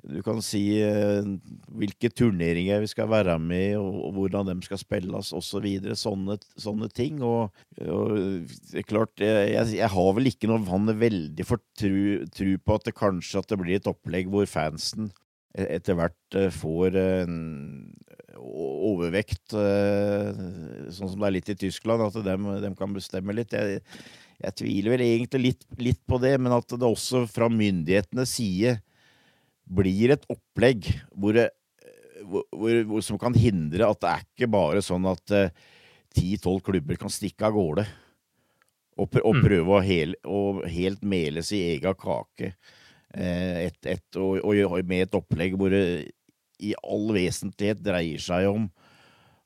du 0.09 0.23
kan 0.25 0.41
si 0.45 0.63
eh, 0.81 1.27
hvilke 1.77 2.09
turneringer 2.17 2.81
vi 2.81 2.89
skal 2.91 3.11
være 3.11 3.35
med 3.43 3.77
og, 3.77 3.99
og 4.09 4.15
hvordan 4.17 4.49
de 4.49 4.57
skal 4.65 4.81
spilles 4.81 5.33
osv. 5.37 5.67
Så 5.85 5.97
sånne, 6.07 6.39
sånne 6.57 6.89
ting. 6.97 7.21
Og, 7.25 7.53
og, 7.85 8.55
klart, 8.89 9.21
jeg, 9.21 9.67
jeg 9.77 9.93
har 9.93 10.11
vel 10.17 10.31
ikke 10.31 10.49
noe 10.51 10.65
vann 10.65 10.89
veldig 10.89 11.47
for 11.49 11.61
tru, 11.79 12.25
tru, 12.33 12.55
på 12.57 12.79
at 12.79 12.89
det 12.89 12.97
kanskje 12.97 13.43
at 13.43 13.53
det 13.53 13.61
blir 13.61 13.81
et 13.81 13.91
opplegg 13.91 14.33
hvor 14.33 14.49
fansen 14.49 15.11
e, 15.53 15.67
etter 15.77 15.99
hvert 15.99 16.41
eh, 16.41 16.49
får 16.55 16.97
en 17.05 17.37
overvekt, 18.39 19.53
eh, 19.59 20.41
sånn 20.95 21.11
som 21.11 21.21
det 21.21 21.29
er 21.29 21.37
litt 21.37 21.53
i 21.53 21.59
Tyskland, 21.67 22.07
at 22.07 22.17
de, 22.25 22.37
de 22.65 22.73
kan 22.79 22.97
bestemme 22.97 23.35
litt. 23.37 23.53
Jeg, 23.53 23.83
jeg 24.39 24.57
tviler 24.63 24.95
vel 24.95 25.05
egentlig 25.05 25.43
litt, 25.43 25.65
litt, 25.83 26.03
på 26.07 26.21
det, 26.23 26.37
men 26.41 26.55
at 26.55 26.71
det 26.71 26.87
også 26.87 27.27
fra 27.29 27.51
myndighetenes 27.53 28.39
side 28.39 28.79
blir 29.69 30.15
et 30.15 30.27
opplegg 30.33 30.89
hvor, 31.13 31.39
hvor, 32.25 32.83
hvor, 32.89 33.05
som 33.05 33.21
kan 33.21 33.37
hindre 33.37 33.89
at 33.89 34.03
det 34.03 34.11
er 34.13 34.27
ikke 34.27 34.51
bare 34.53 34.83
sånn 34.85 35.07
at 35.11 35.35
ti-tolv 36.17 36.63
uh, 36.63 36.67
klubber 36.71 37.01
kan 37.01 37.13
stikke 37.13 37.49
av 37.49 37.57
gårde 37.57 37.87
og, 38.99 39.21
og 39.23 39.39
mm. 39.39 39.43
prøve 39.45 39.77
å, 39.77 39.81
hel, 39.85 40.17
å, 40.27 40.43
helt 40.67 41.05
mele 41.07 41.45
sin 41.47 41.77
egen 41.77 41.99
kake 41.99 42.53
uh, 42.55 43.57
et, 43.69 43.79
et, 43.85 44.07
og, 44.17 44.41
og, 44.43 44.79
med 44.89 45.07
et 45.07 45.19
opplegg 45.19 45.59
hvor 45.59 45.75
det 45.75 45.85
i 46.59 46.75
all 46.83 47.13
vesentlighet 47.15 47.81
dreier 47.85 48.23
seg 48.23 48.49
om 48.51 48.67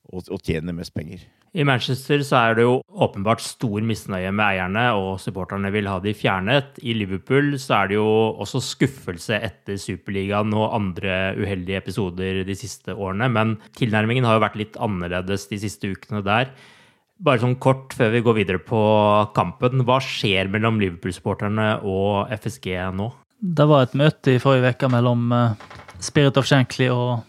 å, 0.09 0.23
å 0.23 0.39
tjene 0.41 0.73
mest 0.73 0.95
penger. 0.97 1.27
I 1.53 1.65
Manchester 1.69 2.23
så 2.25 2.39
er 2.39 2.55
det 2.57 2.65
jo 2.65 2.79
åpenbart 3.05 3.43
stor 3.45 3.85
misnøye 3.85 4.31
med 4.33 4.45
eierne, 4.47 4.87
og 4.97 5.19
supporterne 5.21 5.69
vil 5.75 5.91
ha 5.91 5.99
de 6.01 6.15
fjernet. 6.17 6.79
I 6.81 6.95
Liverpool 6.97 7.59
så 7.61 7.83
er 7.83 7.91
det 7.91 7.99
jo 7.99 8.07
også 8.41 8.63
skuffelse 8.65 9.37
etter 9.37 9.77
Superligaen 9.81 10.55
og 10.57 10.73
andre 10.79 11.35
uheldige 11.37 11.83
episoder 11.83 12.41
de 12.49 12.57
siste 12.57 12.97
årene, 12.97 13.29
men 13.37 13.59
tilnærmingen 13.77 14.25
har 14.25 14.39
jo 14.39 14.45
vært 14.47 14.59
litt 14.63 14.81
annerledes 14.81 15.45
de 15.53 15.61
siste 15.61 15.93
ukene 15.93 16.25
der. 16.25 16.55
Bare 17.23 17.45
sånn 17.45 17.59
kort 17.61 17.93
før 17.95 18.17
vi 18.17 18.25
går 18.25 18.41
videre 18.41 18.65
på 18.65 18.81
kampen, 19.37 19.85
hva 19.85 20.01
skjer 20.01 20.49
mellom 20.51 20.81
Liverpool-supporterne 20.81 21.83
og 21.85 22.33
FSG 22.33 22.81
nå? 22.97 23.13
Det 23.43 23.69
var 23.69 23.85
et 23.85 23.99
møte 23.99 24.39
i 24.39 24.41
forrige 24.41 24.73
uke 24.73 24.89
mellom 24.89 25.29
eh, 25.37 25.73
Spirit 26.01 26.41
of 26.41 26.49
Shankly 26.49 26.89
og 26.95 27.27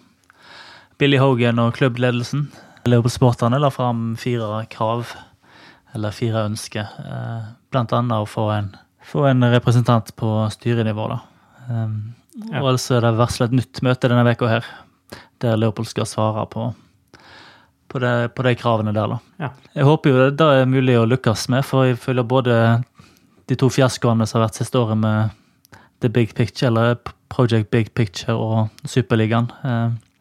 Billy 1.02 1.20
Hogan 1.20 1.60
og 1.60 1.74
klubbledelsen. 1.76 2.48
Leopold-sporterne 2.86 3.60
la 3.60 3.70
fram 3.72 4.16
fire 4.20 4.66
krav, 4.72 5.14
eller 5.96 6.12
fire 6.12 6.44
ønsker. 6.50 6.90
Eh, 7.00 7.52
blant 7.72 7.94
annet 7.96 8.26
å 8.26 8.28
få 8.28 8.50
en, 8.52 8.74
få 9.08 9.28
en 9.30 9.46
representant 9.54 10.12
på 10.20 10.32
styrenivå. 10.52 11.08
da. 11.14 11.20
Um. 11.70 11.96
Og 12.50 12.68
ellers 12.74 12.90
er 12.92 13.06
det 13.06 13.14
varsla 13.16 13.48
et 13.48 13.56
nytt 13.60 13.82
møte 13.86 14.10
denne 14.10 14.26
veka 14.26 14.50
her, 14.50 14.72
der 15.44 15.60
Leopold 15.60 15.88
skal 15.88 16.08
svare 16.10 16.48
på, 16.50 16.72
på, 17.88 18.02
det, 18.02 18.34
på 18.36 18.46
de 18.48 18.56
kravene 18.58 18.94
der. 18.96 19.16
da. 19.16 19.20
Ja. 19.40 19.52
Jeg 19.78 19.88
håper 19.88 20.10
jo 20.10 20.30
det 20.32 20.50
er 20.60 20.70
mulig 20.70 20.98
å 21.00 21.08
lykkes 21.08 21.48
med, 21.54 21.64
for 21.68 21.88
jeg 21.88 22.02
føler 22.02 22.28
både 22.28 22.58
de 23.48 23.60
to 23.60 23.70
fiaskoene 23.72 24.26
som 24.28 24.40
har 24.40 24.48
vært 24.48 24.60
siste 24.60 24.80
året 24.80 24.98
med 24.98 25.30
The 26.02 26.10
Big 26.10 26.34
Picture, 26.36 26.68
eller 26.68 26.98
Project 27.30 27.70
Big 27.72 27.94
Picture 27.94 28.36
og 28.36 28.90
Superligaen. 28.90 29.52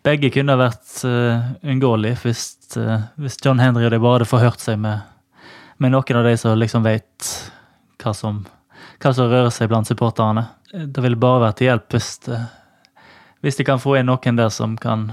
Begge 0.02 0.32
kunne 0.34 0.58
vært 0.58 0.96
uh, 1.06 1.52
unngåelige 1.62 2.18
hvis, 2.24 2.46
uh, 2.74 3.06
hvis, 3.22 3.38
John 3.42 3.62
Henry 3.62 3.86
og 3.86 3.92
de 3.94 4.00
bare 4.02 4.18
hadde 4.18 4.30
forhørt 4.32 4.62
seg 4.62 4.80
med, 4.82 5.04
med, 5.78 5.94
noen 5.94 6.18
av 6.18 6.26
de 6.26 6.34
som 6.40 6.58
liksom 6.58 6.82
vet 6.86 7.28
hva 8.02 8.14
som, 8.16 8.40
hva 8.98 9.12
som 9.14 9.30
rører 9.30 9.52
seg 9.54 9.70
blant 9.70 9.86
supporterne. 9.86 10.48
Det 10.72 11.04
ville 11.04 11.20
bare 11.20 11.44
vært 11.44 11.60
til 11.60 11.70
hjelp 11.70 11.94
hvis, 11.94 12.16
uh, 12.34 12.48
hvis 13.46 13.60
de 13.60 13.68
kan 13.68 13.82
få 13.82 14.00
inn 14.00 14.10
noen 14.10 14.40
der 14.40 14.50
som 14.50 14.74
kan 14.74 15.12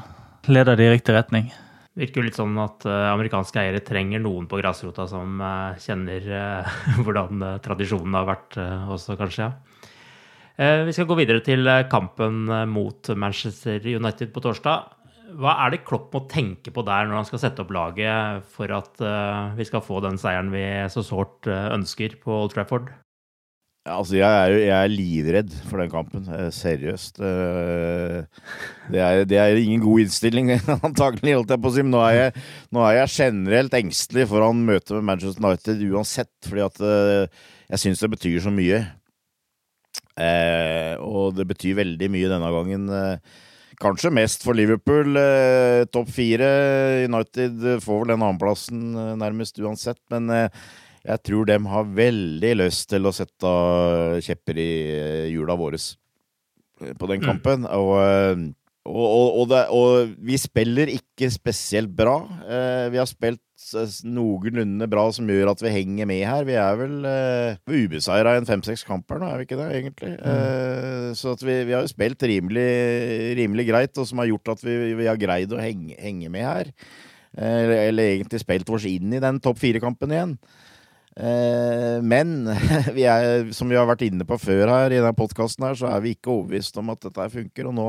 lede 0.49 0.73
det 0.79 0.89
i 0.89 0.93
riktig 0.95 1.13
retning. 1.13 1.51
Det 1.93 2.07
virker 2.07 2.21
jo 2.21 2.25
litt 2.25 2.37
sånn 2.39 2.57
at 2.63 2.85
amerikanske 2.87 3.59
eiere 3.61 3.81
trenger 3.85 4.21
noen 4.23 4.45
på 4.49 4.57
grasrota 4.57 5.05
som 5.09 5.41
kjenner 5.83 6.29
hvordan 7.03 7.43
tradisjonen 7.61 8.15
har 8.15 8.29
vært 8.29 8.57
også, 8.89 9.17
kanskje. 9.19 9.49
ja. 9.49 9.68
Eh, 10.59 10.81
vi 10.83 10.91
skal 10.95 11.07
gå 11.07 11.15
videre 11.15 11.39
til 11.43 11.63
eh, 11.71 11.85
kampen 11.87 12.49
eh, 12.51 12.65
mot 12.67 13.11
Manchester 13.15 13.79
United 13.79 14.33
på 14.35 14.43
torsdag. 14.43 14.95
Hva 15.39 15.53
er 15.63 15.71
det 15.71 15.85
Klopp 15.87 16.11
må 16.11 16.25
tenke 16.27 16.73
på 16.75 16.83
der 16.83 17.07
når 17.07 17.21
han 17.21 17.27
skal 17.29 17.39
sette 17.45 17.63
opp 17.63 17.71
laget 17.71 18.47
for 18.49 18.71
at 18.73 18.97
vi 19.55 19.67
skal 19.67 19.83
få 19.85 19.99
den 20.01 20.17
seieren 20.17 20.49
vi 20.49 20.63
så 20.89 21.03
sårt 21.05 21.45
ønsker 21.45 22.15
på 22.23 22.33
Old 22.33 22.55
Trafford? 22.55 22.89
Altså, 23.85 24.17
jeg 24.17 24.25
er, 24.25 24.55
jeg 24.57 24.73
er 24.73 24.89
livredd 24.89 25.53
for 25.69 25.83
den 25.83 25.93
kampen. 25.93 26.25
Seriøst. 26.57 27.21
Det 27.21 29.03
er, 29.05 29.21
det 29.29 29.37
er 29.37 29.61
ingen 29.61 29.85
god 29.85 30.07
innstilling, 30.07 30.49
antagelig, 30.89 31.37
holdt 31.37 31.53
jeg 31.53 31.61
på 31.61 31.69
å 31.69 31.77
si. 31.77 31.85
Men 31.85 31.93
nå 31.93 32.01
er 32.07 32.17
jeg, 32.17 32.45
nå 32.73 32.83
er 32.89 32.97
jeg 33.03 33.15
generelt 33.19 33.77
engstelig 33.83 34.31
foran 34.33 34.65
møtet 34.65 34.97
med 34.97 35.11
Manchester 35.13 35.45
United 35.45 35.85
uansett, 35.93 36.33
fordi 36.49 36.65
at 36.65 36.81
jeg 36.89 37.85
syns 37.85 38.01
det 38.01 38.15
betyr 38.17 38.41
så 38.49 38.57
mye. 38.57 38.81
Eh, 40.19 40.95
og 40.99 41.37
det 41.37 41.47
betyr 41.49 41.77
veldig 41.79 42.09
mye 42.11 42.31
denne 42.31 42.49
gangen. 42.53 42.89
Eh, 42.91 43.37
kanskje 43.79 44.11
mest 44.11 44.43
for 44.43 44.57
Liverpool. 44.57 45.15
Eh, 45.19 45.85
Topp 45.93 46.11
fire. 46.11 46.49
United 47.07 47.63
får 47.85 48.03
vel 48.03 48.13
den 48.13 48.25
annenplassen 48.25 48.83
eh, 48.93 49.15
nærmest 49.21 49.59
uansett. 49.63 50.01
Men 50.11 50.29
eh, 50.35 50.61
jeg 51.07 51.23
tror 51.23 51.47
dem 51.47 51.69
har 51.71 51.87
veldig 51.95 52.53
lyst 52.59 52.89
til 52.91 53.07
å 53.07 53.15
sette 53.15 53.53
kjepper 54.25 54.59
i 54.59 54.71
hjula 55.31 55.55
våre. 55.59 55.79
på 56.99 57.07
den 57.11 57.23
kampen. 57.23 57.65
Og, 57.65 57.95
eh, 58.03 58.35
og, 58.89 59.05
og, 59.05 59.27
og, 59.41 59.45
det, 59.51 59.61
og, 59.75 60.13
vi 60.25 60.37
spiller 60.41 60.89
ikke 60.91 61.29
spesielt 61.31 61.91
bra. 61.95 62.17
Eh, 62.43 62.87
vi 62.93 62.99
har 63.01 63.09
spilt 63.09 63.43
noenlunde 64.07 64.87
bra 64.89 65.03
som 65.13 65.27
gjør 65.29 65.51
at 65.51 65.61
vi 65.61 65.73
henger 65.73 66.07
med 66.09 66.23
her. 66.25 66.45
Vi 66.47 66.55
er 66.57 66.79
vel 66.79 66.95
eh, 67.09 67.59
ubeseira 67.69 68.33
i 68.33 68.41
en 68.41 68.47
fem-seks 68.49 68.85
kamper 68.87 69.19
nå, 69.21 69.29
er 69.29 69.41
vi 69.41 69.47
ikke 69.47 69.59
det, 69.59 69.67
egentlig? 69.81 70.13
Mm. 70.15 70.31
Eh, 70.31 71.09
så 71.19 71.35
vi, 71.43 71.59
vi, 71.67 71.75
har 71.75 71.85
jo 71.85 71.91
spilt 71.91 72.25
rimelig, 72.31 72.69
rimelig, 73.41 73.67
greit, 73.69 73.93
og 73.99 74.09
som 74.09 74.23
har 74.23 74.31
gjort 74.31 74.55
at 74.55 74.65
vi, 74.65 74.79
vi 74.97 75.09
har 75.11 75.21
greid 75.21 75.53
å 75.53 75.61
henge, 75.61 75.99
henge 75.99 76.31
med 76.33 76.47
her. 76.47 76.73
Eh, 77.37 77.75
eller 77.89 78.15
egentlig 78.15 78.41
spilt 78.41 78.73
oss 78.73 78.87
inn 78.89 79.13
i 79.13 79.21
den 79.21 79.41
topp 79.43 79.61
fire-kampen 79.61 80.15
igjen. 80.15 80.33
Eh, 81.19 81.99
men 82.05 82.47
vi 82.97 83.05
er, 83.09 83.51
som 83.55 83.69
vi 83.69 83.77
har 83.77 83.87
vært 83.89 84.07
inne 84.07 84.25
på 84.27 84.39
før 84.39 84.71
her 84.71 84.93
i 84.93 85.01
denne 85.01 85.15
podkasten, 85.17 85.67
så 85.75 85.91
er 85.91 86.03
vi 86.05 86.15
ikke 86.15 86.31
overbevist 86.33 86.79
om 86.81 86.93
at 86.95 87.03
dette 87.05 87.29
funker. 87.35 87.69
Og 87.69 87.75
nå, 87.75 87.87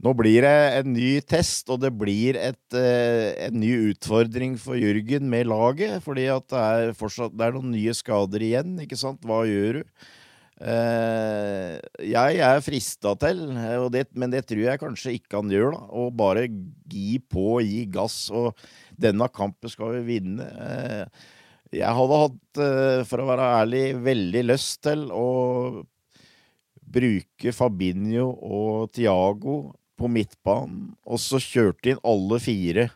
nå 0.00 0.12
blir 0.16 0.46
det 0.46 0.54
en 0.78 0.94
ny 0.94 1.10
test, 1.28 1.68
og 1.72 1.82
det 1.82 1.90
blir 1.92 2.38
et, 2.40 2.76
eh, 2.76 3.34
en 3.46 3.58
ny 3.60 3.72
utfordring 3.90 4.56
for 4.60 4.78
Jørgen 4.80 5.28
med 5.28 5.50
laget. 5.50 6.00
Fordi 6.04 6.24
at 6.32 6.46
det 6.48 6.62
er 6.62 6.94
fortsatt 6.96 7.36
det 7.36 7.46
er 7.46 7.52
noen 7.56 7.74
nye 7.74 7.92
skader 7.96 8.40
igjen, 8.40 8.78
ikke 8.80 8.98
sant. 9.00 9.20
Hva 9.22 9.44
gjør 9.48 9.82
du? 9.82 9.84
jeg 10.60 12.40
er 12.44 12.58
frista 12.60 13.14
til, 13.16 13.38
det, 13.88 14.02
men 14.12 14.28
det 14.28 14.42
tror 14.44 14.60
jeg 14.60 14.80
kanskje 14.82 15.14
ikke 15.16 15.38
han 15.38 15.48
gjør, 15.48 15.72
da. 15.72 15.86
Å 15.88 16.02
bare 16.12 16.42
gi 16.84 17.16
på, 17.32 17.62
gi 17.64 17.86
gass. 17.88 18.26
Og 18.28 18.52
denne 19.00 19.24
kampen 19.32 19.72
skal 19.72 19.94
vi 19.96 20.18
vinne. 20.18 20.44
Jeg 21.70 21.94
hadde 21.94 22.18
hatt, 22.18 22.58
eh, 22.58 23.04
for 23.06 23.22
å 23.22 23.28
være 23.28 23.50
ærlig, 23.62 23.84
veldig 24.02 24.42
lyst 24.42 24.82
til 24.82 25.06
å 25.14 25.84
bruke 26.90 27.52
Fabinho 27.54 28.26
og 28.42 28.90
Tiago 28.90 29.60
på 30.00 30.08
midtbanen, 30.10 30.94
og 31.04 31.20
så 31.20 31.40
kjørte 31.42 31.92
inn 31.92 32.02
alle 32.06 32.40
fire 32.42 32.86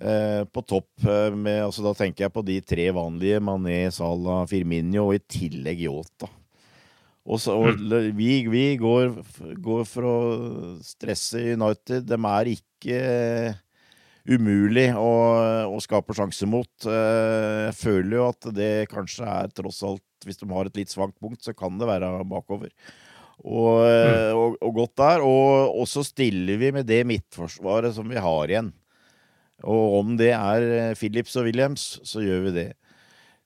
eh, 0.00 0.42
på 0.48 0.64
topp. 0.64 0.90
Eh, 1.04 1.34
med, 1.36 1.60
altså, 1.66 1.84
da 1.84 1.94
tenker 1.98 2.26
jeg 2.26 2.34
på 2.34 2.44
de 2.46 2.60
tre 2.64 2.88
vanlige, 2.96 3.42
Mané, 3.44 3.84
Salah, 3.94 4.46
Firminio, 4.50 5.10
og 5.10 5.18
i 5.18 5.24
tillegg 5.36 5.84
Yota. 5.86 6.30
Og, 7.22 7.38
så, 7.38 7.54
og 7.54 7.78
mm. 7.78 8.08
vi, 8.18 8.30
vi 8.50 8.64
går, 8.80 9.12
går, 9.62 9.84
for 9.86 10.08
å 10.08 10.16
stresse 10.82 11.52
United. 11.54 12.08
De 12.08 12.18
er 12.18 12.50
ikke 12.56 13.02
umulig 14.26 14.88
å, 14.98 15.12
å 15.70 15.78
skape 15.82 16.16
sjanse 16.18 16.48
mot. 16.50 16.70
Eh, 16.86 17.68
jeg 17.68 17.78
føler 17.78 18.18
jo 18.18 18.26
at 18.30 18.50
det 18.54 18.72
kanskje 18.90 19.28
er 19.28 19.54
tross 19.54 19.82
alt 19.86 20.26
Hvis 20.26 20.38
de 20.38 20.46
har 20.50 20.68
et 20.68 20.76
litt 20.78 20.90
svakt 20.90 21.16
punkt, 21.18 21.42
så 21.42 21.54
kan 21.54 21.78
det 21.80 21.88
være 21.88 22.10
bakover. 22.30 22.70
Og, 23.40 23.82
eh, 23.88 24.28
mm. 24.28 24.38
og, 24.38 24.60
og 24.60 24.76
godt 24.82 24.94
der. 25.00 25.24
Og 25.24 25.88
så 25.90 26.04
stiller 26.06 26.60
vi 26.60 26.72
med 26.74 26.86
det 26.88 27.02
midtforsvaret 27.08 27.96
som 27.96 28.08
vi 28.10 28.20
har 28.20 28.52
igjen. 28.52 28.72
Og 29.62 29.98
om 30.00 30.14
det 30.18 30.32
er 30.34 30.94
Philips 30.98 31.00
Phillips 31.00 31.36
og 31.38 31.46
Williams, 31.46 31.84
så 32.08 32.22
gjør 32.24 32.48
vi 32.48 32.56
det. 32.56 32.68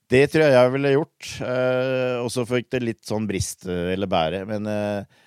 Det 0.07 0.23
tror 0.31 0.45
jeg 0.45 0.55
jeg 0.55 0.73
ville 0.77 0.95
gjort. 0.95 1.31
Eh, 1.43 2.17
og 2.23 2.29
så 2.33 2.47
fikk 2.47 2.71
det 2.73 2.85
litt 2.85 3.07
sånn 3.07 3.27
briste 3.29 3.75
eller 3.95 4.11
bære. 4.11 4.45
Men 4.49 4.69
eh, 4.71 5.23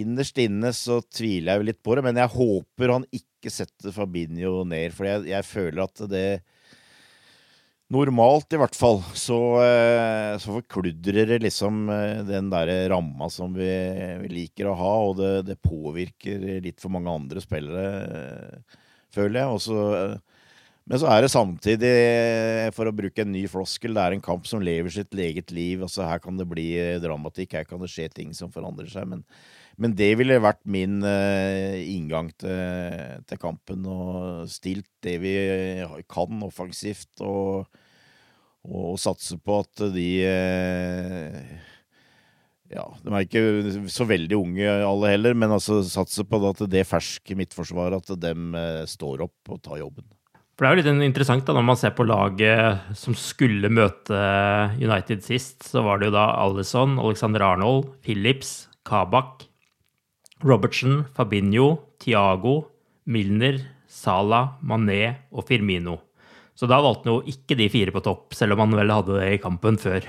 innerst 0.00 0.40
inne 0.42 0.72
så 0.76 1.00
tviler 1.04 1.58
jeg 1.58 1.68
litt 1.72 1.82
på 1.84 1.98
det. 1.98 2.06
Men 2.06 2.20
jeg 2.20 2.34
håper 2.34 2.94
han 2.94 3.08
ikke 3.12 3.52
setter 3.52 3.94
Fabinho 3.94 4.62
ned, 4.66 4.94
for 4.96 5.08
jeg, 5.08 5.28
jeg 5.30 5.46
føler 5.46 5.84
at 5.84 6.06
det 6.10 6.28
Normalt, 7.88 8.52
i 8.52 8.58
hvert 8.60 8.76
fall, 8.76 8.98
så, 9.16 9.36
eh, 9.64 10.34
så 10.36 10.58
forkludrer 10.58 11.30
det 11.30 11.38
liksom 11.40 11.86
eh, 11.88 12.18
den 12.28 12.50
der 12.52 12.68
ramma 12.92 13.30
som 13.32 13.54
vi, 13.56 13.68
vi, 14.20 14.28
liker 14.28 14.68
å 14.68 14.74
ha, 14.76 14.90
og 15.06 15.14
det, 15.16 15.30
det, 15.48 15.56
påvirker 15.64 16.44
litt 16.66 16.82
for 16.84 16.92
mange 16.92 17.08
andre 17.08 17.40
spillere, 17.40 18.60
føler 19.14 19.40
jeg. 19.40 19.54
Også, 19.56 19.78
men 20.84 21.00
så 21.00 21.08
er 21.14 21.24
det 21.24 21.32
samtidig, 21.32 21.94
for 22.76 22.90
å 22.90 22.96
bruke 22.98 23.24
en 23.24 23.32
ny 23.32 23.46
floskel, 23.48 23.96
det 23.96 24.04
er 24.04 24.18
en 24.18 24.26
kamp 24.26 24.44
som 24.50 24.60
lever 24.60 24.92
sitt 24.92 25.16
eget 25.16 25.48
liv. 25.56 25.80
altså 25.88 26.04
Her 26.04 26.20
kan 26.20 26.36
det 26.36 26.48
bli 26.50 26.68
dramatikk, 27.00 27.56
her 27.56 27.64
kan 27.68 27.80
det 27.80 27.88
skje 27.94 28.10
ting 28.12 28.36
som 28.36 28.52
forandrer 28.52 28.92
seg. 28.92 29.08
men 29.14 29.24
men 29.78 29.94
det 29.98 30.10
ville 30.18 30.40
vært 30.42 30.60
min 30.66 30.98
uh, 31.06 31.78
inngang 31.78 32.32
til, 32.34 33.22
til, 33.28 33.40
kampen. 33.40 33.86
Og 33.86 34.50
stilt 34.50 34.88
det 35.06 35.16
vi 35.22 35.34
kan 36.10 36.42
offensivt, 36.46 37.12
og, 37.22 37.68
og 38.66 38.98
satse 39.00 39.38
på 39.38 39.60
at 39.62 39.86
de 39.94 40.08
uh, 40.26 41.40
ja, 42.68 42.84
De 43.00 43.14
er 43.14 43.24
ikke 43.24 43.88
så 43.88 44.04
veldig 44.08 44.36
unge 44.36 44.68
alle 44.84 45.14
heller, 45.14 45.38
men 45.38 45.54
altså 45.54 45.80
satse 45.86 46.26
på 46.26 46.42
at 46.50 46.66
det 46.68 46.86
ferske 46.88 47.38
midtforsvaret, 47.38 48.02
at 48.02 48.22
de 48.26 48.34
uh, 48.34 48.84
står 48.90 49.28
opp 49.28 49.54
og 49.54 49.62
tar 49.64 49.80
jobben. 49.80 50.08
For 50.58 50.66
Det 50.66 50.70
er 50.72 50.74
jo 50.74 50.82
litt 50.82 51.06
interessant 51.06 51.46
da, 51.46 51.54
når 51.54 51.68
man 51.68 51.78
ser 51.78 51.92
på 51.94 52.02
laget 52.02 52.96
som 52.98 53.14
skulle 53.14 53.70
møte 53.70 54.18
United 54.82 55.22
sist. 55.22 55.62
Så 55.70 55.84
var 55.86 56.00
det 56.00 56.08
jo 56.08 56.16
da 56.16 56.32
Alison, 56.42 56.96
Alexander 56.98 57.46
Arnold, 57.46 57.92
Phillips, 58.02 58.66
Kabak, 58.82 59.46
Robertson, 60.44 61.04
Fabinho, 61.16 61.78
Tiago, 61.98 62.68
Milner, 63.08 63.58
Salah, 63.88 64.58
Mané 64.62 65.16
og 65.32 65.46
Firmino. 65.48 65.98
Så 66.58 66.66
da 66.70 66.80
valgte 66.82 67.08
han 67.08 67.18
jo 67.18 67.32
ikke 67.32 67.56
de 67.58 67.68
fire 67.70 67.94
på 67.94 68.02
topp, 68.04 68.34
selv 68.36 68.56
om 68.56 68.64
han 68.64 68.76
vel 68.80 68.92
hadde 68.92 69.18
det 69.20 69.28
i 69.36 69.40
kampen 69.42 69.78
før. 69.80 70.06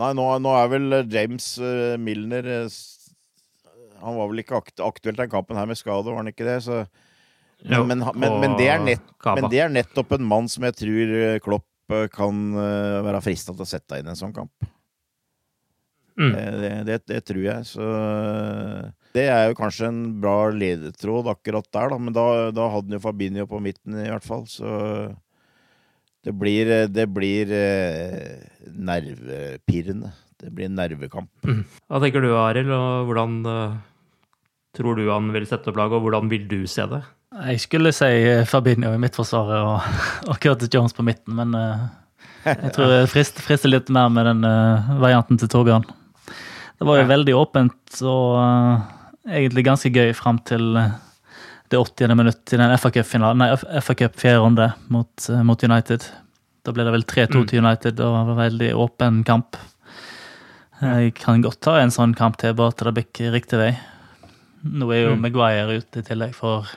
Nei, 0.00 0.10
nå, 0.16 0.26
nå 0.40 0.52
er 0.56 0.70
vel 0.72 0.96
eh, 0.96 1.08
James 1.12 1.46
uh, 1.60 1.98
Milner 2.00 2.46
uh, 2.48 2.76
Han 4.00 4.16
var 4.16 4.30
vel 4.30 4.40
ikke 4.40 4.56
akt 4.62 4.80
aktuelt 4.80 5.20
den 5.20 5.28
kampen 5.32 5.58
her 5.60 5.68
med 5.68 5.76
skade, 5.76 6.08
var 6.08 6.22
han 6.22 6.30
ikke 6.30 6.46
det? 6.48 6.62
Så, 6.64 6.78
men, 7.60 7.76
jo, 7.76 7.82
men, 7.90 8.04
men, 8.16 8.38
men, 8.40 8.56
det 8.56 8.70
nett, 8.86 9.04
men, 9.28 9.50
det 9.52 9.60
er 9.60 9.74
nettopp 9.74 10.16
en 10.16 10.24
mann 10.26 10.48
som 10.48 10.64
jeg 10.66 10.78
tror 10.80 11.12
Klopp 11.44 11.68
kan 12.14 12.40
uh, 12.56 13.04
være 13.04 13.20
frista 13.20 13.52
til 13.52 13.66
å 13.66 13.68
sette 13.68 14.00
inn 14.00 14.08
en 14.08 14.16
sånn 14.16 14.32
kamp. 14.32 14.70
Mm. 16.16 16.32
Det, 16.32 16.72
det, 16.88 16.98
det, 17.08 17.20
tror 17.28 17.44
jeg. 17.44 17.68
Så 17.68 17.84
det 19.12 19.26
er 19.28 19.50
jo 19.50 19.58
kanskje 19.58 19.90
en 19.90 20.00
bra 20.22 20.36
ledetråd 20.56 21.28
akkurat 21.34 21.68
der, 21.68 21.92
da. 21.92 21.98
Men 22.00 22.16
da, 22.16 22.26
da 22.54 22.68
hadde 22.72 22.88
han 22.88 22.96
jo 22.96 23.02
Fabinho 23.04 23.46
på 23.50 23.60
midten, 23.64 23.98
i 24.00 24.08
hvert 24.08 24.26
fall. 24.26 24.46
Så 24.48 24.72
det 26.22 26.34
blir, 26.38 26.70
det 26.88 27.06
blir 27.10 27.50
eh, 27.52 28.44
nervepirrende. 28.72 30.12
Det 30.42 30.50
blir 30.54 30.70
nervekamp. 30.72 31.30
Mm. 31.46 31.64
Hva 31.86 32.02
tenker 32.02 32.24
du, 32.24 32.32
Arild? 32.34 32.70
Og 32.74 33.08
hvordan 33.10 33.34
uh, 33.46 33.74
tror 34.74 34.98
du 34.98 35.04
han 35.10 35.28
vil 35.34 35.46
sette 35.46 35.70
opp 35.70 35.78
laget, 35.78 35.98
og 35.98 36.06
hvordan 36.06 36.30
vil 36.32 36.46
du 36.50 36.62
se 36.70 36.86
det? 36.90 37.02
Jeg 37.32 37.62
skulle 37.62 37.92
si 37.96 38.08
eh, 38.28 38.46
Fabinho 38.48 38.90
i 38.92 39.00
midtforsvaret 39.02 39.60
og, 39.60 39.90
og 40.30 40.40
Curtis 40.42 40.72
Jones 40.72 40.96
på 40.96 41.04
midten, 41.06 41.36
men 41.38 41.54
uh, 41.58 41.84
jeg 42.48 42.72
tror 42.74 42.90
det 42.90 43.02
frister, 43.12 43.44
frister 43.44 43.70
litt 43.70 43.92
mer 43.92 44.10
med 44.12 44.26
den 44.30 44.42
uh, 44.46 44.96
varianten 45.02 45.38
til 45.38 45.50
Torbjørn. 45.52 45.86
Det 46.82 46.88
var 46.88 46.98
jo 46.98 47.10
veldig 47.12 47.34
åpent 47.38 48.02
og 48.10 48.30
egentlig 49.28 49.64
ganske 49.66 49.90
gøy 49.92 50.12
fram 50.16 50.40
til 50.48 50.76
eh, 50.78 50.94
det 51.72 51.78
80. 51.78 52.14
minutt 52.18 52.52
i 52.52 52.58
den 52.60 52.74
FA 52.78 52.90
Cup-finalen, 52.92 53.42
nei, 53.42 53.80
FA 53.80 53.94
Cup 53.96 54.18
fjerde 54.20 54.42
runde 54.42 54.68
mot, 54.92 55.28
eh, 55.28 55.42
mot, 55.46 55.62
United. 55.62 56.08
Da 56.62 56.74
ble 56.74 56.86
det 56.86 56.94
vel 56.94 57.06
3-2 57.08 57.28
mm. 57.42 57.46
til 57.50 57.62
United 57.62 58.00
og 58.00 58.16
det 58.16 58.26
var 58.30 58.40
veldig 58.42 58.72
åpen 58.78 59.22
kamp. 59.26 59.58
Jeg 60.82 61.14
kan 61.14 61.42
godt 61.42 61.60
ta 61.62 61.78
en 61.78 61.94
sånn 61.94 62.14
kamp 62.18 62.38
til, 62.42 62.54
bare 62.58 62.74
til 62.74 62.90
det 62.90 62.96
bikker 62.98 63.34
riktig 63.34 63.60
vei. 63.60 63.72
Nå 64.66 64.90
er 64.94 65.06
jo 65.06 65.16
mm. 65.16 65.22
Maguire 65.22 65.78
ute 65.78 66.02
i 66.02 66.06
tillegg 66.06 66.34
for, 66.38 66.68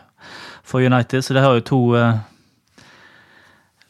for, 0.66 0.82
United, 0.82 1.26
så 1.26 1.38
det 1.38 1.43
har 1.46 1.58
jo 1.58 1.66
to 1.66 1.80
uh, 1.98 2.18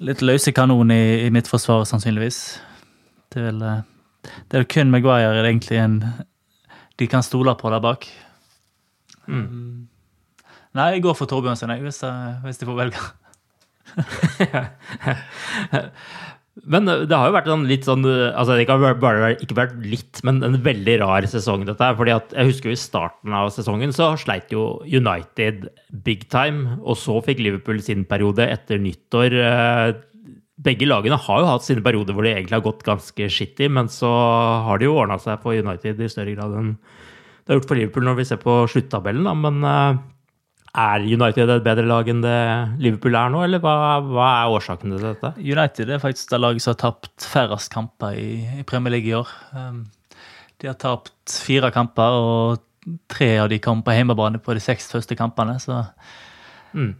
litt 0.03 0.23
løse 0.23 0.51
kanoner 0.55 0.95
i, 0.95 1.17
i 1.27 1.33
midtforsvaret, 1.35 1.87
sannsynligvis. 1.87 2.39
Det 3.31 3.43
er 3.43 3.49
vel, 3.49 3.63
det 4.51 4.59
er 4.59 4.67
kun 4.71 4.91
Maguire 4.91 5.43
egentlig 5.43 5.79
en, 5.79 5.99
de 6.99 7.07
kan 7.11 7.23
stole 7.23 7.55
på 7.59 7.71
der 7.71 7.83
bak. 7.83 8.07
Mm. 9.27 9.87
Nei, 10.75 10.89
jeg 10.95 11.05
går 11.05 11.15
for 11.15 11.29
Torbjørnsen, 11.31 11.71
hvis, 11.85 12.01
hvis 12.43 12.59
de 12.59 12.67
får 12.67 12.79
velge. 12.81 13.03
men 16.73 16.89
det 17.07 17.15
har 17.15 17.29
jo 17.29 17.35
vært 17.35 17.47
en 17.53 17.67
litt 17.69 17.85
sånn 17.87 18.01
altså 18.03 18.57
Det 18.57 18.65
har 18.67 18.97
bare 18.99 19.29
ikke 19.37 19.55
vært 19.55 19.75
litt, 19.85 20.19
men 20.27 20.41
en 20.43 20.57
veldig 20.65 20.97
rar 21.03 21.27
sesong, 21.29 21.63
dette 21.67 21.91
fordi 21.99 22.15
at 22.15 22.33
jeg 22.35 22.49
husker 22.49 22.71
jo 22.71 22.75
i 22.75 22.81
starten 22.81 23.35
av 23.37 23.53
sesongen 23.55 23.95
så 23.95 24.09
sleit 24.19 24.51
jo 24.51 24.81
United 24.83 25.69
big 26.03 26.27
time. 26.33 26.79
Og 26.83 26.99
så 26.99 27.21
fikk 27.23 27.39
Liverpool 27.43 27.79
sin 27.85 28.03
periode 28.09 28.43
etter 28.49 28.81
nyttår. 28.81 29.39
Eh, 29.45 29.95
begge 30.65 30.87
lagene 30.87 31.17
har 31.19 31.41
jo 31.41 31.49
hatt 31.49 31.65
sine 31.65 31.83
perioder 31.85 32.15
hvor 32.15 32.23
de 32.25 32.31
egentlig 32.33 32.57
har 32.57 32.67
gått 32.67 32.83
ganske 32.87 33.31
skittig, 33.31 33.67
men 33.71 33.87
så 33.91 34.11
har 34.67 34.79
det 34.79 34.87
jo 34.87 34.99
ordna 34.99 35.17
seg 35.21 35.41
for 35.43 35.55
United 35.55 35.99
i 35.99 36.11
større 36.11 36.35
grad 36.35 36.55
enn 36.59 36.71
det 37.45 37.53
har 37.53 37.59
gjort 37.59 37.69
for 37.69 37.77
Liverpool 37.77 38.05
når 38.07 38.15
vi 38.17 38.25
ser 38.25 38.39
på 38.41 38.53
sluttabellen, 38.71 39.27
men 39.37 39.65
eh, 39.69 39.99
er 40.75 41.03
United 41.05 41.51
et 41.53 41.65
bedre 41.65 41.85
lag 41.87 42.09
enn 42.09 42.23
det 42.23 42.37
Liverpool 42.81 43.15
er 43.15 43.29
nå, 43.31 43.43
eller 43.45 43.61
hva, 43.63 43.75
hva 44.03 44.29
er 44.41 44.55
årsaken 44.55 44.95
til 44.95 45.05
dette? 45.05 45.31
United 45.37 45.91
er 45.93 46.01
faktisk 46.01 46.33
det 46.33 46.41
laget 46.41 46.65
som 46.65 46.73
har 46.73 46.81
tapt 46.81 47.27
færrest 47.29 47.71
kamper 47.73 48.17
i, 48.17 48.29
i 48.59 48.65
Premier 48.67 48.97
League 48.97 49.11
i 49.11 49.15
år. 49.15 49.29
Um, 49.53 49.85
de 50.61 50.71
har 50.71 50.79
tapt 50.81 51.37
fire 51.45 51.69
kamper, 51.75 52.17
og 52.17 52.99
tre 53.13 53.29
av 53.43 53.49
de 53.53 53.61
kom 53.61 53.85
på 53.85 53.93
hjemmebane 53.93 54.41
på 54.43 54.57
de 54.57 54.63
seks 54.63 54.89
første 54.91 55.17
kampene, 55.17 55.59
så 55.61 55.83
mm. 56.73 56.93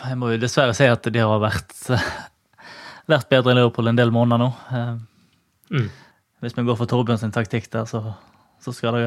Jeg 0.00 0.16
må 0.20 0.28
jo 0.28 0.40
dessverre 0.40 0.74
si 0.76 0.84
at 0.84 1.06
de 1.08 1.20
har 1.24 1.40
vært, 1.40 1.72
vært 3.12 3.30
bedre 3.32 3.54
enn 3.54 3.62
Liverpool 3.62 3.88
en 3.88 3.96
del 3.96 4.12
måneder 4.12 4.42
nå. 4.44 4.48
Mm. 5.72 5.86
Hvis 6.44 6.56
vi 6.56 6.64
går 6.68 6.76
for 6.76 6.88
Torbjørn 6.88 7.20
sin 7.20 7.32
taktikk 7.32 7.70
der, 7.72 7.88
så, 7.88 8.12
så 8.60 8.74
skal 8.76 8.98
de 8.98 9.04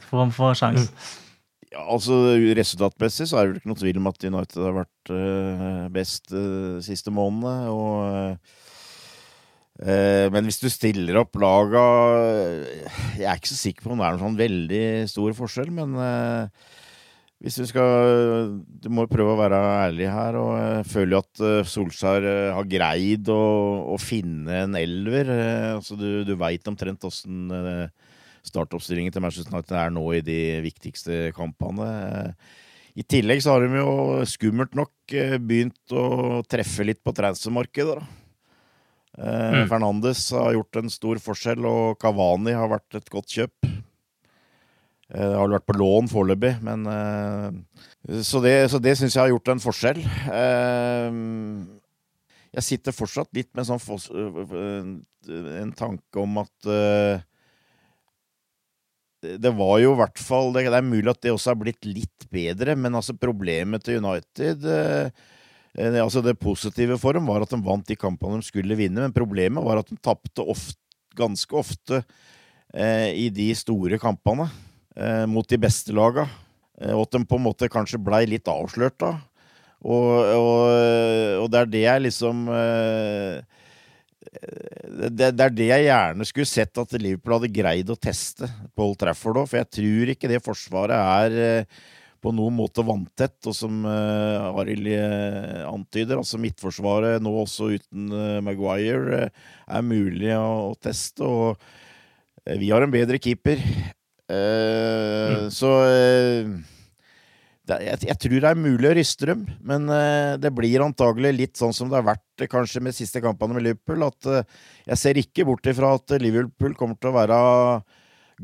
få, 0.10 0.28
få 0.36 0.54
sjanse. 0.58 0.90
Mm. 0.90 1.26
Ja, 1.70 1.84
altså 1.86 2.16
Resultatmessig 2.58 3.28
så 3.30 3.38
er 3.38 3.46
det 3.46 3.52
vel 3.52 3.60
ikke 3.60 3.70
noe 3.70 3.78
tvil 3.78 4.00
om 4.00 4.08
at 4.10 4.24
United 4.26 4.64
har 4.64 4.74
vært 4.80 5.12
uh, 5.14 5.84
best 5.94 6.32
uh, 6.34 6.80
siste 6.82 7.12
månedene. 7.14 7.70
Og, 7.70 8.34
uh, 9.86 10.26
men 10.34 10.48
hvis 10.48 10.58
du 10.60 10.66
stiller 10.68 11.20
opp 11.22 11.38
laga 11.40 11.80
Jeg 13.16 13.24
er 13.24 13.38
ikke 13.38 13.48
så 13.48 13.56
sikker 13.56 13.86
på 13.86 13.94
om 13.94 14.02
det 14.02 14.08
er 14.08 14.18
noen 14.18 14.26
sånn 14.26 14.40
veldig 14.42 14.82
stor 15.08 15.38
forskjell, 15.38 15.70
men 15.72 15.94
hvis 17.40 17.56
du 17.56 17.64
skal 17.70 18.50
Du 18.84 18.90
må 18.92 19.06
prøve 19.08 19.32
å 19.32 19.40
være 19.40 19.62
ærlig 19.86 20.10
her, 20.12 20.36
og 20.36 20.52
jeg 20.58 20.84
føler 20.90 21.14
jo 21.14 21.22
at 21.22 21.70
Solskjær 21.70 22.28
har 22.58 22.68
greid 22.68 23.30
å, 23.32 23.40
å 23.94 23.96
finne 24.02 24.66
en 24.66 24.76
elver. 24.76 25.32
altså 25.78 25.96
Du, 25.96 26.26
du 26.28 26.34
veit 26.36 26.68
omtrent 26.68 27.08
åssen 27.08 27.48
startoppstillingen 28.46 29.12
til 29.14 29.22
Manchester 29.24 29.54
United 29.54 29.76
er 29.76 29.92
nå 29.94 30.04
i 30.16 30.24
de 30.24 30.40
viktigste 30.64 31.28
kampene. 31.36 31.90
I 32.98 33.04
tillegg 33.06 33.42
så 33.42 33.54
har 33.54 33.64
de 33.64 33.78
jo 33.78 34.22
skummelt 34.28 34.74
nok 34.78 35.14
eh, 35.14 35.36
begynt 35.38 35.94
å 35.94 36.40
treffe 36.50 36.86
litt 36.86 37.02
på 37.04 37.14
transfermarkedet. 37.16 38.00
Eh, 39.18 39.60
mm. 39.60 39.68
Fernandes 39.70 40.24
har 40.34 40.56
gjort 40.56 40.80
en 40.80 40.90
stor 40.92 41.20
forskjell, 41.22 41.62
og 41.68 42.00
Kavani 42.02 42.56
har 42.56 42.70
vært 42.72 42.98
et 42.98 43.12
godt 43.12 43.30
kjøp. 43.36 43.68
Eh, 43.68 45.22
det 45.22 45.36
har 45.36 45.54
vært 45.54 45.68
på 45.70 45.78
lån 45.78 46.10
foreløpig, 46.10 46.56
men 46.66 46.88
Så 48.24 48.40
det, 48.40 48.70
så 48.72 48.78
det 48.80 48.96
syns 48.96 49.14
jeg 49.14 49.22
har 49.22 49.28
gjort 49.28 49.48
en 49.52 49.60
forskjell. 49.60 49.98
Jeg 52.50 52.64
sitter 52.64 52.96
fortsatt 52.96 53.28
litt 53.36 53.50
med 53.54 53.68
sånn 53.68 53.82
en 55.60 55.72
tanke 55.76 56.22
om 56.22 56.38
at 56.40 56.70
det 59.20 59.52
var 59.56 59.76
jo 59.82 59.92
i 59.92 59.98
hvert 60.00 60.20
fall 60.22 60.52
det, 60.54 60.64
er 60.68 60.86
mulig 60.86 61.10
at 61.12 61.20
det 61.24 61.32
også 61.34 61.52
har 61.52 61.60
blitt 61.60 61.86
litt 61.88 62.26
bedre, 62.32 62.76
men 62.78 62.96
altså 62.96 63.16
problemet 63.18 63.84
til 63.84 64.00
United 64.00 64.64
eh, 64.64 65.10
eh, 65.76 65.98
altså 66.00 66.22
Det 66.24 66.38
positive 66.40 66.96
for 67.00 67.16
dem 67.16 67.28
var 67.28 67.44
at 67.44 67.52
de 67.52 67.60
vant 67.64 67.86
de 67.86 67.98
kampene 67.98 68.40
de 68.40 68.48
skulle 68.48 68.78
vinne, 68.78 69.02
men 69.02 69.16
problemet 69.16 69.64
var 69.64 69.82
at 69.82 69.90
de 69.90 69.98
tapte 70.00 70.46
ganske 71.18 71.56
ofte 71.58 72.02
eh, 72.72 73.10
i 73.26 73.28
de 73.34 73.50
store 73.58 74.00
kampene 74.00 74.48
eh, 74.96 75.26
mot 75.28 75.46
de 75.48 75.58
beste 75.60 75.92
laga. 75.96 76.28
Eh, 76.80 76.94
og 76.94 77.04
at 77.06 77.18
de 77.18 77.24
på 77.28 77.40
en 77.40 77.46
måte 77.50 77.70
kanskje 77.72 78.00
blei 78.00 78.24
litt 78.30 78.48
avslørt 78.48 78.98
da. 79.02 79.16
Og, 79.80 80.08
og, 80.36 80.56
og, 81.40 81.46
det 81.48 81.60
er 81.60 81.68
det 81.72 81.84
jeg 81.86 82.04
liksom 82.04 82.48
eh, 82.52 83.59
det, 84.30 85.32
det, 85.34 85.42
er 85.42 85.54
det 85.54 85.68
jeg 85.72 85.86
gjerne 85.88 86.26
skulle 86.28 86.48
sett 86.48 86.78
at 86.78 86.92
Liverpool 86.98 87.38
hadde 87.38 87.54
greid 87.54 87.88
å 87.90 87.98
teste 87.98 88.46
på 88.76 88.86
Old 88.86 89.00
Trafford 89.00 89.42
òg. 89.42 89.48
For 89.50 89.60
jeg 89.60 89.70
tror 89.78 90.12
ikke 90.14 90.30
det 90.30 90.42
forsvaret 90.44 90.94
er 90.94 91.38
eh, 91.46 91.80
på 92.22 92.32
noen 92.36 92.54
måte 92.60 92.84
vanntett. 92.86 93.38
Og 93.48 93.56
som 93.56 93.82
uh, 93.88 94.50
Arild 94.60 94.90
uh, 94.92 95.66
antyder, 95.72 96.20
altså 96.20 96.40
midtforsvaret 96.42 97.22
nå 97.24 97.32
også 97.42 97.72
uten 97.74 98.10
uh, 98.12 98.38
Maguire 98.44 99.24
uh, 99.26 99.46
er 99.66 99.86
mulig 99.86 100.34
å, 100.36 100.70
å 100.70 100.74
teste. 100.78 101.26
Og 101.26 102.60
vi 102.60 102.70
har 102.70 102.84
en 102.84 102.92
bedre 102.92 103.18
keeper. 103.22 103.60
Mm. 104.30 105.48
Så 105.50 105.68
jeg, 107.78 108.00
jeg, 108.08 108.16
tror 108.22 108.42
det 108.42 108.50
er 108.50 108.58
mulig 108.58 108.88
å 108.88 108.94
ryste 108.96 109.28
dem, 109.30 109.44
men 109.66 109.86
uh, 109.90 110.36
det 110.40 110.50
blir 110.56 110.82
antagelig 110.84 111.32
litt 111.36 111.60
sånn 111.60 111.74
som 111.76 111.90
det 111.90 111.98
har 111.98 112.06
vært 112.08 112.44
uh, 112.44 112.48
kanskje 112.50 112.82
med 112.84 112.96
siste 112.96 113.22
kampene 113.22 113.56
med 113.56 113.66
Liverpool. 113.66 114.04
At 114.06 114.28
uh, 114.28 114.66
jeg 114.88 115.00
ser 115.00 115.20
ikke 115.20 115.46
bort 115.48 115.66
ifra 115.70 115.94
at 115.98 116.14
Liverpool 116.22 116.76
kommer 116.78 116.98
til 116.98 117.12
å 117.12 117.16
være 117.16 117.40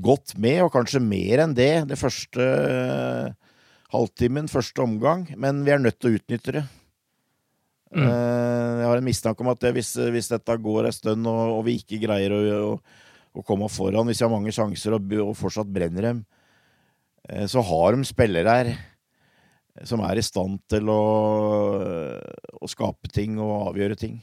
godt 0.07 0.37
med, 0.43 0.63
og 0.65 0.73
kanskje 0.75 1.03
mer 1.03 1.45
enn 1.45 1.55
det, 1.57 1.87
det 1.91 1.99
første 1.99 2.49
halvtimen, 3.95 4.51
første 4.53 4.85
omgang. 4.85 5.25
Men 5.41 5.63
vi 5.65 5.73
er 5.73 5.81
nødt 5.81 5.99
til 6.01 6.13
å 6.13 6.21
utnytte 6.21 6.59
det. 6.59 6.67
Mm. 7.97 8.03
jeg 8.03 8.89
har 8.91 8.99
en 8.99 9.07
mistanke 9.07 9.45
om 9.45 9.49
at 9.53 9.61
det, 9.63 9.71
hvis, 9.77 9.93
hvis, 10.11 10.27
dette 10.29 10.57
går 10.61 10.89
en 10.89 10.93
stund, 10.93 11.29
og, 11.31 11.53
og, 11.55 11.61
vi 11.65 11.77
ikke 11.79 12.01
greier 12.03 12.35
å, 12.35 12.41
å, 12.43 12.73
å, 13.39 13.45
komme 13.47 13.71
foran, 13.73 14.05
hvis 14.11 14.21
vi 14.21 14.27
har 14.27 14.33
mange 14.35 14.53
sjanser 14.53 14.99
og, 14.99 15.15
og 15.23 15.31
fortsatt 15.39 15.71
brenner 15.73 16.09
dem, 16.11 16.19
så 17.49 17.63
har 17.65 17.97
de 17.97 18.09
spillere 18.11 18.57
her 18.59 18.73
som 19.85 20.01
er 20.07 20.17
i 20.17 20.25
stand 20.25 20.63
til 20.71 20.89
å, 20.89 21.03
å 22.57 22.71
skape 22.71 23.11
ting 23.13 23.37
og 23.43 23.73
avgjøre 23.73 23.99
ting. 24.01 24.17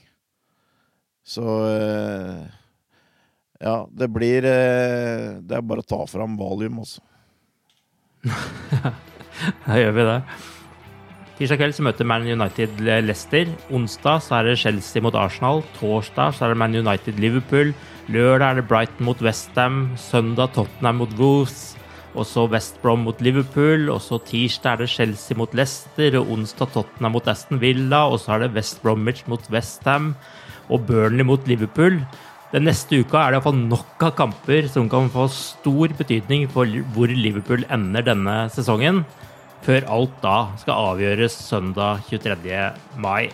Så 1.24 1.43
eh, 1.70 2.41
ja, 3.64 3.78
det 3.95 4.10
blir 4.12 4.43
eh, 4.43 5.39
Det 5.39 5.56
er 5.56 5.64
bare 5.64 5.84
å 5.84 5.88
ta 5.88 6.01
fram 6.10 6.36
valium, 6.39 6.82
også. 6.84 7.04
da 9.68 9.78
gjør 9.80 9.95
vi 9.95 10.10
det. 10.10 10.18
Tirsdag 11.34 11.60
kveld 11.60 11.76
så 11.76 11.86
møter 11.88 12.08
Man 12.08 12.28
United 12.28 12.84
Leicester. 12.84 13.49
Onsdag 13.74 14.22
så 14.22 14.36
er 14.38 14.49
det 14.49 14.60
Chelsea 14.62 15.04
mot 15.04 15.16
Arsenal. 15.18 15.64
Torsdag 15.80 16.36
så 16.36 16.45
er 16.45 16.54
det 16.54 16.60
Man 16.62 16.76
United 16.78 17.18
Liverpool. 17.24 17.74
Lørdag 18.12 18.49
er 18.49 18.60
det 18.60 18.68
Brighton 18.70 19.08
mot 19.08 19.24
Westham. 19.24 19.86
Søndag 19.97 20.54
Tottenham 20.54 21.01
mot 21.01 21.16
Wolves. 21.18 21.74
Og 22.14 22.28
så 22.30 22.45
West 22.45 22.78
Brom 22.84 23.07
mot 23.07 23.22
Liverpool, 23.26 23.88
og 23.89 24.01
så 24.05 24.20
tirsdag 24.22 24.76
er 24.76 24.84
det 24.84 24.91
Chelsea 24.93 25.38
mot 25.38 25.53
Leicester, 25.57 26.20
og 26.20 26.30
onsdag 26.36 26.70
Tottenham 26.76 27.16
mot 27.16 27.30
Aston 27.32 27.61
Villa, 27.61 28.03
og 28.05 28.20
så 28.22 28.36
er 28.36 28.43
det 28.43 28.53
West 28.57 28.84
Bromwich 28.84 29.24
mot 29.32 29.41
Westham 29.53 30.14
og 30.70 30.86
Burnley 30.86 31.26
mot 31.26 31.49
Liverpool. 31.49 32.03
Den 32.53 32.68
neste 32.70 32.99
uka 33.01 33.18
er 33.18 33.34
det 33.34 33.39
iallfall 33.39 33.57
nok 33.66 34.03
av 34.05 34.14
kamper 34.20 34.68
som 34.70 34.86
kan 34.91 35.09
få 35.09 35.26
stor 35.34 35.95
betydning 35.97 36.45
for 36.53 36.70
hvor 36.93 37.09
Liverpool 37.09 37.66
ender 37.74 38.05
denne 38.05 38.43
sesongen, 38.53 39.01
før 39.66 39.88
alt 39.95 40.14
da 40.22 40.38
skal 40.61 40.93
avgjøres 40.93 41.34
søndag 41.47 42.05
23. 42.11 42.61
mai. 43.01 43.32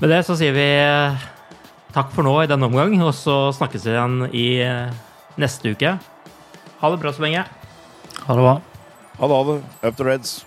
Med 0.00 0.10
det 0.10 0.24
så 0.26 0.34
sier 0.36 0.56
vi 0.56 0.66
takk 1.94 2.10
for 2.10 2.26
nå 2.26 2.34
i 2.42 2.50
denne 2.50 2.66
omgang, 2.66 2.98
og 3.06 3.14
så 3.14 3.54
snakkes 3.54 3.86
vi 3.86 3.94
igjen 3.94 4.18
i 4.34 4.48
neste 5.38 5.76
uke. 5.76 5.94
Ha 6.78 6.90
det 6.90 6.96
bra 7.02 7.12
så 7.12 7.22
lenge. 7.22 7.44
Ha 8.26 8.34
det 8.34 8.42
bra. 8.42 8.60
Ha 9.18 9.28
det. 9.28 9.34
Ha 9.34 9.44
det. 9.44 9.88
Up 9.88 9.96
the 9.96 10.04
Reds. 10.04 10.46